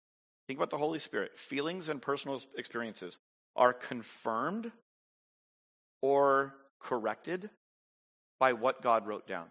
think 0.47 0.59
about 0.59 0.71
the 0.71 0.79
Holy 0.79 0.99
Spirit. 0.99 1.39
Feelings 1.39 1.89
and 1.89 2.03
personal 2.03 2.43
experiences 2.57 3.19
are 3.57 3.73
confirmed 3.73 4.71
or 6.01 6.55
corrected 6.81 7.51
by 8.39 8.53
what 8.53 8.83
God 8.83 9.07
wrote 9.07 9.27
down. 9.27 9.47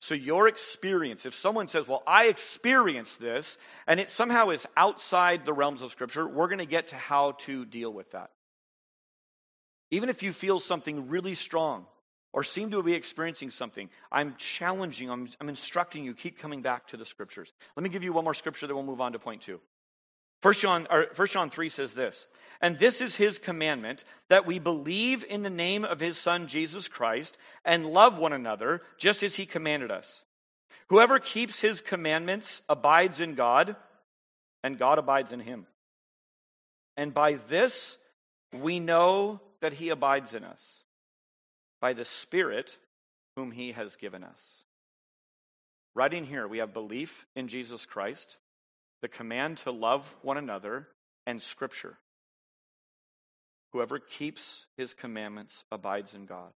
So, 0.00 0.14
your 0.14 0.48
experience, 0.48 1.26
if 1.26 1.34
someone 1.34 1.68
says, 1.68 1.86
Well, 1.86 2.02
I 2.06 2.26
experienced 2.26 3.20
this, 3.20 3.58
and 3.86 4.00
it 4.00 4.08
somehow 4.10 4.50
is 4.50 4.66
outside 4.76 5.44
the 5.44 5.52
realms 5.52 5.82
of 5.82 5.90
Scripture, 5.90 6.26
we're 6.26 6.48
going 6.48 6.58
to 6.58 6.66
get 6.66 6.88
to 6.88 6.96
how 6.96 7.32
to 7.32 7.64
deal 7.64 7.92
with 7.92 8.12
that. 8.12 8.30
Even 9.90 10.08
if 10.08 10.22
you 10.22 10.32
feel 10.32 10.60
something 10.60 11.08
really 11.08 11.34
strong 11.34 11.86
or 12.32 12.44
seem 12.44 12.70
to 12.70 12.82
be 12.82 12.94
experiencing 12.94 13.50
something, 13.50 13.90
I'm 14.10 14.36
challenging, 14.36 15.10
I'm, 15.10 15.28
I'm 15.40 15.48
instructing 15.48 16.04
you, 16.04 16.14
keep 16.14 16.38
coming 16.38 16.62
back 16.62 16.86
to 16.88 16.96
the 16.96 17.04
Scriptures. 17.04 17.52
Let 17.76 17.82
me 17.82 17.90
give 17.90 18.04
you 18.04 18.12
one 18.12 18.24
more 18.24 18.34
scripture, 18.34 18.66
then 18.66 18.76
we'll 18.76 18.84
move 18.84 19.00
on 19.00 19.12
to 19.12 19.18
point 19.18 19.42
two. 19.42 19.60
First 20.40 20.60
John, 20.60 20.86
or 20.90 21.06
1 21.14 21.28
John 21.28 21.50
3 21.50 21.68
says 21.68 21.92
this, 21.92 22.26
and 22.62 22.78
this 22.78 23.00
is 23.00 23.16
his 23.16 23.38
commandment 23.38 24.04
that 24.28 24.46
we 24.46 24.58
believe 24.58 25.24
in 25.24 25.42
the 25.42 25.50
name 25.50 25.84
of 25.84 26.00
his 26.00 26.18
Son 26.18 26.46
Jesus 26.46 26.88
Christ 26.88 27.36
and 27.64 27.92
love 27.92 28.18
one 28.18 28.32
another 28.32 28.82
just 28.98 29.22
as 29.22 29.34
he 29.34 29.46
commanded 29.46 29.90
us. 29.90 30.22
Whoever 30.88 31.18
keeps 31.18 31.60
his 31.60 31.80
commandments 31.80 32.62
abides 32.68 33.20
in 33.20 33.34
God, 33.34 33.76
and 34.62 34.78
God 34.78 34.98
abides 34.98 35.32
in 35.32 35.40
him. 35.40 35.66
And 36.96 37.14
by 37.14 37.34
this 37.48 37.96
we 38.52 38.80
know 38.80 39.40
that 39.60 39.72
he 39.72 39.90
abides 39.90 40.34
in 40.34 40.44
us, 40.44 40.84
by 41.80 41.92
the 41.92 42.04
Spirit 42.04 42.76
whom 43.36 43.52
he 43.52 43.72
has 43.72 43.96
given 43.96 44.24
us. 44.24 44.40
Right 45.94 46.12
in 46.12 46.24
here, 46.24 46.46
we 46.46 46.58
have 46.58 46.74
belief 46.74 47.26
in 47.34 47.48
Jesus 47.48 47.86
Christ 47.86 48.36
the 49.02 49.08
command 49.08 49.58
to 49.58 49.70
love 49.70 50.14
one 50.22 50.36
another, 50.36 50.88
and 51.26 51.40
Scripture. 51.40 51.96
Whoever 53.72 53.98
keeps 53.98 54.66
his 54.76 54.94
commandments 54.94 55.64
abides 55.70 56.14
in 56.14 56.26
God, 56.26 56.50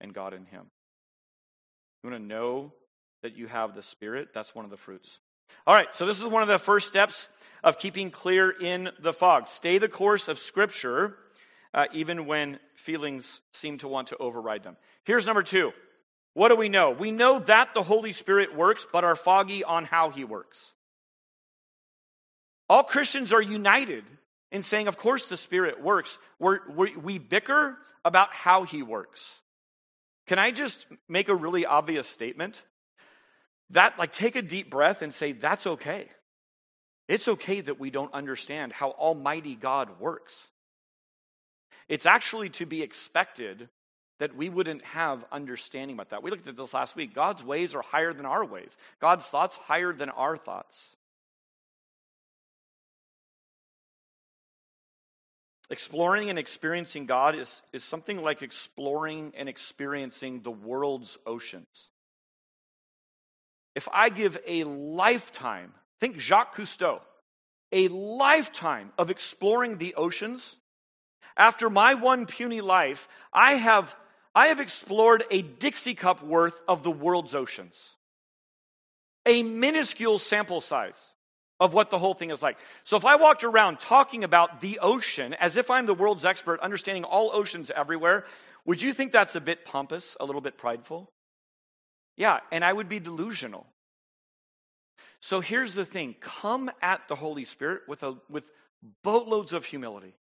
and 0.00 0.12
God 0.12 0.34
in 0.34 0.44
him. 0.46 0.66
You 2.02 2.10
want 2.10 2.22
to 2.22 2.28
know 2.28 2.72
that 3.22 3.36
you 3.36 3.46
have 3.46 3.74
the 3.74 3.82
Spirit? 3.82 4.28
That's 4.34 4.54
one 4.54 4.64
of 4.64 4.70
the 4.70 4.76
fruits. 4.76 5.18
All 5.66 5.74
right, 5.74 5.92
so 5.94 6.06
this 6.06 6.20
is 6.20 6.26
one 6.26 6.42
of 6.42 6.48
the 6.48 6.58
first 6.58 6.88
steps 6.88 7.28
of 7.64 7.78
keeping 7.78 8.10
clear 8.10 8.50
in 8.50 8.90
the 9.00 9.12
fog. 9.12 9.48
Stay 9.48 9.78
the 9.78 9.88
course 9.88 10.28
of 10.28 10.38
Scripture, 10.38 11.16
uh, 11.74 11.86
even 11.92 12.26
when 12.26 12.58
feelings 12.74 13.40
seem 13.52 13.78
to 13.78 13.88
want 13.88 14.08
to 14.08 14.16
override 14.18 14.62
them. 14.62 14.76
Here's 15.04 15.26
number 15.26 15.42
two. 15.42 15.72
What 16.34 16.50
do 16.50 16.56
we 16.56 16.68
know? 16.68 16.90
We 16.90 17.10
know 17.10 17.40
that 17.40 17.74
the 17.74 17.82
Holy 17.82 18.12
Spirit 18.12 18.54
works, 18.54 18.86
but 18.92 19.04
are 19.04 19.16
foggy 19.16 19.64
on 19.64 19.84
how 19.84 20.10
he 20.10 20.24
works. 20.24 20.72
All 22.68 22.82
Christians 22.82 23.32
are 23.32 23.42
united 23.42 24.04
in 24.52 24.62
saying, 24.62 24.88
of 24.88 24.98
course, 24.98 25.26
the 25.26 25.36
Spirit 25.36 25.82
works. 25.82 26.18
We're, 26.38 26.60
we 26.70 26.96
we 26.96 27.18
bicker 27.18 27.76
about 28.04 28.32
how 28.32 28.64
He 28.64 28.82
works. 28.82 29.34
Can 30.26 30.38
I 30.38 30.50
just 30.50 30.86
make 31.08 31.28
a 31.28 31.34
really 31.34 31.64
obvious 31.64 32.08
statement? 32.08 32.62
That, 33.70 33.98
like, 33.98 34.12
take 34.12 34.36
a 34.36 34.42
deep 34.42 34.70
breath 34.70 35.02
and 35.02 35.12
say, 35.12 35.32
that's 35.32 35.66
okay. 35.66 36.08
It's 37.08 37.28
okay 37.28 37.60
that 37.62 37.80
we 37.80 37.90
don't 37.90 38.12
understand 38.12 38.72
how 38.72 38.90
Almighty 38.90 39.54
God 39.54 39.98
works. 40.00 40.36
It's 41.88 42.06
actually 42.06 42.50
to 42.50 42.66
be 42.66 42.82
expected 42.82 43.68
that 44.20 44.36
we 44.36 44.48
wouldn't 44.48 44.84
have 44.84 45.24
understanding 45.32 45.96
about 45.96 46.10
that. 46.10 46.22
We 46.22 46.30
looked 46.30 46.46
at 46.46 46.56
this 46.56 46.74
last 46.74 46.96
week. 46.96 47.14
God's 47.14 47.42
ways 47.42 47.74
are 47.74 47.82
higher 47.82 48.12
than 48.12 48.26
our 48.26 48.44
ways, 48.44 48.76
God's 49.00 49.24
thoughts 49.24 49.56
higher 49.56 49.92
than 49.92 50.10
our 50.10 50.36
thoughts. 50.36 50.78
Exploring 55.70 56.30
and 56.30 56.38
experiencing 56.38 57.04
God 57.04 57.34
is, 57.34 57.62
is 57.72 57.84
something 57.84 58.22
like 58.22 58.42
exploring 58.42 59.34
and 59.36 59.48
experiencing 59.48 60.40
the 60.40 60.50
world's 60.50 61.18
oceans. 61.26 61.66
If 63.74 63.86
I 63.92 64.08
give 64.08 64.38
a 64.46 64.64
lifetime, 64.64 65.74
think 66.00 66.18
Jacques 66.18 66.56
Cousteau, 66.56 67.00
a 67.70 67.88
lifetime 67.88 68.92
of 68.96 69.10
exploring 69.10 69.76
the 69.76 69.94
oceans, 69.94 70.56
after 71.36 71.68
my 71.68 71.94
one 71.94 72.24
puny 72.24 72.62
life, 72.62 73.06
I 73.32 73.52
have, 73.52 73.94
I 74.34 74.46
have 74.46 74.60
explored 74.60 75.24
a 75.30 75.42
Dixie 75.42 75.94
cup 75.94 76.22
worth 76.22 76.60
of 76.66 76.82
the 76.82 76.90
world's 76.90 77.34
oceans. 77.34 77.94
A 79.26 79.42
minuscule 79.42 80.18
sample 80.18 80.62
size 80.62 80.98
of 81.60 81.74
what 81.74 81.90
the 81.90 81.98
whole 81.98 82.14
thing 82.14 82.30
is 82.30 82.42
like. 82.42 82.56
So 82.84 82.96
if 82.96 83.04
I 83.04 83.16
walked 83.16 83.44
around 83.44 83.80
talking 83.80 84.24
about 84.24 84.60
the 84.60 84.78
ocean 84.80 85.34
as 85.34 85.56
if 85.56 85.70
I'm 85.70 85.86
the 85.86 85.94
world's 85.94 86.24
expert, 86.24 86.60
understanding 86.60 87.04
all 87.04 87.30
oceans 87.32 87.70
everywhere, 87.74 88.24
would 88.64 88.80
you 88.80 88.92
think 88.92 89.12
that's 89.12 89.34
a 89.34 89.40
bit 89.40 89.64
pompous, 89.64 90.16
a 90.20 90.24
little 90.24 90.40
bit 90.40 90.56
prideful? 90.56 91.10
Yeah, 92.16 92.40
and 92.52 92.64
I 92.64 92.72
would 92.72 92.88
be 92.88 93.00
delusional. 93.00 93.66
So 95.20 95.40
here's 95.40 95.74
the 95.74 95.84
thing 95.84 96.14
come 96.20 96.70
at 96.80 97.08
the 97.08 97.16
Holy 97.16 97.44
Spirit 97.44 97.82
with, 97.88 98.02
a, 98.02 98.14
with 98.28 98.48
boatloads 99.02 99.52
of 99.52 99.64
humility. 99.64 100.14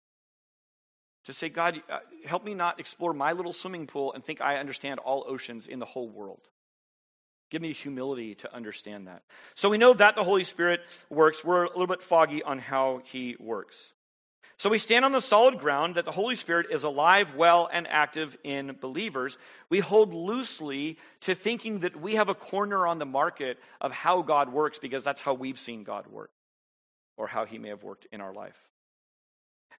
To 1.27 1.33
say, 1.33 1.49
God, 1.49 1.83
uh, 1.91 1.99
help 2.25 2.45
me 2.45 2.55
not 2.55 2.79
explore 2.79 3.13
my 3.13 3.33
little 3.33 3.53
swimming 3.53 3.89
pool 3.89 4.13
and 4.13 4.25
think 4.25 4.41
I 4.41 4.59
understand 4.59 5.01
all 5.01 5.25
oceans 5.27 5.67
in 5.67 5.81
the 5.81 5.85
whole 5.85 6.09
world. 6.09 6.49
Give 7.51 7.63
me 7.63 7.73
humility 7.73 8.35
to 8.37 8.55
understand 8.55 9.07
that. 9.07 9.23
So 9.55 9.69
we 9.69 9.79
know 9.79 9.95
that 9.95 10.17
the 10.17 10.25
Holy 10.25 10.45
Spirit 10.45 10.81
works. 11.09 11.45
We're 11.45 11.65
a 11.65 11.69
little 11.69 11.87
bit 11.87 12.03
foggy 12.03 12.43
on 12.43 12.59
how 12.59 13.03
he 13.05 13.37
works. 13.39 13.93
So 14.59 14.71
we 14.71 14.79
stand 14.79 15.05
on 15.05 15.13
the 15.13 15.21
solid 15.21 15.59
ground 15.59 15.97
that 15.97 16.07
the 16.07 16.13
Holy 16.13 16.35
Spirit 16.35 16.69
is 16.71 16.83
alive, 16.83 17.35
well, 17.35 17.69
and 17.71 17.87
active 17.87 18.39
in 18.43 18.77
believers. 18.81 19.37
We 19.69 19.81
hold 19.81 20.15
loosely 20.15 20.97
to 21.21 21.35
thinking 21.35 21.81
that 21.81 22.01
we 22.01 22.15
have 22.15 22.31
a 22.31 22.35
corner 22.35 22.87
on 22.87 22.99
the 22.99 23.05
market 23.05 23.59
of 23.83 23.93
how 23.93 24.23
God 24.23 24.51
works 24.51 24.79
because 24.79 25.05
that's 25.05 25.21
how 25.21 25.35
we've 25.35 25.59
seen 25.59 25.85
God 25.85 26.07
work 26.07 26.31
or 27.19 27.27
how 27.27 27.45
he 27.45 27.59
may 27.59 27.69
have 27.69 27.83
worked 27.83 28.07
in 28.11 28.23
our 28.23 28.33
life. 28.33 28.57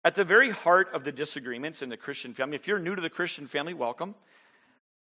At 0.06 0.14
the 0.14 0.24
very 0.24 0.52
heart 0.52 0.90
of 0.94 1.04
the 1.04 1.12
disagreements 1.12 1.82
in 1.82 1.90
the 1.90 1.98
Christian 1.98 2.36
family, 2.36 2.56
if 2.56 2.68
you're 2.68 2.80
new 2.80 2.96
to 2.96 3.02
the 3.02 3.10
Christian 3.10 3.48
family, 3.48 3.74
welcome. 3.74 4.14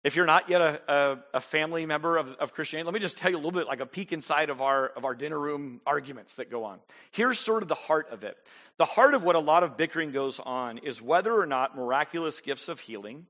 If 0.06 0.14
you're 0.14 0.24
not 0.24 0.48
yet 0.48 0.60
a, 0.60 0.80
a, 0.86 1.18
a, 1.34 1.40
family 1.40 1.84
member 1.84 2.16
of, 2.16 2.30
of 2.34 2.54
Christianity, 2.54 2.86
let 2.86 2.94
me 2.94 3.00
just 3.00 3.16
tell 3.16 3.28
you 3.28 3.36
a 3.36 3.42
little 3.42 3.50
bit 3.50 3.66
like 3.66 3.80
a 3.80 3.86
peek 3.86 4.12
inside 4.12 4.50
of 4.50 4.60
our, 4.62 4.86
of 4.86 5.04
our 5.04 5.16
dinner 5.16 5.36
room 5.36 5.80
arguments 5.84 6.34
that 6.34 6.48
go 6.48 6.62
on. 6.62 6.78
Here's 7.10 7.40
sort 7.40 7.64
of 7.64 7.68
the 7.68 7.74
heart 7.74 8.10
of 8.12 8.22
it. 8.22 8.38
The 8.78 8.84
heart 8.84 9.14
of 9.14 9.24
what 9.24 9.34
a 9.34 9.40
lot 9.40 9.64
of 9.64 9.76
bickering 9.76 10.12
goes 10.12 10.38
on 10.38 10.78
is 10.78 11.02
whether 11.02 11.36
or 11.36 11.44
not 11.44 11.76
miraculous 11.76 12.40
gifts 12.40 12.68
of 12.68 12.78
healing, 12.78 13.26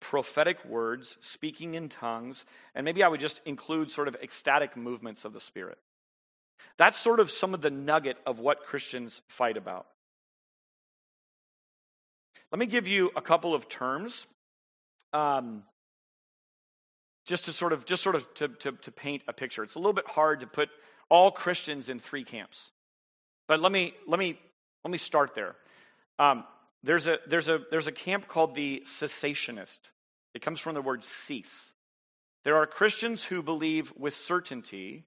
prophetic 0.00 0.64
words, 0.64 1.18
speaking 1.20 1.74
in 1.74 1.90
tongues, 1.90 2.46
and 2.74 2.86
maybe 2.86 3.02
I 3.02 3.08
would 3.08 3.20
just 3.20 3.42
include 3.44 3.90
sort 3.90 4.08
of 4.08 4.16
ecstatic 4.22 4.78
movements 4.78 5.26
of 5.26 5.34
the 5.34 5.42
Spirit. 5.42 5.76
That's 6.78 6.96
sort 6.96 7.20
of 7.20 7.30
some 7.30 7.52
of 7.52 7.60
the 7.60 7.68
nugget 7.68 8.16
of 8.24 8.40
what 8.40 8.64
Christians 8.64 9.20
fight 9.28 9.58
about. 9.58 9.88
Let 12.50 12.58
me 12.58 12.64
give 12.64 12.88
you 12.88 13.10
a 13.14 13.20
couple 13.20 13.54
of 13.54 13.68
terms 13.68 14.26
um, 15.12 15.62
just 17.26 17.46
to 17.46 17.52
sort 17.52 17.72
of 17.72 17.84
just 17.84 18.02
sort 18.02 18.16
of 18.16 18.32
to, 18.34 18.48
to, 18.48 18.72
to 18.72 18.92
paint 18.92 19.22
a 19.28 19.32
picture. 19.32 19.62
It's 19.62 19.74
a 19.74 19.78
little 19.78 19.92
bit 19.92 20.08
hard 20.08 20.40
to 20.40 20.46
put 20.46 20.68
all 21.08 21.30
Christians 21.30 21.88
in 21.88 21.98
three 21.98 22.24
camps, 22.24 22.70
but 23.48 23.60
let 23.60 23.72
me 23.72 23.94
let 24.06 24.18
me 24.18 24.38
let 24.84 24.90
me 24.90 24.98
start 24.98 25.34
there. 25.34 25.56
Um, 26.18 26.44
there's 26.82 27.06
a 27.06 27.18
there's 27.26 27.48
a 27.48 27.60
there's 27.70 27.86
a 27.86 27.92
camp 27.92 28.28
called 28.28 28.54
the 28.54 28.82
cessationist. 28.86 29.90
It 30.34 30.42
comes 30.42 30.60
from 30.60 30.74
the 30.74 30.82
word 30.82 31.04
cease. 31.04 31.72
There 32.44 32.56
are 32.56 32.66
Christians 32.66 33.24
who 33.24 33.42
believe 33.42 33.92
with 33.98 34.14
certainty 34.14 35.04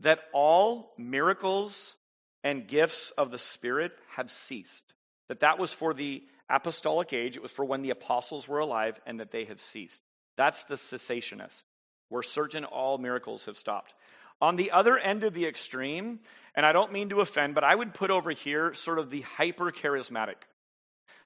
that 0.00 0.20
all 0.32 0.92
miracles 0.96 1.96
and 2.44 2.66
gifts 2.66 3.12
of 3.18 3.30
the 3.30 3.38
Spirit 3.38 3.92
have 4.16 4.30
ceased. 4.30 4.94
That 5.28 5.40
that 5.40 5.58
was 5.58 5.72
for 5.72 5.94
the 5.94 6.22
apostolic 6.50 7.12
age, 7.12 7.36
it 7.36 7.42
was 7.42 7.52
for 7.52 7.64
when 7.64 7.82
the 7.82 7.90
apostles 7.90 8.48
were 8.48 8.58
alive 8.58 9.00
and 9.06 9.20
that 9.20 9.30
they 9.30 9.44
have 9.44 9.60
ceased. 9.60 10.02
That's 10.36 10.64
the 10.64 10.74
cessationist, 10.74 11.64
where 12.08 12.22
certain 12.22 12.64
all 12.64 12.98
miracles 12.98 13.44
have 13.44 13.56
stopped. 13.56 13.94
On 14.40 14.56
the 14.56 14.70
other 14.70 14.98
end 14.98 15.22
of 15.22 15.34
the 15.34 15.46
extreme, 15.46 16.20
and 16.54 16.64
I 16.64 16.72
don't 16.72 16.92
mean 16.92 17.10
to 17.10 17.20
offend, 17.20 17.54
but 17.54 17.64
I 17.64 17.74
would 17.74 17.92
put 17.92 18.10
over 18.10 18.30
here 18.30 18.72
sort 18.74 18.98
of 18.98 19.10
the 19.10 19.20
hyper 19.20 19.70
charismatic. 19.70 20.36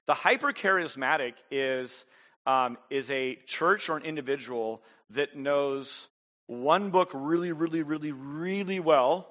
The 0.05 0.13
hyper 0.13 0.51
charismatic 0.51 1.33
is, 1.49 2.05
um, 2.45 2.77
is 2.89 3.09
a 3.09 3.37
church 3.45 3.89
or 3.89 3.97
an 3.97 4.03
individual 4.03 4.83
that 5.11 5.35
knows 5.35 6.07
one 6.47 6.91
book 6.91 7.09
really, 7.13 7.53
really, 7.53 7.83
really, 7.83 8.11
really 8.11 8.79
well. 8.79 9.27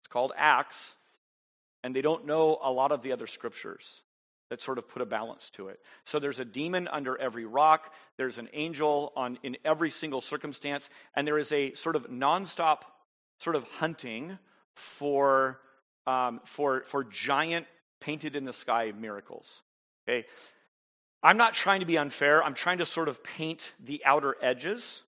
It's 0.00 0.08
called 0.08 0.32
Acts, 0.36 0.94
and 1.84 1.94
they 1.94 2.02
don't 2.02 2.26
know 2.26 2.58
a 2.62 2.72
lot 2.72 2.90
of 2.90 3.02
the 3.02 3.12
other 3.12 3.26
scriptures 3.26 4.00
that 4.50 4.62
sort 4.62 4.78
of 4.78 4.88
put 4.88 5.02
a 5.02 5.06
balance 5.06 5.50
to 5.50 5.68
it. 5.68 5.80
So 6.04 6.18
there's 6.18 6.38
a 6.38 6.44
demon 6.44 6.88
under 6.88 7.18
every 7.20 7.44
rock, 7.44 7.92
there's 8.16 8.38
an 8.38 8.48
angel 8.52 9.12
on 9.16 9.38
in 9.42 9.56
every 9.64 9.90
single 9.90 10.20
circumstance, 10.20 10.88
and 11.14 11.26
there 11.26 11.38
is 11.38 11.52
a 11.52 11.74
sort 11.74 11.96
of 11.96 12.10
nonstop 12.10 12.82
sort 13.38 13.56
of 13.56 13.64
hunting 13.64 14.38
for 14.74 15.60
um, 16.06 16.40
for 16.44 16.82
for 16.86 17.04
giant 17.04 17.66
painted 18.00 18.36
in 18.36 18.44
the 18.44 18.52
sky 18.52 18.92
miracles. 18.96 19.62
Okay. 20.08 20.26
I'm 21.22 21.38
not 21.38 21.54
trying 21.54 21.80
to 21.80 21.86
be 21.86 21.98
unfair. 21.98 22.42
I'm 22.42 22.54
trying 22.54 22.78
to 22.78 22.86
sort 22.86 23.08
of 23.08 23.24
paint 23.24 23.72
the 23.82 24.02
outer 24.04 24.36
edges. 24.40 25.02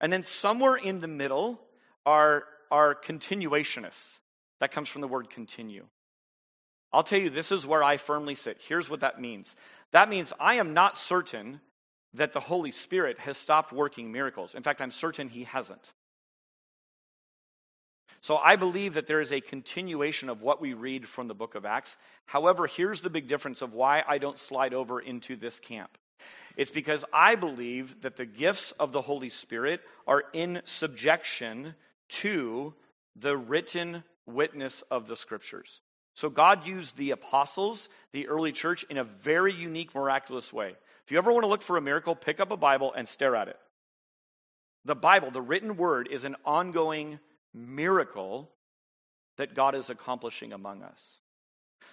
And 0.00 0.12
then 0.12 0.22
somewhere 0.22 0.76
in 0.76 1.00
the 1.00 1.08
middle 1.08 1.60
are, 2.06 2.44
are 2.70 2.94
continuationists. 2.94 4.18
That 4.60 4.70
comes 4.70 4.88
from 4.88 5.00
the 5.00 5.08
word 5.08 5.30
continue. 5.30 5.86
I'll 6.94 7.02
tell 7.02 7.18
you, 7.18 7.28
this 7.30 7.50
is 7.50 7.66
where 7.66 7.82
I 7.82 7.96
firmly 7.96 8.36
sit. 8.36 8.58
Here's 8.68 8.88
what 8.88 9.00
that 9.00 9.20
means 9.20 9.56
that 9.90 10.08
means 10.08 10.32
I 10.38 10.54
am 10.54 10.74
not 10.74 10.96
certain 10.96 11.60
that 12.14 12.32
the 12.32 12.40
Holy 12.40 12.70
Spirit 12.70 13.18
has 13.18 13.36
stopped 13.36 13.72
working 13.72 14.12
miracles. 14.12 14.54
In 14.54 14.62
fact, 14.62 14.80
I'm 14.80 14.92
certain 14.92 15.28
he 15.28 15.44
hasn't. 15.44 15.92
So 18.20 18.36
I 18.36 18.56
believe 18.56 18.94
that 18.94 19.06
there 19.06 19.20
is 19.20 19.32
a 19.32 19.40
continuation 19.40 20.30
of 20.30 20.40
what 20.40 20.60
we 20.60 20.72
read 20.72 21.06
from 21.06 21.28
the 21.28 21.34
book 21.34 21.56
of 21.56 21.66
Acts. 21.66 21.98
However, 22.24 22.66
here's 22.66 23.02
the 23.02 23.10
big 23.10 23.28
difference 23.28 23.60
of 23.60 23.74
why 23.74 24.02
I 24.06 24.18
don't 24.18 24.38
slide 24.38 24.72
over 24.72 25.00
into 25.00 25.36
this 25.36 25.60
camp. 25.60 25.98
It's 26.56 26.70
because 26.70 27.04
I 27.12 27.34
believe 27.34 28.00
that 28.02 28.16
the 28.16 28.24
gifts 28.24 28.72
of 28.78 28.92
the 28.92 29.02
Holy 29.02 29.28
Spirit 29.28 29.80
are 30.06 30.22
in 30.32 30.62
subjection 30.64 31.74
to 32.20 32.72
the 33.16 33.36
written 33.36 34.04
witness 34.26 34.82
of 34.90 35.08
the 35.08 35.16
scriptures. 35.16 35.80
So 36.14 36.30
God 36.30 36.66
used 36.66 36.96
the 36.96 37.10
apostles, 37.10 37.88
the 38.12 38.28
early 38.28 38.52
church, 38.52 38.84
in 38.88 38.98
a 38.98 39.04
very 39.04 39.52
unique, 39.52 39.94
miraculous 39.94 40.52
way. 40.52 40.74
If 41.04 41.12
you 41.12 41.18
ever 41.18 41.32
want 41.32 41.44
to 41.44 41.48
look 41.48 41.62
for 41.62 41.76
a 41.76 41.82
miracle, 41.82 42.14
pick 42.14 42.40
up 42.40 42.50
a 42.50 42.56
Bible 42.56 42.92
and 42.96 43.08
stare 43.08 43.36
at 43.36 43.48
it. 43.48 43.58
The 44.84 44.94
Bible, 44.94 45.30
the 45.30 45.42
written 45.42 45.76
word, 45.76 46.08
is 46.10 46.24
an 46.24 46.36
ongoing 46.44 47.18
miracle 47.52 48.50
that 49.36 49.54
God 49.54 49.74
is 49.74 49.90
accomplishing 49.90 50.52
among 50.52 50.82
us. 50.82 51.00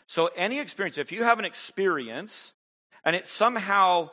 So, 0.08 0.30
any 0.36 0.60
experience, 0.60 0.98
if 0.98 1.12
you 1.12 1.24
have 1.24 1.40
an 1.40 1.46
experience 1.46 2.54
and 3.04 3.16
it 3.16 3.28
somehow 3.28 4.12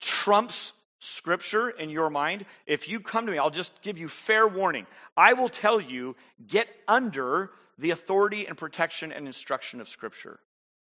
trumps 0.00 0.72
scripture 1.00 1.70
in 1.70 1.90
your 1.90 2.10
mind, 2.10 2.44
if 2.66 2.88
you 2.88 3.00
come 3.00 3.26
to 3.26 3.32
me, 3.32 3.38
I'll 3.38 3.50
just 3.50 3.72
give 3.82 3.98
you 3.98 4.08
fair 4.08 4.46
warning. 4.46 4.86
I 5.16 5.32
will 5.32 5.48
tell 5.48 5.80
you, 5.80 6.16
get 6.46 6.68
under 6.86 7.50
the 7.78 7.90
authority 7.90 8.46
and 8.46 8.56
protection 8.56 9.12
and 9.12 9.26
instruction 9.26 9.80
of 9.80 9.88
Scripture. 9.88 10.40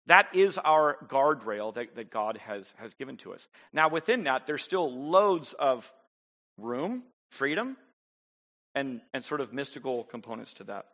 That 0.07 0.34
is 0.34 0.59
our 0.59 0.97
guardrail 1.09 1.74
that, 1.74 1.95
that 1.95 2.11
God 2.11 2.38
has, 2.38 2.74
has 2.78 2.95
given 2.95 3.16
to 3.18 3.32
us. 3.32 3.47
Now, 3.72 3.88
within 3.88 4.24
that, 4.24 4.47
there's 4.47 4.62
still 4.62 4.93
loads 4.93 5.53
of 5.53 5.93
room, 6.59 7.05
freedom, 7.30 7.76
and, 8.74 9.01
and 9.14 9.24
sort 9.24 9.41
of 9.41 9.53
mystical 9.53 10.05
components 10.05 10.55
to 10.55 10.64
that. 10.64 10.86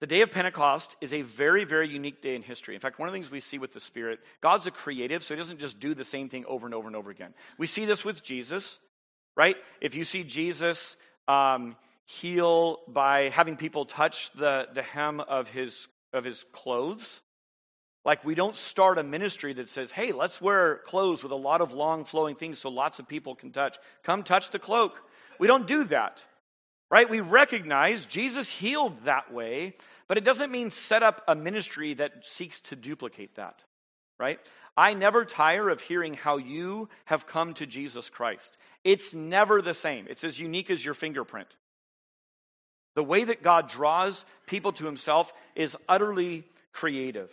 The 0.00 0.06
day 0.06 0.20
of 0.20 0.30
Pentecost 0.30 0.96
is 1.00 1.12
a 1.12 1.22
very, 1.22 1.64
very 1.64 1.88
unique 1.88 2.22
day 2.22 2.36
in 2.36 2.42
history. 2.42 2.76
In 2.76 2.80
fact, 2.80 3.00
one 3.00 3.08
of 3.08 3.12
the 3.12 3.16
things 3.16 3.32
we 3.32 3.40
see 3.40 3.58
with 3.58 3.72
the 3.72 3.80
Spirit, 3.80 4.20
God's 4.40 4.68
a 4.68 4.70
creative, 4.70 5.24
so 5.24 5.34
He 5.34 5.38
doesn't 5.38 5.58
just 5.58 5.80
do 5.80 5.92
the 5.92 6.04
same 6.04 6.28
thing 6.28 6.44
over 6.46 6.66
and 6.66 6.74
over 6.74 6.86
and 6.86 6.94
over 6.94 7.10
again. 7.10 7.34
We 7.58 7.66
see 7.66 7.84
this 7.84 8.04
with 8.04 8.22
Jesus, 8.22 8.78
right? 9.36 9.56
If 9.80 9.96
you 9.96 10.04
see 10.04 10.22
Jesus 10.22 10.96
um, 11.26 11.74
heal 12.08 12.80
by 12.88 13.28
having 13.28 13.56
people 13.56 13.84
touch 13.84 14.30
the, 14.32 14.66
the 14.74 14.82
hem 14.82 15.20
of 15.20 15.48
his, 15.48 15.86
of 16.12 16.24
his 16.24 16.44
clothes, 16.52 17.20
like 18.04 18.24
we 18.24 18.34
don't 18.34 18.56
start 18.56 18.98
a 18.98 19.02
ministry 19.02 19.52
that 19.52 19.68
says, 19.68 19.92
hey, 19.92 20.12
let's 20.12 20.40
wear 20.40 20.78
clothes 20.86 21.22
with 21.22 21.32
a 21.32 21.36
lot 21.36 21.60
of 21.60 21.72
long 21.72 22.04
flowing 22.04 22.34
things 22.34 22.58
so 22.58 22.70
lots 22.70 22.98
of 22.98 23.06
people 23.06 23.34
can 23.34 23.52
touch. 23.52 23.76
Come 24.02 24.22
touch 24.22 24.50
the 24.50 24.58
cloak. 24.58 25.00
We 25.38 25.46
don't 25.46 25.66
do 25.66 25.84
that 25.84 26.24
right? 26.90 27.08
We 27.08 27.20
recognize 27.20 28.06
Jesus 28.06 28.48
healed 28.48 29.04
that 29.04 29.32
way, 29.32 29.74
but 30.06 30.16
it 30.16 30.24
doesn't 30.24 30.50
mean 30.50 30.70
set 30.70 31.02
up 31.02 31.22
a 31.28 31.34
ministry 31.34 31.94
that 31.94 32.26
seeks 32.26 32.60
to 32.62 32.76
duplicate 32.76 33.36
that, 33.36 33.62
right? 34.18 34.38
I 34.76 34.94
never 34.94 35.24
tire 35.24 35.68
of 35.68 35.80
hearing 35.80 36.14
how 36.14 36.38
you 36.38 36.88
have 37.04 37.26
come 37.26 37.54
to 37.54 37.66
Jesus 37.66 38.08
Christ. 38.08 38.56
It's 38.84 39.12
never 39.12 39.60
the 39.60 39.74
same, 39.74 40.06
it's 40.08 40.24
as 40.24 40.40
unique 40.40 40.70
as 40.70 40.84
your 40.84 40.94
fingerprint. 40.94 41.48
The 42.98 43.04
way 43.04 43.22
that 43.22 43.44
God 43.44 43.68
draws 43.68 44.24
people 44.48 44.72
to 44.72 44.84
himself 44.84 45.32
is 45.54 45.76
utterly 45.88 46.42
creative. 46.72 47.30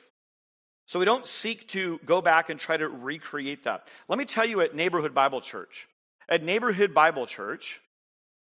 So 0.86 1.00
we 1.00 1.06
don't 1.06 1.26
seek 1.26 1.68
to 1.70 2.00
go 2.06 2.22
back 2.22 2.52
and 2.52 2.60
try 2.60 2.78
to 2.78 2.88
recreate 2.88 3.64
that. 3.64 3.88
Let 4.08 4.20
me 4.20 4.26
tell 4.26 4.46
you 4.46 4.62
at 4.62 4.76
Neighborhood 4.76 5.16
Bible 5.16 5.42
Church. 5.42 5.88
At 6.30 6.44
Neighborhood 6.44 6.94
Bible 6.94 7.26
Church, 7.26 7.82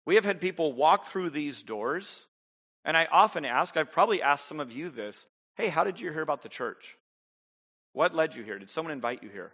we 0.04 0.16
have 0.16 0.24
had 0.24 0.40
people 0.40 0.72
walk 0.72 1.04
through 1.04 1.30
these 1.30 1.62
doors, 1.62 2.26
and 2.84 2.96
I 2.96 3.06
often 3.12 3.44
ask, 3.44 3.76
I've 3.76 3.92
probably 3.92 4.20
asked 4.20 4.46
some 4.46 4.58
of 4.58 4.72
you 4.72 4.90
this 4.90 5.26
hey, 5.54 5.68
how 5.68 5.84
did 5.84 6.00
you 6.00 6.10
hear 6.10 6.22
about 6.22 6.42
the 6.42 6.48
church? 6.48 6.96
What 7.92 8.16
led 8.16 8.34
you 8.34 8.42
here? 8.42 8.58
Did 8.58 8.70
someone 8.70 8.90
invite 8.90 9.22
you 9.22 9.28
here? 9.28 9.52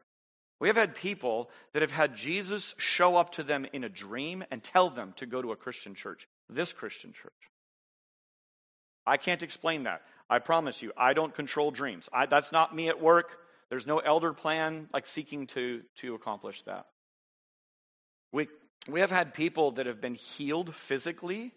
We 0.58 0.68
have 0.68 0.76
had 0.76 0.94
people 0.94 1.50
that 1.74 1.82
have 1.82 1.92
had 1.92 2.16
Jesus 2.16 2.74
show 2.78 3.16
up 3.16 3.32
to 3.32 3.42
them 3.42 3.66
in 3.74 3.84
a 3.84 3.90
dream 3.90 4.42
and 4.50 4.62
tell 4.62 4.88
them 4.88 5.12
to 5.16 5.26
go 5.26 5.42
to 5.42 5.52
a 5.52 5.56
Christian 5.56 5.94
church, 5.94 6.26
this 6.52 6.72
Christian 6.72 7.12
church. 7.12 7.32
I 9.06 9.16
can't 9.16 9.42
explain 9.42 9.84
that. 9.84 10.02
I 10.30 10.38
promise 10.38 10.80
you, 10.80 10.92
I 10.96 11.12
don't 11.12 11.34
control 11.34 11.70
dreams. 11.70 12.08
I, 12.12 12.26
that's 12.26 12.52
not 12.52 12.74
me 12.74 12.88
at 12.88 13.00
work. 13.00 13.38
There's 13.68 13.86
no 13.86 13.98
elder 13.98 14.32
plan 14.32 14.88
like 14.92 15.06
seeking 15.06 15.46
to, 15.48 15.82
to 15.96 16.14
accomplish 16.14 16.62
that. 16.62 16.86
We, 18.32 18.48
we 18.88 19.00
have 19.00 19.10
had 19.10 19.34
people 19.34 19.72
that 19.72 19.86
have 19.86 20.00
been 20.00 20.14
healed 20.14 20.74
physically, 20.74 21.52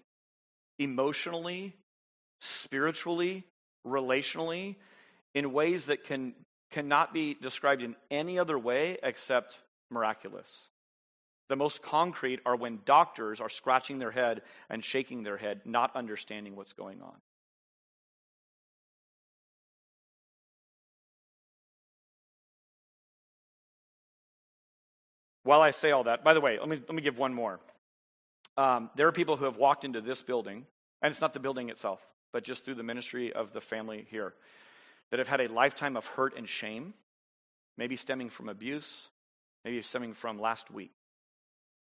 emotionally, 0.80 1.74
spiritually, 2.42 3.44
relationally, 3.86 4.76
in 5.34 5.54
ways 5.54 5.86
that 5.88 6.04
can, 6.04 6.34
cannot 6.72 7.14
be 7.14 7.36
described 7.36 7.82
in 7.82 7.96
any 8.10 8.40
other 8.40 8.58
way 8.58 8.98
except 9.04 9.60
miraculous. 9.90 10.50
The 11.48 11.56
most 11.56 11.84
concrete 11.84 12.40
are 12.46 12.56
when 12.56 12.80
doctors 12.86 13.40
are 13.40 13.50
scratching 13.50 14.00
their 14.00 14.12
head 14.12 14.42
and 14.70 14.84
shaking 14.84 15.24
their 15.24 15.38
head, 15.38 15.62
not 15.64 15.96
understanding 15.96 16.56
what's 16.56 16.74
going 16.74 17.02
on. 17.02 17.16
While 25.44 25.62
I 25.62 25.70
say 25.70 25.92
all 25.92 26.06
that, 26.06 26.24
by 26.24 26.34
the 26.34 26.42
way, 26.42 26.58
let 26.60 26.68
me, 26.68 26.78
let 26.78 26.96
me 26.96 27.04
give 27.04 27.20
one 27.20 27.32
more. 27.32 27.60
Um, 28.58 28.90
there 28.96 29.08
are 29.08 29.12
people 29.12 29.38
who 29.38 29.46
have 29.46 29.58
walked 29.58 29.86
into 29.86 30.02
this 30.02 30.24
building, 30.24 30.66
and 31.04 31.12
it's 31.12 31.22
not 31.22 31.34
the 31.34 31.40
building 31.40 31.70
itself, 31.70 32.00
but 32.34 32.44
just 32.44 32.66
through 32.66 32.76
the 32.76 32.84
ministry 32.84 33.32
of 33.32 33.54
the 33.54 33.62
family 33.62 34.08
here, 34.10 34.34
that 35.12 35.20
have 35.20 35.28
had 35.28 35.42
a 35.42 35.48
lifetime 35.48 35.96
of 35.98 36.08
hurt 36.08 36.36
and 36.36 36.50
shame, 36.50 36.96
maybe 37.78 37.96
stemming 37.96 38.32
from 38.32 38.50
abuse, 38.50 39.10
maybe 39.64 39.80
stemming 39.84 40.16
from 40.16 40.42
last 40.42 40.72
week. 40.72 40.92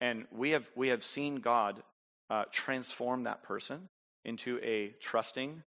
And 0.02 0.26
we 0.32 0.50
have, 0.50 0.68
we 0.74 0.88
have 0.88 1.04
seen 1.04 1.36
God 1.36 1.80
uh, 2.28 2.46
transform 2.50 3.22
that 3.22 3.44
person 3.44 3.88
into 4.24 4.58
a 4.60 4.88
trusting, 5.00 5.62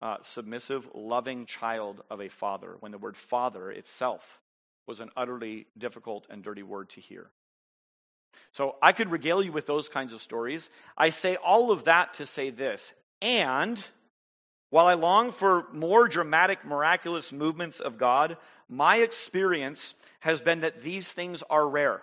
uh, 0.00 0.18
submissive, 0.22 0.88
loving 0.94 1.44
child 1.44 2.00
of 2.08 2.20
a 2.20 2.28
father, 2.28 2.76
when 2.78 2.92
the 2.92 2.98
word 2.98 3.16
father 3.16 3.68
itself 3.68 4.38
was 4.86 5.00
an 5.00 5.10
utterly 5.16 5.66
difficult 5.76 6.28
and 6.30 6.40
dirty 6.40 6.62
word 6.62 6.88
to 6.90 7.00
hear. 7.00 7.30
So 8.52 8.76
I 8.80 8.92
could 8.92 9.10
regale 9.10 9.42
you 9.42 9.50
with 9.50 9.66
those 9.66 9.88
kinds 9.88 10.12
of 10.12 10.20
stories. 10.20 10.70
I 10.96 11.10
say 11.10 11.34
all 11.34 11.72
of 11.72 11.82
that 11.84 12.14
to 12.14 12.26
say 12.26 12.50
this. 12.50 12.92
And 13.20 13.84
while 14.70 14.86
I 14.86 14.94
long 14.94 15.32
for 15.32 15.66
more 15.72 16.06
dramatic, 16.06 16.64
miraculous 16.64 17.32
movements 17.32 17.80
of 17.80 17.98
God, 17.98 18.36
my 18.68 18.98
experience 18.98 19.94
has 20.20 20.40
been 20.40 20.60
that 20.60 20.80
these 20.80 21.12
things 21.12 21.42
are 21.50 21.68
rare. 21.68 22.02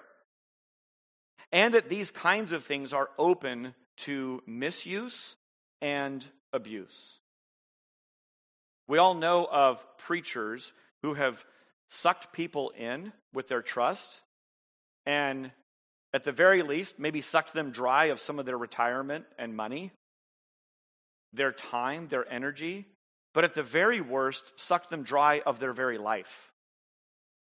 And 1.52 1.74
that 1.74 1.89
these 1.89 2.12
kinds 2.12 2.52
of 2.52 2.64
things 2.64 2.93
are 2.93 3.10
open 3.18 3.74
to 3.98 4.41
misuse 4.45 5.36
and 5.82 6.26
abuse. 6.54 7.20
We 8.88 8.98
all 8.98 9.16
know 9.16 9.48
of 9.50 9.86
preachers 9.98 10.74
who 11.02 11.14
have 11.14 11.45
sucked 11.89 12.34
people 12.34 12.72
in 12.78 13.14
with 13.34 13.48
their 13.48 13.62
trust 13.62 14.22
and 15.06 15.52
at 16.14 16.24
the 16.24 16.32
very 16.32 16.64
least, 16.64 17.00
maybe 17.00 17.22
sucked 17.22 17.54
them 17.54 17.72
dry 17.72 18.06
of 18.06 18.20
some 18.20 18.39
of 18.39 18.45
their 18.45 18.58
retirement 18.58 19.26
and 19.38 19.56
money, 19.56 19.91
their 21.34 21.52
time, 21.52 22.08
their 22.08 22.30
energy, 22.32 22.88
but 23.34 23.43
at 23.43 23.54
the 23.54 23.64
very 23.64 24.02
worst, 24.02 24.54
sucked 24.56 24.89
them 24.89 25.04
dry 25.04 25.41
of 25.45 25.60
their 25.60 25.74
very 25.74 25.98
life 25.98 26.52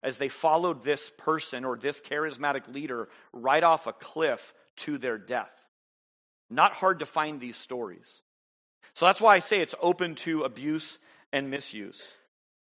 as 0.04 0.18
they 0.18 0.28
followed 0.28 0.84
this 0.84 1.10
person 1.18 1.64
or 1.64 1.76
this 1.76 2.00
charismatic 2.00 2.72
leader 2.72 3.08
right 3.32 3.64
off 3.64 3.86
a 3.86 3.92
cliff 3.92 4.54
to 4.76 4.98
their 4.98 5.18
death. 5.18 5.50
Not 6.50 6.74
hard 6.74 7.00
to 7.00 7.06
find 7.06 7.40
these 7.40 7.56
stories. 7.56 8.22
So 8.94 9.06
that's 9.06 9.20
why 9.20 9.34
I 9.34 9.40
say 9.40 9.60
it's 9.60 9.74
open 9.80 10.14
to 10.16 10.42
abuse 10.42 10.98
and 11.32 11.50
misuse. 11.50 12.12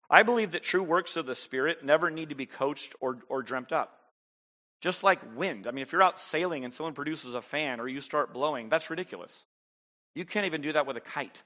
I 0.10 0.24
believe 0.24 0.54
that 0.54 0.64
true 0.64 0.82
works 0.82 1.18
of 1.18 1.26
the 1.26 1.36
Spirit 1.36 1.84
never 1.84 2.10
need 2.10 2.30
to 2.30 2.36
be 2.36 2.46
coached 2.46 2.96
or, 3.00 3.20
or 3.28 3.44
dreamt 3.44 3.72
up. 3.72 4.00
Just 4.82 5.04
like 5.04 5.20
wind. 5.36 5.68
I 5.68 5.72
mean, 5.72 5.82
if 5.82 5.92
you're 5.92 6.04
out 6.04 6.20
sailing 6.20 6.64
and 6.64 6.74
someone 6.74 6.94
produces 6.94 7.34
a 7.34 7.42
fan 7.42 7.80
or 7.80 7.88
you 7.88 8.02
start 8.02 8.34
blowing, 8.34 8.70
that's 8.70 8.90
ridiculous. 8.90 9.44
You 10.14 10.26
can't 10.26 10.46
even 10.46 10.62
do 10.62 10.74
that 10.74 10.88
with 10.88 10.96
a 10.96 11.02
kite. 11.02 11.44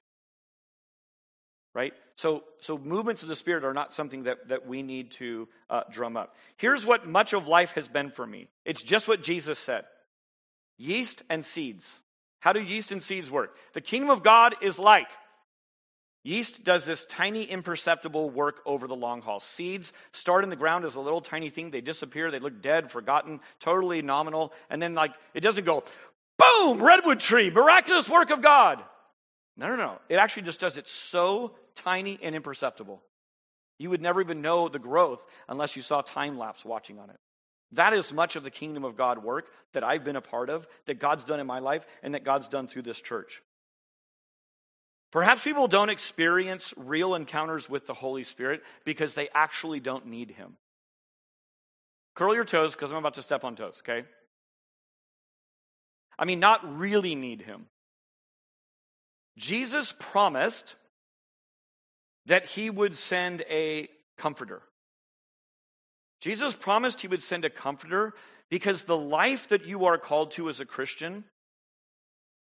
Right? 1.73 1.93
So, 2.15 2.43
so 2.59 2.77
movements 2.77 3.21
of 3.23 3.29
the 3.29 3.35
Spirit 3.35 3.63
are 3.63 3.73
not 3.73 3.93
something 3.93 4.23
that, 4.23 4.49
that 4.49 4.67
we 4.67 4.81
need 4.81 5.11
to 5.11 5.47
uh, 5.69 5.81
drum 5.91 6.17
up. 6.17 6.35
Here's 6.57 6.85
what 6.85 7.07
much 7.07 7.33
of 7.33 7.47
life 7.47 7.73
has 7.73 7.87
been 7.87 8.09
for 8.09 8.25
me 8.25 8.47
it's 8.65 8.81
just 8.81 9.07
what 9.07 9.21
Jesus 9.21 9.59
said 9.59 9.85
yeast 10.77 11.21
and 11.29 11.45
seeds. 11.45 12.01
How 12.41 12.53
do 12.53 12.61
yeast 12.61 12.91
and 12.91 13.03
seeds 13.03 13.29
work? 13.29 13.55
The 13.73 13.81
kingdom 13.81 14.09
of 14.09 14.23
God 14.23 14.55
is 14.61 14.79
like 14.79 15.09
Yeast 16.23 16.65
does 16.65 16.85
this 16.85 17.05
tiny, 17.05 17.43
imperceptible 17.43 18.29
work 18.29 18.59
over 18.65 18.87
the 18.87 18.95
long 18.95 19.21
haul. 19.21 19.39
Seeds 19.39 19.93
start 20.11 20.43
in 20.43 20.49
the 20.49 20.55
ground 20.57 20.83
as 20.83 20.95
a 20.95 20.99
little 20.99 21.21
tiny 21.21 21.49
thing. 21.49 21.71
They 21.71 21.79
disappear. 21.81 22.29
They 22.29 22.39
look 22.39 22.61
dead, 22.61 22.91
forgotten, 22.91 23.39
totally 23.59 24.01
nominal. 24.01 24.53
And 24.69 24.81
then, 24.81 24.95
like, 24.95 25.13
it 25.33 25.39
doesn't 25.39 25.63
go, 25.63 25.83
boom, 26.37 26.83
redwood 26.83 27.21
tree, 27.21 27.49
miraculous 27.49 28.09
work 28.09 28.31
of 28.31 28.41
God. 28.41 28.83
No, 29.59 29.67
no, 29.67 29.75
no. 29.75 29.99
It 30.07 30.15
actually 30.15 30.43
just 30.43 30.61
does 30.61 30.77
it 30.77 30.87
so 30.87 31.51
tiny 31.75 32.17
and 32.23 32.33
imperceptible. 32.33 33.03
You 33.77 33.89
would 33.89 34.01
never 34.01 34.21
even 34.21 34.41
know 34.41 34.69
the 34.69 34.79
growth 34.79 35.23
unless 35.49 35.75
you 35.75 35.81
saw 35.81 36.01
time 36.01 36.37
lapse 36.37 36.63
watching 36.63 36.97
on 36.97 37.09
it. 37.09 37.17
That 37.73 37.93
is 37.93 38.13
much 38.13 38.37
of 38.37 38.43
the 38.43 38.51
kingdom 38.51 38.85
of 38.85 38.95
God 38.95 39.21
work 39.21 39.47
that 39.73 39.83
I've 39.83 40.05
been 40.05 40.15
a 40.15 40.21
part 40.21 40.49
of, 40.49 40.65
that 40.85 40.99
God's 40.99 41.25
done 41.25 41.41
in 41.41 41.45
my 41.45 41.59
life, 41.59 41.85
and 42.01 42.13
that 42.13 42.23
God's 42.23 42.47
done 42.47 42.67
through 42.67 42.83
this 42.83 43.01
church. 43.01 43.41
Perhaps 45.11 45.43
people 45.43 45.67
don't 45.67 45.89
experience 45.89 46.73
real 46.77 47.13
encounters 47.13 47.69
with 47.69 47.85
the 47.85 47.93
Holy 47.93 48.23
Spirit 48.23 48.63
because 48.85 49.13
they 49.13 49.27
actually 49.35 49.81
don't 49.81 50.07
need 50.07 50.31
Him. 50.31 50.55
Curl 52.15 52.33
your 52.33 52.45
toes 52.45 52.75
because 52.75 52.91
I'm 52.91 52.97
about 52.97 53.15
to 53.15 53.23
step 53.23 53.43
on 53.43 53.57
toes, 53.57 53.81
okay? 53.83 54.07
I 56.17 56.25
mean, 56.25 56.39
not 56.39 56.77
really 56.77 57.13
need 57.13 57.41
Him. 57.41 57.65
Jesus 59.39 59.95
promised 59.97 60.75
that 62.25 62.45
He 62.45 62.69
would 62.69 62.93
send 62.93 63.41
a 63.49 63.87
comforter. 64.17 64.61
Jesus 66.19 66.57
promised 66.57 66.99
He 66.99 67.07
would 67.07 67.23
send 67.23 67.45
a 67.45 67.49
comforter 67.49 68.13
because 68.49 68.83
the 68.83 68.97
life 68.97 69.47
that 69.47 69.65
you 69.65 69.85
are 69.85 69.97
called 69.97 70.31
to 70.31 70.49
as 70.49 70.59
a 70.59 70.65
Christian 70.65 71.23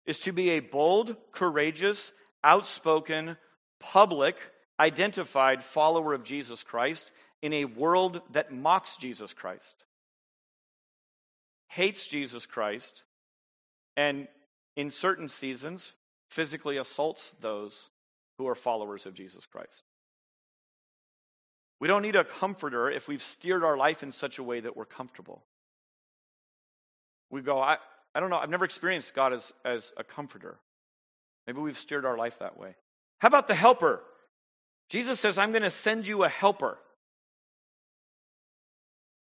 is 0.05 0.19
to 0.19 0.33
be 0.33 0.51
a 0.51 0.59
bold, 0.59 1.15
courageous, 1.31 2.11
outspoken, 2.43 3.37
public, 3.79 4.35
identified 4.77 5.63
follower 5.63 6.13
of 6.13 6.25
Jesus 6.25 6.63
Christ 6.63 7.13
in 7.41 7.53
a 7.53 7.63
world 7.63 8.21
that 8.31 8.51
mocks 8.51 8.97
Jesus 8.97 9.33
Christ, 9.33 9.85
hates 11.69 12.07
Jesus 12.07 12.45
Christ, 12.45 13.03
and 13.95 14.27
in 14.75 14.91
certain 14.91 15.29
seasons 15.29 15.93
physically 16.29 16.77
assaults 16.77 17.33
those 17.41 17.89
who 18.37 18.47
are 18.47 18.55
followers 18.55 19.05
of 19.05 19.13
Jesus 19.13 19.45
Christ. 19.45 19.83
We 21.79 21.87
don't 21.87 22.01
need 22.01 22.15
a 22.15 22.23
comforter 22.23 22.89
if 22.89 23.07
we've 23.07 23.21
steered 23.21 23.63
our 23.63 23.77
life 23.77 24.03
in 24.03 24.11
such 24.11 24.37
a 24.37 24.43
way 24.43 24.59
that 24.59 24.75
we're 24.75 24.85
comfortable. 24.85 25.43
We 27.29 27.41
go, 27.41 27.59
I, 27.59 27.77
I 28.13 28.19
don't 28.19 28.29
know, 28.29 28.37
I've 28.37 28.49
never 28.49 28.65
experienced 28.65 29.13
God 29.13 29.33
as, 29.33 29.51
as 29.63 29.93
a 29.97 30.03
comforter. 30.03 30.57
Maybe 31.47 31.59
we've 31.59 31.77
steered 31.77 32.05
our 32.05 32.17
life 32.17 32.39
that 32.39 32.57
way. 32.57 32.75
How 33.19 33.27
about 33.27 33.47
the 33.47 33.55
helper? 33.55 34.01
Jesus 34.89 35.19
says, 35.19 35.37
I'm 35.37 35.51
going 35.51 35.63
to 35.63 35.71
send 35.71 36.07
you 36.07 36.23
a 36.23 36.29
helper. 36.29 36.77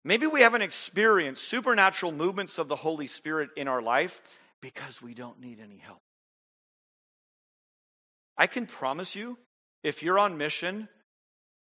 Maybe 0.03 0.25
we 0.25 0.41
haven't 0.41 0.61
experienced 0.61 1.43
supernatural 1.43 2.11
movements 2.11 2.57
of 2.57 2.69
the 2.69 2.75
Holy 2.75 3.07
Spirit 3.07 3.49
in 3.57 3.67
our 3.67 3.81
life 3.81 4.21
because 4.61 5.01
we 5.01 5.13
don't 5.13 5.39
need 5.41 5.59
any 5.59 5.77
help. 5.77 6.01
I 8.37 8.47
can 8.47 8.65
promise 8.65 9.15
you, 9.15 9.37
if 9.83 10.03
you're 10.03 10.19
on 10.19 10.37
mission 10.37 10.89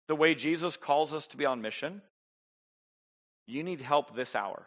the 0.07 0.15
way 0.15 0.35
Jesus 0.35 0.77
calls 0.77 1.13
us 1.13 1.27
to 1.27 1.37
be 1.37 1.45
on 1.45 1.61
mission, 1.61 2.01
you 3.45 3.63
need 3.63 3.81
help 3.81 4.15
this 4.15 4.35
hour. 4.35 4.65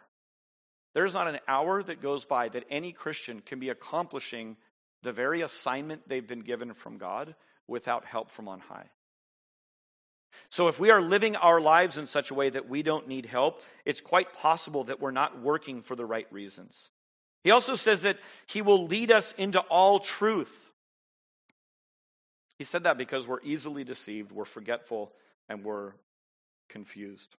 There's 0.93 1.13
not 1.13 1.27
an 1.27 1.39
hour 1.47 1.83
that 1.83 2.01
goes 2.01 2.25
by 2.25 2.49
that 2.49 2.65
any 2.69 2.91
Christian 2.91 3.41
can 3.41 3.59
be 3.59 3.69
accomplishing 3.69 4.57
the 5.03 5.11
very 5.11 5.41
assignment 5.41 6.07
they've 6.07 6.27
been 6.27 6.41
given 6.41 6.73
from 6.73 6.97
God 6.97 7.35
without 7.67 8.05
help 8.05 8.31
from 8.31 8.47
on 8.47 8.59
high. 8.59 8.89
So, 10.49 10.67
if 10.67 10.79
we 10.79 10.91
are 10.91 11.01
living 11.01 11.35
our 11.35 11.59
lives 11.59 11.97
in 11.97 12.05
such 12.05 12.31
a 12.31 12.33
way 12.33 12.49
that 12.49 12.69
we 12.69 12.83
don't 12.83 13.07
need 13.07 13.25
help, 13.25 13.61
it's 13.85 14.01
quite 14.01 14.33
possible 14.33 14.85
that 14.85 14.99
we're 14.99 15.11
not 15.11 15.41
working 15.41 15.81
for 15.81 15.95
the 15.95 16.05
right 16.05 16.27
reasons. 16.31 16.89
He 17.43 17.51
also 17.51 17.75
says 17.75 18.01
that 18.01 18.17
He 18.45 18.61
will 18.61 18.87
lead 18.87 19.11
us 19.11 19.33
into 19.37 19.59
all 19.59 19.99
truth. 19.99 20.66
He 22.57 22.63
said 22.63 22.83
that 22.83 22.97
because 22.97 23.27
we're 23.27 23.41
easily 23.43 23.83
deceived, 23.83 24.31
we're 24.31 24.45
forgetful, 24.45 25.11
and 25.47 25.63
we're 25.63 25.93
confused. 26.69 27.35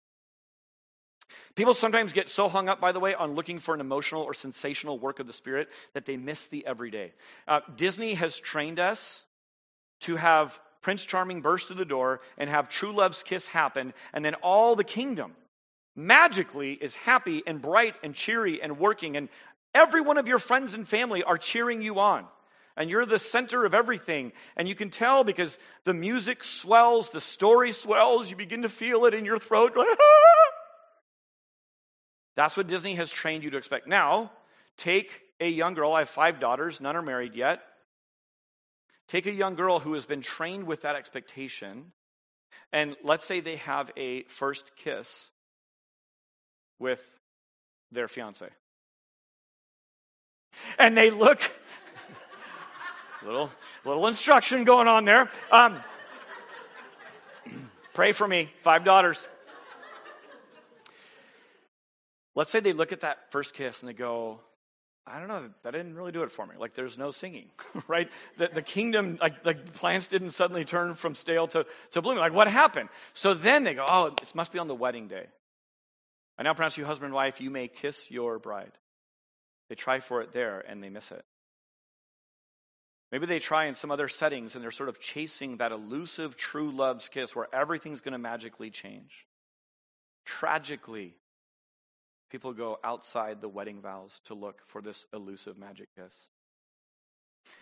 People 1.56 1.74
sometimes 1.74 2.14
get 2.14 2.30
so 2.30 2.48
hung 2.48 2.70
up, 2.70 2.80
by 2.80 2.92
the 2.92 3.00
way, 3.00 3.14
on 3.14 3.36
looking 3.36 3.60
for 3.60 3.74
an 3.74 3.82
emotional 3.82 4.22
or 4.22 4.34
sensational 4.34 4.98
work 4.98 5.20
of 5.20 5.28
the 5.28 5.34
Spirit 5.34 5.70
that 5.94 6.06
they 6.06 6.18
miss 6.18 6.46
the 6.48 6.66
everyday. 6.66 7.14
Uh, 7.48 7.62
Disney 7.76 8.14
has 8.14 8.40
trained 8.40 8.80
us 8.80 9.24
to 10.02 10.16
have 10.16 10.60
Prince 10.82 11.04
Charming 11.04 11.42
burst 11.42 11.68
through 11.68 11.78
the 11.78 11.86
door 11.86 12.22
and 12.38 12.50
have 12.50 12.70
true 12.70 12.94
love's 12.94 13.24
kiss 13.24 13.48
happen, 13.48 13.94
and 14.14 14.24
then 14.24 14.36
all 14.36 14.76
the 14.76 14.84
kingdom 14.84 15.34
magically 15.96 16.74
is 16.74 16.94
happy 16.96 17.44
and 17.46 17.62
bright 17.62 17.96
and 18.04 18.14
cheery 18.14 18.62
and 18.62 18.78
working, 18.78 19.18
and 19.18 19.28
every 19.74 20.00
one 20.00 20.18
of 20.18 20.28
your 20.28 20.40
friends 20.40 20.74
and 20.76 20.88
family 20.88 21.24
are 21.24 21.38
cheering 21.38 21.82
you 21.82 22.00
on. 22.00 22.26
And 22.78 22.90
you're 22.90 23.06
the 23.06 23.20
center 23.20 23.66
of 23.66 23.74
everything. 23.74 24.32
And 24.56 24.68
you 24.68 24.76
can 24.76 24.90
tell 24.92 25.24
because 25.24 25.58
the 25.84 25.94
music 25.94 26.44
swells, 26.44 27.10
the 27.10 27.20
story 27.20 27.72
swells, 27.72 28.30
you 28.30 28.36
begin 28.36 28.62
to 28.62 28.70
feel 28.70 29.06
it 29.06 29.16
in 29.16 29.26
your 29.26 29.40
throat. 29.40 29.76
That's 32.38 32.56
what 32.56 32.68
Disney 32.68 32.94
has 32.96 33.12
trained 33.12 33.44
you 33.44 33.50
to 33.50 33.58
expect. 33.58 33.88
Now, 33.88 34.32
take 34.78 35.22
a 35.40 35.50
young 35.50 35.74
girl. 35.74 35.92
I 35.92 36.00
have 36.00 36.10
five 36.10 36.40
daughters, 36.40 36.80
none 36.80 36.96
are 36.96 37.02
married 37.02 37.34
yet. 37.34 37.62
Take 39.08 39.26
a 39.26 39.32
young 39.32 39.56
girl 39.56 39.80
who 39.80 39.94
has 39.94 40.06
been 40.06 40.22
trained 40.22 40.68
with 40.68 40.84
that 40.84 40.96
expectation, 40.96 41.94
and 42.72 42.96
let's 43.04 43.26
say 43.26 43.40
they 43.40 43.56
have 43.56 43.90
a 43.98 44.24
first 44.24 44.72
kiss 44.76 45.30
with 46.78 47.02
their 47.92 48.08
fiance. 48.08 48.50
And 50.78 50.98
they 50.98 51.10
look, 51.10 51.40
little, 53.26 53.50
little 53.86 54.08
instruction 54.08 54.64
going 54.64 54.88
on 54.88 55.06
there. 55.06 55.30
Um, 55.52 55.78
pray 57.94 58.12
for 58.12 58.28
me, 58.28 58.52
five 58.62 58.84
daughters. 58.84 59.28
Let's 62.36 62.52
say 62.52 62.60
they 62.60 62.74
look 62.74 62.92
at 62.92 63.02
that 63.02 63.32
first 63.32 63.54
kiss 63.56 63.82
and 63.82 63.90
they 63.90 63.94
go, 63.94 64.42
I 65.08 65.20
don't 65.20 65.30
know, 65.30 65.50
that 65.64 65.72
didn't 65.72 65.96
really 65.96 66.12
do 66.12 66.24
it 66.24 66.32
for 66.32 66.46
me. 66.46 66.56
Like, 66.60 66.76
there's 66.76 66.98
no 66.98 67.12
singing, 67.12 67.50
right? 67.88 68.10
The, 68.38 68.50
the 68.54 68.62
kingdom, 68.62 69.18
like, 69.22 69.42
the 69.42 69.56
plants 69.56 70.10
didn't 70.10 70.32
suddenly 70.32 70.66
turn 70.66 70.96
from 70.96 71.16
stale 71.16 71.48
to, 71.48 71.66
to 71.92 72.02
blooming. 72.02 72.20
Like, 72.20 72.34
what 72.34 72.48
happened? 72.48 72.90
So 73.14 73.34
then 73.34 73.64
they 73.64 73.74
go, 73.74 73.86
oh, 73.88 74.08
it 74.08 74.36
must 74.36 74.52
be 74.52 74.60
on 74.60 74.68
the 74.68 74.76
wedding 74.76 75.08
day. 75.08 75.26
I 76.38 76.44
now 76.44 76.54
pronounce 76.54 76.78
you 76.78 76.86
husband 76.86 77.08
and 77.08 77.16
wife, 77.16 77.42
you 77.42 77.50
may 77.50 77.68
kiss 77.68 78.12
your 78.12 78.38
bride. 78.38 78.72
They 79.70 79.76
try 79.76 80.02
for 80.02 80.22
it 80.22 80.34
there 80.34 80.60
and 80.60 80.84
they 80.84 80.90
miss 80.90 81.12
it. 81.12 81.26
Maybe 83.12 83.26
they 83.26 83.40
try 83.40 83.66
in 83.66 83.76
some 83.76 83.92
other 83.92 84.08
settings 84.08 84.56
and 84.56 84.64
they're 84.64 84.72
sort 84.72 84.90
of 84.90 85.00
chasing 85.00 85.58
that 85.58 85.72
elusive 85.72 86.36
true 86.36 86.72
love's 86.72 87.08
kiss 87.08 87.36
where 87.36 87.48
everything's 87.54 88.02
going 88.02 88.12
to 88.12 88.18
magically 88.18 88.70
change. 88.70 89.26
Tragically, 90.26 91.16
People 92.30 92.54
go 92.54 92.78
outside 92.84 93.40
the 93.40 93.50
wedding 93.50 93.82
vows 93.82 94.20
to 94.26 94.34
look 94.34 94.62
for 94.68 94.82
this 94.82 95.06
elusive 95.14 95.58
magic 95.58 95.88
kiss. 95.96 96.14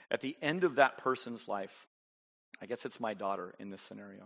At 0.10 0.22
the 0.22 0.36
end 0.41 0.64
of 0.64 0.76
that 0.76 0.98
person's 0.98 1.48
life, 1.48 1.88
I 2.62 2.66
guess 2.66 2.86
it's 2.86 3.00
my 3.00 3.14
daughter 3.14 3.54
in 3.60 3.70
this 3.70 3.82
scenario. 3.82 4.24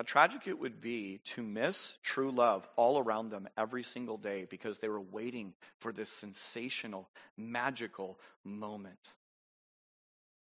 How 0.00 0.04
tragic 0.04 0.46
it 0.46 0.58
would 0.58 0.80
be 0.80 1.20
to 1.34 1.42
miss 1.42 1.92
true 2.02 2.30
love 2.30 2.66
all 2.76 2.98
around 2.98 3.28
them 3.28 3.46
every 3.58 3.82
single 3.82 4.16
day 4.16 4.46
because 4.48 4.78
they 4.78 4.88
were 4.88 4.98
waiting 4.98 5.52
for 5.78 5.92
this 5.92 6.08
sensational, 6.08 7.06
magical 7.36 8.18
moment. 8.42 9.12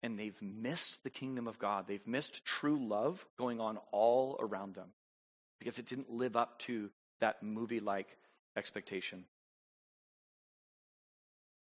And 0.01 0.17
they've 0.17 0.41
missed 0.41 1.03
the 1.03 1.09
kingdom 1.09 1.45
of 1.45 1.59
God. 1.59 1.87
They've 1.89 2.07
missed 2.07 2.45
true 2.45 2.79
love 2.79 3.25
going 3.37 3.59
on 3.59 3.79
all 3.91 4.37
around 4.39 4.75
them 4.75 4.93
because 5.59 5.77
it 5.77 5.87
didn't 5.87 6.09
live 6.09 6.37
up 6.37 6.59
to 6.59 6.89
that 7.19 7.43
movie 7.43 7.81
like 7.81 8.15
expectation. 8.55 9.25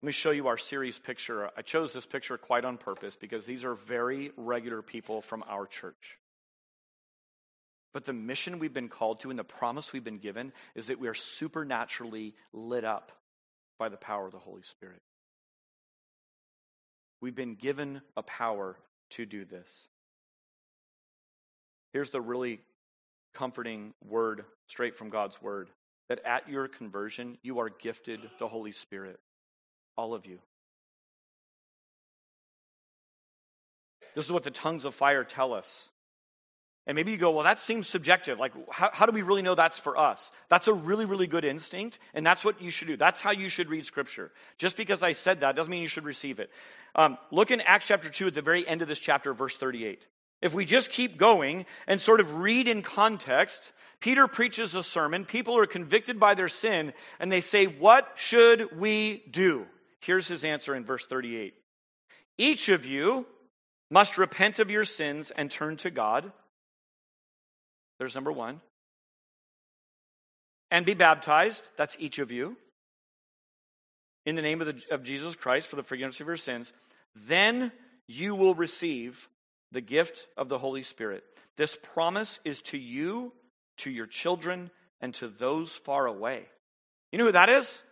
Let 0.01 0.07
me 0.07 0.13
show 0.13 0.31
you 0.31 0.47
our 0.47 0.57
series 0.57 0.99
picture. 0.99 1.51
I 1.59 1.61
chose 1.61 1.93
this 1.93 2.07
picture 2.07 2.39
quite 2.39 2.65
on 2.65 2.79
purpose 2.79 3.17
because 3.17 3.45
these 3.45 3.67
are 3.67 3.75
very 3.75 4.33
regular 4.39 4.81
people 4.81 5.21
from 5.21 5.45
our 5.47 5.67
church. 5.67 6.17
But 7.93 8.05
the 8.07 8.13
mission 8.13 8.59
we've 8.59 8.73
been 8.73 8.89
called 8.89 9.21
to 9.21 9.31
and 9.31 9.39
the 9.39 9.45
promise 9.45 9.93
we've 9.93 10.05
been 10.05 10.19
given 10.19 10.53
is 10.75 10.87
that 10.87 10.99
we 10.99 11.09
are 11.09 11.15
supernaturally 11.15 12.35
lit 12.53 12.85
up 12.85 13.13
by 13.79 13.89
the 13.89 13.97
power 13.97 14.27
of 14.27 14.33
the 14.33 14.39
Holy 14.39 14.63
Spirit. 14.63 15.03
We've 17.21 17.35
been 17.35 17.55
given 17.55 18.01
a 18.17 18.23
power 18.23 18.77
to 19.11 19.27
do 19.27 19.45
this. 19.45 19.69
Here's 21.93 22.11
the 22.11 22.21
really 22.21 22.61
comforting 23.35 23.93
word 24.03 24.45
straight 24.67 24.97
from 24.97 25.11
God's 25.11 25.41
word 25.41 25.69
that 26.09 26.25
at 26.25 26.49
your 26.49 26.69
conversion, 26.69 27.39
you 27.43 27.61
are 27.61 27.71
gifted 27.71 28.21
the 28.39 28.49
Holy 28.49 28.73
Spirit. 28.73 29.21
All 29.97 30.15
of 30.15 30.27
you. 30.27 30.39
This 34.15 34.25
is 34.25 34.33
what 34.33 34.43
the 34.43 34.51
tongues 34.51 34.85
of 34.85 34.95
fire 34.95 35.25
tell 35.25 35.55
us. 35.55 35.89
And 36.87 36.97
maybe 36.97 37.13
you 37.13 37.17
go, 37.17 37.31
well, 37.31 37.45
that 37.45 37.61
seems 37.61 37.87
subjective. 37.87 38.41
Like, 38.41 38.53
how, 38.71 38.91
how, 38.93 39.07
do 39.07 39.13
we 39.13 39.23
really 39.23 39.43
know 39.43 39.55
that's 39.55 39.79
for 39.79 39.97
us? 39.97 40.33
That's 40.49 40.67
a 40.67 40.73
really, 40.73 41.05
really 41.05 41.29
good 41.29 41.45
instinct, 41.45 42.01
and 42.13 42.27
that's 42.27 42.45
what 42.45 42.61
you 42.61 42.73
should 42.73 42.89
do. 42.89 42.97
That's 42.97 43.21
how 43.21 43.31
you 43.31 43.49
should 43.49 43.71
read 43.71 43.87
Scripture. 43.87 44.33
Just 44.59 44.77
because 44.77 45.03
I 45.03 45.13
said 45.13 45.41
that 45.41 45.55
doesn't 45.55 45.71
mean 45.71 45.83
you 45.83 45.89
should 45.89 46.05
receive 46.05 46.41
it. 46.41 46.51
Um, 46.97 47.19
look 47.31 47.53
in 47.53 47.61
Acts 47.61 47.87
chapter 47.87 48.11
2 48.11 48.29
at 48.29 48.35
the 48.35 48.43
very 48.43 48.67
end 48.67 48.83
of 48.83 48.89
this 48.89 48.99
chapter, 48.99 49.33
verse 49.33 49.57
38. 49.57 50.05
If 50.43 50.55
we 50.55 50.65
just 50.65 50.91
keep 50.91 51.17
going 51.17 51.67
and 51.87 52.01
sort 52.01 52.19
of 52.19 52.39
read 52.39 52.67
in 52.67 52.83
context, 52.83 53.71
Peter 54.01 54.27
preaches 54.27 54.75
a 54.75 54.83
sermon. 54.83 55.25
People 55.25 55.57
are 55.57 55.67
convicted 55.67 56.19
by 56.19 56.35
their 56.35 56.49
sin 56.49 56.93
and 57.21 57.31
they 57.31 57.41
say, 57.41 57.67
What 57.67 58.09
should 58.17 58.77
we 58.77 59.23
do? 59.31 59.67
Here's 60.01 60.27
his 60.27 60.45
answer 60.45 60.75
in 60.75 60.85
verse 60.85 61.07
38 61.07 61.55
Each 62.37 62.69
of 62.69 62.85
you 62.85 63.25
must 63.89 64.19
repent 64.19 64.59
of 64.59 64.71
your 64.71 64.85
sins 64.85 65.31
and 65.31 65.49
turn 65.49 65.77
to 65.77 65.91
God. 65.91 66.33
There's 67.99 68.15
number 68.15 68.33
one. 68.33 68.61
And 70.71 70.87
be 70.87 70.95
baptized. 70.95 71.69
That's 71.77 71.97
each 71.99 72.19
of 72.19 72.31
you. 72.31 72.57
In 74.25 74.37
the 74.37 74.43
name 74.43 74.61
of, 74.61 74.69
the, 74.69 74.83
of 74.91 75.03
Jesus 75.03 75.37
Christ 75.37 75.69
for 75.69 75.77
the 75.77 75.83
forgiveness 75.83 76.21
of 76.21 76.27
your 76.27 76.37
sins. 76.37 76.73
Then 77.15 77.73
you 78.07 78.35
will 78.35 78.55
receive 78.55 79.29
the 79.73 79.81
gift 79.81 80.27
of 80.37 80.49
the 80.49 80.59
Holy 80.59 80.83
Spirit. 80.83 81.25
This 81.57 81.77
promise 81.95 82.41
is 82.45 82.61
to 82.63 82.79
you, 82.79 83.33
to 83.79 83.91
your 83.91 84.07
children, 84.07 84.71
and 85.01 85.13
to 85.15 85.29
those 85.29 85.73
far 85.73 86.07
away. 86.07 86.47
You 87.11 87.19
know 87.19 87.27
who 87.27 87.33
that 87.33 87.49
is? 87.49 87.83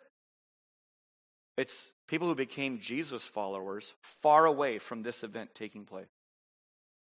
It's 1.56 1.92
people 2.08 2.28
who 2.28 2.34
became 2.34 2.80
Jesus 2.80 3.22
followers 3.22 3.92
far 4.22 4.46
away 4.46 4.78
from 4.78 5.02
this 5.02 5.22
event 5.22 5.50
taking 5.54 5.84
place. 5.84 6.06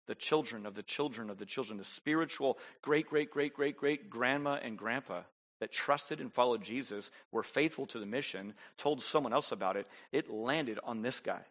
The 0.08 0.16
children 0.16 0.66
of 0.66 0.76
the 0.76 0.84
children 0.84 1.30
of 1.30 1.38
the 1.38 1.46
children, 1.46 1.78
the 1.78 1.86
spiritual 1.86 2.58
great, 2.82 3.10
great, 3.10 3.30
great, 3.30 3.54
great, 3.54 3.78
great 3.78 4.10
grandma 4.10 4.58
and 4.62 4.78
grandpa 4.78 5.22
that 5.60 5.72
trusted 5.72 6.22
and 6.22 6.32
followed 6.32 6.62
Jesus, 6.62 7.10
were 7.32 7.44
faithful 7.44 7.88
to 7.88 8.00
the 8.00 8.06
mission, 8.06 8.54
told 8.78 9.02
someone 9.02 9.34
else 9.34 9.52
about 9.52 9.76
it, 9.76 9.88
it 10.12 10.30
landed 10.30 10.80
on 10.84 11.02
this 11.02 11.20
guy. 11.20 11.42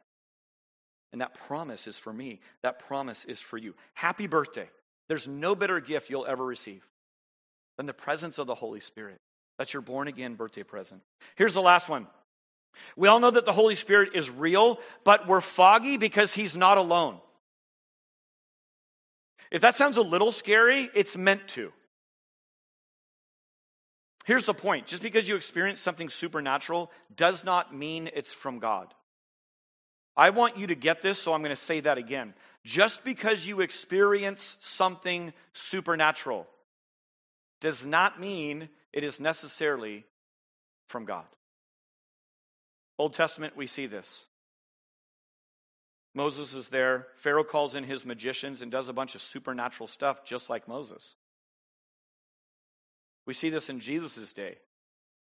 And 1.12 1.20
that 1.20 1.34
promise 1.34 1.86
is 1.86 1.98
for 1.98 2.12
me. 2.12 2.40
That 2.62 2.78
promise 2.78 3.24
is 3.24 3.40
for 3.40 3.58
you. 3.58 3.74
Happy 3.94 4.26
birthday. 4.26 4.68
There's 5.08 5.26
no 5.26 5.54
better 5.54 5.80
gift 5.80 6.10
you'll 6.10 6.26
ever 6.26 6.44
receive 6.44 6.86
than 7.76 7.86
the 7.86 7.92
presence 7.92 8.38
of 8.38 8.46
the 8.46 8.54
Holy 8.54 8.80
Spirit. 8.80 9.18
That's 9.58 9.72
your 9.72 9.82
born 9.82 10.08
again 10.08 10.34
birthday 10.34 10.62
present. 10.62 11.00
Here's 11.36 11.54
the 11.54 11.62
last 11.62 11.88
one. 11.88 12.06
We 12.96 13.08
all 13.08 13.20
know 13.20 13.30
that 13.30 13.46
the 13.46 13.52
Holy 13.52 13.74
Spirit 13.74 14.10
is 14.14 14.28
real, 14.28 14.78
but 15.04 15.26
we're 15.26 15.40
foggy 15.40 15.96
because 15.96 16.34
he's 16.34 16.56
not 16.56 16.78
alone. 16.78 17.18
If 19.50 19.62
that 19.62 19.76
sounds 19.76 19.96
a 19.96 20.02
little 20.02 20.32
scary, 20.32 20.90
it's 20.94 21.16
meant 21.16 21.48
to. 21.48 21.72
Here's 24.24 24.44
the 24.44 24.54
point 24.54 24.86
just 24.86 25.02
because 25.02 25.28
you 25.28 25.36
experience 25.36 25.80
something 25.80 26.08
supernatural 26.08 26.90
does 27.14 27.44
not 27.44 27.74
mean 27.74 28.10
it's 28.12 28.34
from 28.34 28.58
God. 28.58 28.92
I 30.16 30.30
want 30.30 30.56
you 30.56 30.68
to 30.68 30.74
get 30.74 31.02
this, 31.02 31.20
so 31.20 31.32
I'm 31.32 31.42
going 31.42 31.54
to 31.54 31.60
say 31.60 31.80
that 31.80 31.98
again. 31.98 32.34
Just 32.64 33.04
because 33.04 33.46
you 33.46 33.60
experience 33.60 34.56
something 34.60 35.32
supernatural 35.52 36.48
does 37.60 37.86
not 37.86 38.20
mean 38.20 38.68
it 38.92 39.04
is 39.04 39.20
necessarily 39.20 40.04
from 40.88 41.04
God. 41.04 41.26
Old 42.98 43.12
Testament, 43.12 43.56
we 43.56 43.66
see 43.66 43.86
this. 43.86 44.24
Moses 46.16 46.54
is 46.54 46.70
there. 46.70 47.08
Pharaoh 47.16 47.44
calls 47.44 47.74
in 47.74 47.84
his 47.84 48.06
magicians 48.06 48.62
and 48.62 48.72
does 48.72 48.88
a 48.88 48.94
bunch 48.94 49.14
of 49.14 49.20
supernatural 49.20 49.86
stuff 49.86 50.24
just 50.24 50.48
like 50.48 50.66
Moses. 50.66 51.14
We 53.26 53.34
see 53.34 53.50
this 53.50 53.68
in 53.68 53.80
Jesus' 53.80 54.32
day, 54.32 54.56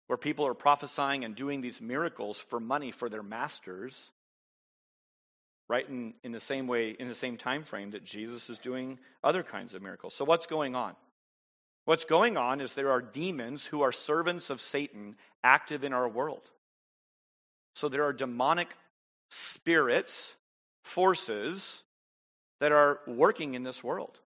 where 0.05 0.17
people 0.17 0.45
are 0.45 0.53
prophesying 0.53 1.25
and 1.25 1.35
doing 1.35 1.61
these 1.61 1.81
miracles 1.81 2.37
for 2.37 2.59
money 2.59 2.91
for 2.91 3.09
their 3.09 3.23
masters, 3.23 4.11
right 5.67 5.87
in, 5.89 6.13
in 6.23 6.31
the 6.31 6.39
same 6.39 6.67
way, 6.67 6.91
in 6.91 7.07
the 7.07 7.15
same 7.15 7.37
time 7.37 7.63
frame 7.63 7.89
that 7.91 8.03
Jesus 8.03 8.47
is 8.47 8.59
doing 8.59 8.99
other 9.23 9.41
kinds 9.41 9.73
of 9.73 9.81
miracles. 9.81 10.13
So, 10.13 10.25
what's 10.25 10.45
going 10.45 10.75
on? 10.75 10.95
What's 11.85 12.05
going 12.05 12.37
on 12.37 12.61
is 12.61 12.73
there 12.73 12.91
are 12.91 13.01
demons 13.01 13.65
who 13.65 13.81
are 13.81 13.91
servants 13.91 14.51
of 14.51 14.61
Satan 14.61 15.15
active 15.43 15.83
in 15.83 15.93
our 15.93 16.07
world. 16.07 16.51
So, 17.73 17.89
there 17.89 18.03
are 18.03 18.13
demonic 18.13 18.75
spirits, 19.29 20.35
forces 20.87 21.83
that 22.59 22.71
are 22.71 22.99
working 23.05 23.53
in 23.53 23.63
this 23.63 23.83
world. 23.83 24.17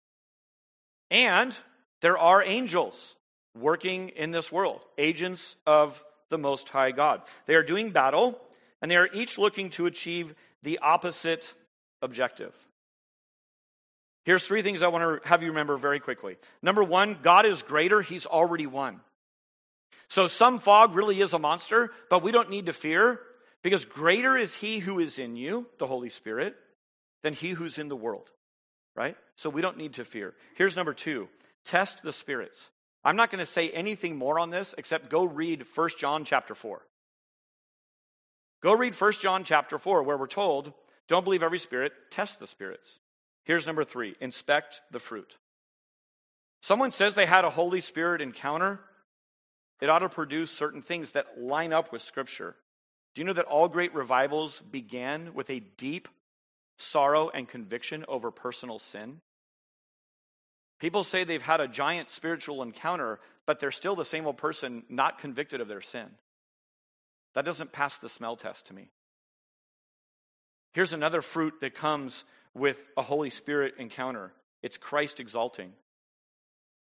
And 1.11 1.56
there 2.02 2.18
are 2.18 2.42
angels 2.42 3.16
working 3.58 4.11
in 4.11 4.30
this 4.30 4.52
world, 4.52 4.84
agents 4.98 5.56
of 5.66 6.04
the 6.28 6.38
Most 6.38 6.68
High 6.68 6.92
God. 6.92 7.22
They 7.46 7.54
are 7.54 7.62
doing 7.62 7.90
battle, 7.90 8.38
and 8.80 8.90
they 8.90 8.96
are 8.96 9.08
each 9.12 9.38
looking 9.38 9.70
to 9.70 9.86
achieve 9.86 10.34
the 10.62 10.78
opposite 10.78 11.52
objective. 12.02 12.54
Here's 14.24 14.44
three 14.44 14.62
things 14.62 14.82
I 14.82 14.88
want 14.88 15.22
to 15.22 15.28
have 15.28 15.42
you 15.42 15.48
remember 15.48 15.76
very 15.76 15.98
quickly. 15.98 16.36
Number 16.62 16.84
one, 16.84 17.18
God 17.22 17.46
is 17.46 17.62
greater, 17.62 18.02
He's 18.02 18.26
already 18.26 18.66
won. 18.66 19.00
So 20.08 20.26
some 20.26 20.58
fog 20.58 20.94
really 20.94 21.20
is 21.20 21.32
a 21.32 21.38
monster, 21.38 21.90
but 22.11 22.22
we 22.22 22.32
don't 22.32 22.50
need 22.50 22.66
to 22.66 22.72
fear 22.72 23.20
because 23.62 23.84
greater 23.84 24.36
is 24.36 24.54
He 24.54 24.78
who 24.78 24.98
is 24.98 25.18
in 25.18 25.36
you, 25.36 25.66
the 25.78 25.86
Holy 25.86 26.11
Spirit, 26.11 26.56
than 27.22 27.34
He 27.34 27.50
who's 27.50 27.78
in 27.78 27.88
the 27.88 27.96
world, 27.96 28.30
right? 28.96 29.16
So 29.36 29.50
we 29.50 29.62
don't 29.62 29.76
need 29.76 29.94
to 29.94 30.04
fear. 30.04 30.34
Here's 30.54 30.76
number 30.76 30.94
two 30.94 31.28
test 31.64 32.02
the 32.02 32.12
spirits. 32.12 32.70
I'm 33.04 33.16
not 33.16 33.30
going 33.30 33.38
to 33.38 33.46
say 33.46 33.70
anything 33.70 34.16
more 34.16 34.38
on 34.38 34.50
this 34.50 34.74
except 34.76 35.11
go 35.11 35.24
read 35.24 35.64
1 35.74 35.90
John 35.98 36.24
chapter 36.24 36.54
4. 36.54 36.82
Go 38.62 38.74
read 38.74 38.94
1 38.94 39.12
John 39.14 39.44
chapter 39.44 39.78
4, 39.78 40.02
where 40.02 40.18
we're 40.18 40.26
told, 40.26 40.74
don't 41.08 41.24
believe 41.24 41.42
every 41.42 41.58
spirit, 41.58 41.92
test 42.11 42.38
the 42.38 42.46
spirits. 42.46 43.00
Here's 43.44 43.66
number 43.66 43.84
three 43.84 44.16
inspect 44.20 44.80
the 44.90 44.98
fruit. 44.98 45.36
Someone 46.62 46.92
says 46.92 47.14
they 47.14 47.26
had 47.26 47.46
a 47.46 47.50
Holy 47.50 47.80
Spirit 47.80 48.20
encounter, 48.20 48.80
it 49.80 49.88
ought 49.88 50.00
to 50.00 50.11
produce 50.11 50.50
certain 50.50 50.82
things 50.82 51.12
that 51.12 51.40
line 51.40 51.72
up 51.72 51.90
with 51.90 52.02
Scripture. 52.02 52.54
Do 53.14 53.20
you 53.20 53.26
know 53.26 53.32
that 53.32 53.46
all 53.46 53.68
great 53.68 53.94
revivals 53.94 54.61
began 54.61 55.34
with 55.34 55.50
a 55.50 55.61
deep 55.61 56.08
sorrow 56.78 57.28
and 57.28 57.48
conviction 57.48 58.04
over 58.08 58.30
personal 58.30 58.78
sin? 58.78 59.20
People 60.78 61.04
say 61.04 61.24
they've 61.24 61.42
had 61.42 61.61
a 61.61 61.68
giant 61.68 62.11
spiritual 62.11 62.62
encounter, 62.62 63.20
but 63.46 63.61
they're 63.61 63.70
still 63.70 63.96
the 63.96 64.04
same 64.04 64.26
old 64.26 64.38
person, 64.38 64.82
not 64.88 65.18
convicted 65.18 65.61
of 65.61 65.68
their 65.68 65.82
sin. 65.82 66.06
That 67.34 67.44
doesn't 67.44 67.72
pass 67.72 67.98
the 67.98 68.08
smell 68.08 68.36
test 68.36 68.66
to 68.66 68.74
me. 68.74 68.88
Here's 70.72 70.92
another 70.92 71.20
fruit 71.20 71.54
that 71.61 71.74
comes 71.74 72.24
with 72.54 72.78
a 72.96 73.02
Holy 73.02 73.30
Spirit 73.30 73.74
encounter 73.78 74.32
it's 74.62 74.76
Christ 74.76 75.20
exalting, 75.20 75.72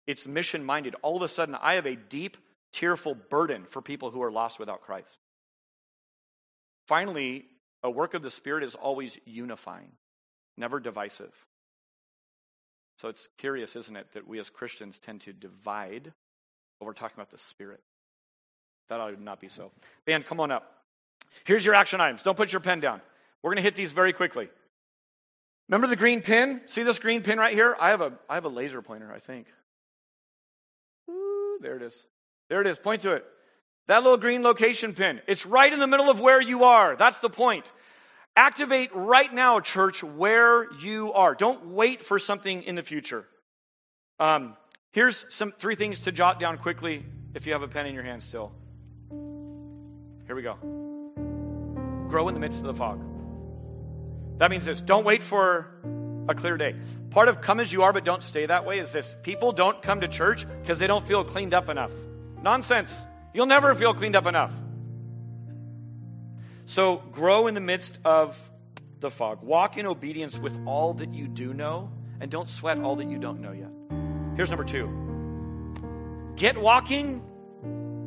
it's 0.07 0.27
mission 0.27 0.65
minded. 0.65 0.95
All 1.03 1.17
of 1.17 1.23
a 1.23 1.29
sudden, 1.29 1.55
I 1.55 1.75
have 1.75 1.87
a 1.87 1.97
deep, 1.97 2.37
tearful 2.73 3.15
burden 3.15 3.65
for 3.71 3.81
people 3.81 4.11
who 4.11 4.23
are 4.23 4.33
lost 4.33 4.59
without 4.59 4.83
Christ. 4.83 5.19
Finally, 6.91 7.45
a 7.85 7.91
work 7.91 8.15
of 8.15 8.23
the 8.23 8.33
Spirit 8.33 8.65
is 8.65 8.75
always 8.75 9.17
unifying, 9.25 9.93
never 10.57 10.81
divisive. 10.81 11.33
So 13.01 13.07
it's 13.07 13.29
curious, 13.39 13.77
isn't 13.77 13.95
it, 13.95 14.09
that 14.15 14.27
we 14.27 14.41
as 14.41 14.51
Christians 14.51 14.99
tend 14.99 15.21
to 15.21 15.33
divide 15.33 16.13
when 16.79 16.87
we're 16.87 16.95
talking 16.95 17.15
about 17.15 17.31
the 17.31 17.39
Spirit. 17.39 17.79
That 18.89 18.99
ought 18.99 19.21
not 19.21 19.41
be 19.41 19.47
so. 19.47 19.71
Band, 20.05 20.27
come 20.27 20.41
on 20.41 20.51
up. 20.51 20.83
Here's 21.45 21.65
your 21.65 21.77
action 21.77 22.01
items. 22.01 22.25
Don't 22.25 22.37
put 22.37 22.53
your 22.53 22.59
pen 22.59 22.81
down. 22.81 23.01
We're 23.41 23.51
going 23.51 23.59
to 23.59 23.63
hit 23.63 23.77
these 23.77 23.93
very 23.93 24.13
quickly. 24.13 24.49
Remember 25.69 25.87
the 25.87 25.95
green 25.95 26.23
pin? 26.23 26.61
See 26.67 26.83
this 26.83 26.99
green 26.99 27.23
pin 27.23 27.39
right 27.39 27.55
here? 27.55 27.77
I 27.79 27.91
have 27.91 28.01
a, 28.01 28.15
I 28.29 28.35
have 28.35 28.47
a 28.47 28.49
laser 28.49 28.83
pointer, 28.83 29.13
I 29.15 29.21
think. 29.21 29.47
Ooh, 31.09 31.57
there 31.63 31.77
it 31.77 31.83
is. 31.83 31.95
There 32.49 32.61
it 32.61 32.67
is. 32.67 32.81
Point 32.81 33.03
to 33.03 33.13
it. 33.13 33.25
That 33.87 34.03
little 34.03 34.19
green 34.19 34.43
location 34.43 34.95
pin. 34.95 35.21
It's 35.27 35.45
right 35.45 35.73
in 35.73 35.81
the 35.81 35.87
middle 35.87 36.11
of 36.11 36.21
where 36.21 36.41
you 36.41 36.65
are. 36.65 36.97
That's 36.97 37.19
the 37.19 37.31
point. 37.31 37.71
Activate 38.37 38.91
right 38.95 39.33
now, 39.33 39.61
church, 39.61 40.05
where 40.05 40.73
you 40.75 41.13
are. 41.13 41.35
Don't 41.35 41.67
wait 41.67 42.03
for 42.03 42.19
something 42.19 42.63
in 42.63 42.77
the 42.77 42.83
future. 42.83 43.27
Um, 44.21 44.57
here's 44.93 45.27
some 45.31 45.53
three 45.53 45.75
things 45.75 46.01
to 46.01 46.13
jot 46.13 46.39
down 46.39 46.59
quickly 46.59 47.05
if 47.35 47.47
you 47.47 47.53
have 47.53 47.63
a 47.63 47.69
pen 47.69 47.87
in 47.87 47.95
your 47.95 48.05
hand 48.05 48.23
still. 48.23 48.53
Here 50.27 50.37
we 50.37 50.43
go. 50.43 50.55
Grow 52.09 52.29
in 52.29 52.35
the 52.35 52.41
midst 52.41 52.61
of 52.61 52.67
the 52.67 52.75
fog. 52.75 53.01
That 54.39 54.51
means 54.51 54.65
this 54.65 54.81
don't 54.81 55.05
wait 55.05 55.23
for 55.23 55.67
a 56.29 56.35
clear 56.35 56.57
day. 56.57 56.77
Part 57.11 57.29
of 57.29 57.41
come 57.41 57.61
as 57.61 57.73
you 57.73 57.83
are, 57.83 57.93
but 57.93 58.05
don't 58.05 58.23
stay 58.23 58.47
that 58.47 58.65
way 58.65 58.79
is 58.79 58.93
this 58.93 59.17
people 59.23 59.53
don't 59.53 59.83
come 59.83 60.01
to 60.01 60.09
church 60.09 60.47
because 60.63 60.79
they 60.79 60.87
don't 60.87 61.07
feel 61.07 61.25
cleaned 61.25 61.53
up 61.53 61.69
enough. 61.69 61.93
Nonsense. 62.43 62.95
You'll 63.33 63.47
never 63.47 63.75
feel 63.75 63.95
cleaned 63.95 64.17
up 64.17 64.27
enough. 64.27 64.53
So 66.67 67.03
grow 67.13 67.47
in 67.47 67.55
the 67.55 67.61
midst 67.61 67.99
of 68.05 68.39
the 69.01 69.11
fog. 69.11 69.43
Walk 69.43 69.77
in 69.77 69.87
obedience 69.87 70.39
with 70.39 70.57
all 70.67 70.95
that 70.95 71.15
you 71.15 71.27
do 71.27 71.53
know, 71.55 71.91
and 72.21 72.31
don't 72.31 72.49
sweat 72.49 72.79
all 72.79 72.97
that 72.97 73.09
you 73.09 73.19
don't 73.19 73.41
know 73.41 73.53
yet. 73.53 73.71
Here's 74.37 74.51
number 74.51 74.65
two 74.65 74.89
get 76.37 76.57
walking 76.57 77.23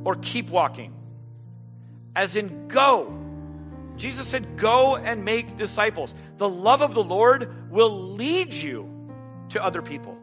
or 0.05 0.15
keep 0.15 0.49
walking. 0.49 0.93
As 2.15 2.35
in, 2.35 2.67
go. 2.67 3.19
Jesus 3.95 4.27
said, 4.27 4.57
Go 4.57 4.95
and 4.95 5.23
make 5.23 5.57
disciples. 5.57 6.13
The 6.37 6.49
love 6.49 6.81
of 6.81 6.93
the 6.93 7.03
Lord 7.03 7.71
will 7.71 8.13
lead 8.13 8.53
you 8.53 8.89
to 9.49 9.63
other 9.63 9.81
people. 9.81 10.17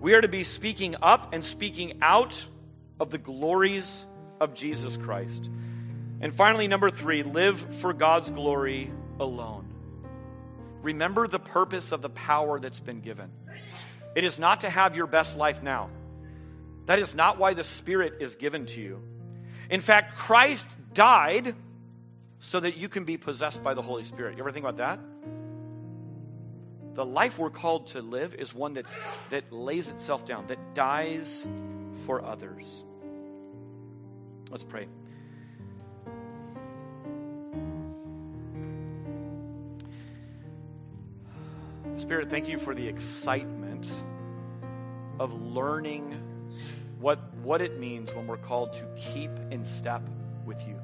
We 0.00 0.14
are 0.14 0.20
to 0.20 0.28
be 0.28 0.44
speaking 0.44 0.96
up 1.00 1.32
and 1.32 1.44
speaking 1.44 1.98
out 2.02 2.44
of 3.02 3.10
the 3.10 3.18
glories 3.18 4.06
of 4.40 4.54
Jesus 4.54 4.96
Christ. 4.96 5.50
And 6.20 6.32
finally, 6.32 6.68
number 6.68 6.88
three, 6.88 7.24
live 7.24 7.58
for 7.80 7.92
God's 7.92 8.30
glory 8.30 8.92
alone. 9.18 9.66
Remember 10.82 11.26
the 11.26 11.40
purpose 11.40 11.90
of 11.90 12.00
the 12.00 12.08
power 12.08 12.60
that's 12.60 12.78
been 12.78 13.00
given. 13.00 13.30
It 14.14 14.22
is 14.22 14.38
not 14.38 14.60
to 14.60 14.70
have 14.70 14.94
your 14.94 15.08
best 15.08 15.36
life 15.36 15.64
now. 15.64 15.90
That 16.86 17.00
is 17.00 17.12
not 17.12 17.38
why 17.38 17.54
the 17.54 17.64
Spirit 17.64 18.18
is 18.20 18.36
given 18.36 18.66
to 18.66 18.80
you. 18.80 19.02
In 19.68 19.80
fact, 19.80 20.16
Christ 20.16 20.76
died 20.94 21.56
so 22.38 22.60
that 22.60 22.76
you 22.76 22.88
can 22.88 23.04
be 23.04 23.16
possessed 23.16 23.64
by 23.64 23.74
the 23.74 23.82
Holy 23.82 24.04
Spirit. 24.04 24.36
You 24.36 24.44
ever 24.44 24.52
think 24.52 24.64
about 24.64 24.76
that? 24.76 25.00
The 26.94 27.04
life 27.04 27.36
we're 27.38 27.50
called 27.50 27.88
to 27.88 28.00
live 28.00 28.36
is 28.36 28.54
one 28.54 28.74
that's, 28.74 28.96
that 29.30 29.52
lays 29.52 29.88
itself 29.88 30.24
down, 30.24 30.46
that 30.48 30.74
dies 30.74 31.44
for 32.06 32.24
others. 32.24 32.84
Let's 34.52 34.64
pray. 34.64 34.86
Spirit, 41.96 42.28
thank 42.28 42.48
you 42.48 42.58
for 42.58 42.74
the 42.74 42.86
excitement 42.86 43.90
of 45.18 45.32
learning 45.32 46.20
what, 47.00 47.34
what 47.36 47.62
it 47.62 47.80
means 47.80 48.14
when 48.14 48.26
we're 48.26 48.36
called 48.36 48.74
to 48.74 48.84
keep 48.94 49.30
in 49.50 49.64
step 49.64 50.02
with 50.44 50.60
you. 50.68 50.78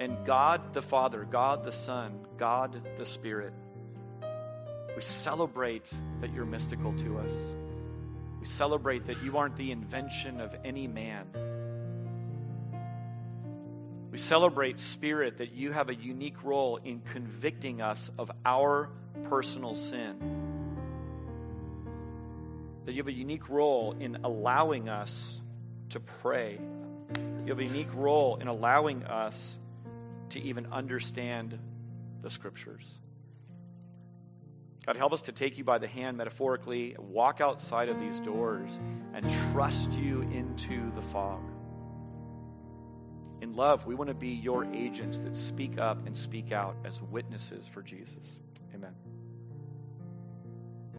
And 0.00 0.26
God 0.26 0.74
the 0.74 0.82
Father, 0.82 1.24
God 1.24 1.64
the 1.64 1.72
Son, 1.72 2.18
God 2.36 2.82
the 2.98 3.06
Spirit. 3.06 3.52
We 4.96 5.02
celebrate 5.02 5.88
that 6.20 6.34
you're 6.34 6.46
mystical 6.46 6.92
to 6.94 7.18
us. 7.18 7.63
We 8.44 8.48
celebrate 8.48 9.06
that 9.06 9.22
you 9.22 9.38
aren't 9.38 9.56
the 9.56 9.72
invention 9.72 10.38
of 10.38 10.54
any 10.66 10.86
man. 10.86 11.24
We 14.10 14.18
celebrate, 14.18 14.78
Spirit, 14.78 15.38
that 15.38 15.52
you 15.52 15.72
have 15.72 15.88
a 15.88 15.94
unique 15.94 16.44
role 16.44 16.76
in 16.76 17.00
convicting 17.00 17.80
us 17.80 18.10
of 18.18 18.30
our 18.44 18.90
personal 19.30 19.74
sin. 19.74 20.18
That 22.84 22.92
you 22.92 22.98
have 22.98 23.08
a 23.08 23.12
unique 23.12 23.48
role 23.48 23.96
in 23.98 24.18
allowing 24.24 24.90
us 24.90 25.40
to 25.88 26.00
pray. 26.00 26.60
You 27.16 27.48
have 27.48 27.60
a 27.60 27.64
unique 27.64 27.94
role 27.94 28.36
in 28.36 28.48
allowing 28.48 29.04
us 29.04 29.56
to 30.28 30.40
even 30.42 30.66
understand 30.70 31.58
the 32.20 32.28
scriptures. 32.28 32.84
God, 34.86 34.96
help 34.96 35.12
us 35.12 35.22
to 35.22 35.32
take 35.32 35.56
you 35.56 35.64
by 35.64 35.78
the 35.78 35.86
hand 35.88 36.18
metaphorically, 36.18 36.94
walk 36.98 37.40
outside 37.40 37.88
of 37.88 37.98
these 37.98 38.20
doors, 38.20 38.78
and 39.14 39.28
trust 39.52 39.92
you 39.92 40.22
into 40.22 40.94
the 40.94 41.02
fog. 41.02 41.40
In 43.40 43.54
love, 43.54 43.86
we 43.86 43.94
want 43.94 44.08
to 44.08 44.14
be 44.14 44.28
your 44.28 44.64
agents 44.74 45.18
that 45.20 45.36
speak 45.36 45.78
up 45.78 46.06
and 46.06 46.16
speak 46.16 46.52
out 46.52 46.76
as 46.84 47.00
witnesses 47.00 47.66
for 47.66 47.82
Jesus. 47.82 48.38
Amen. 48.74 48.94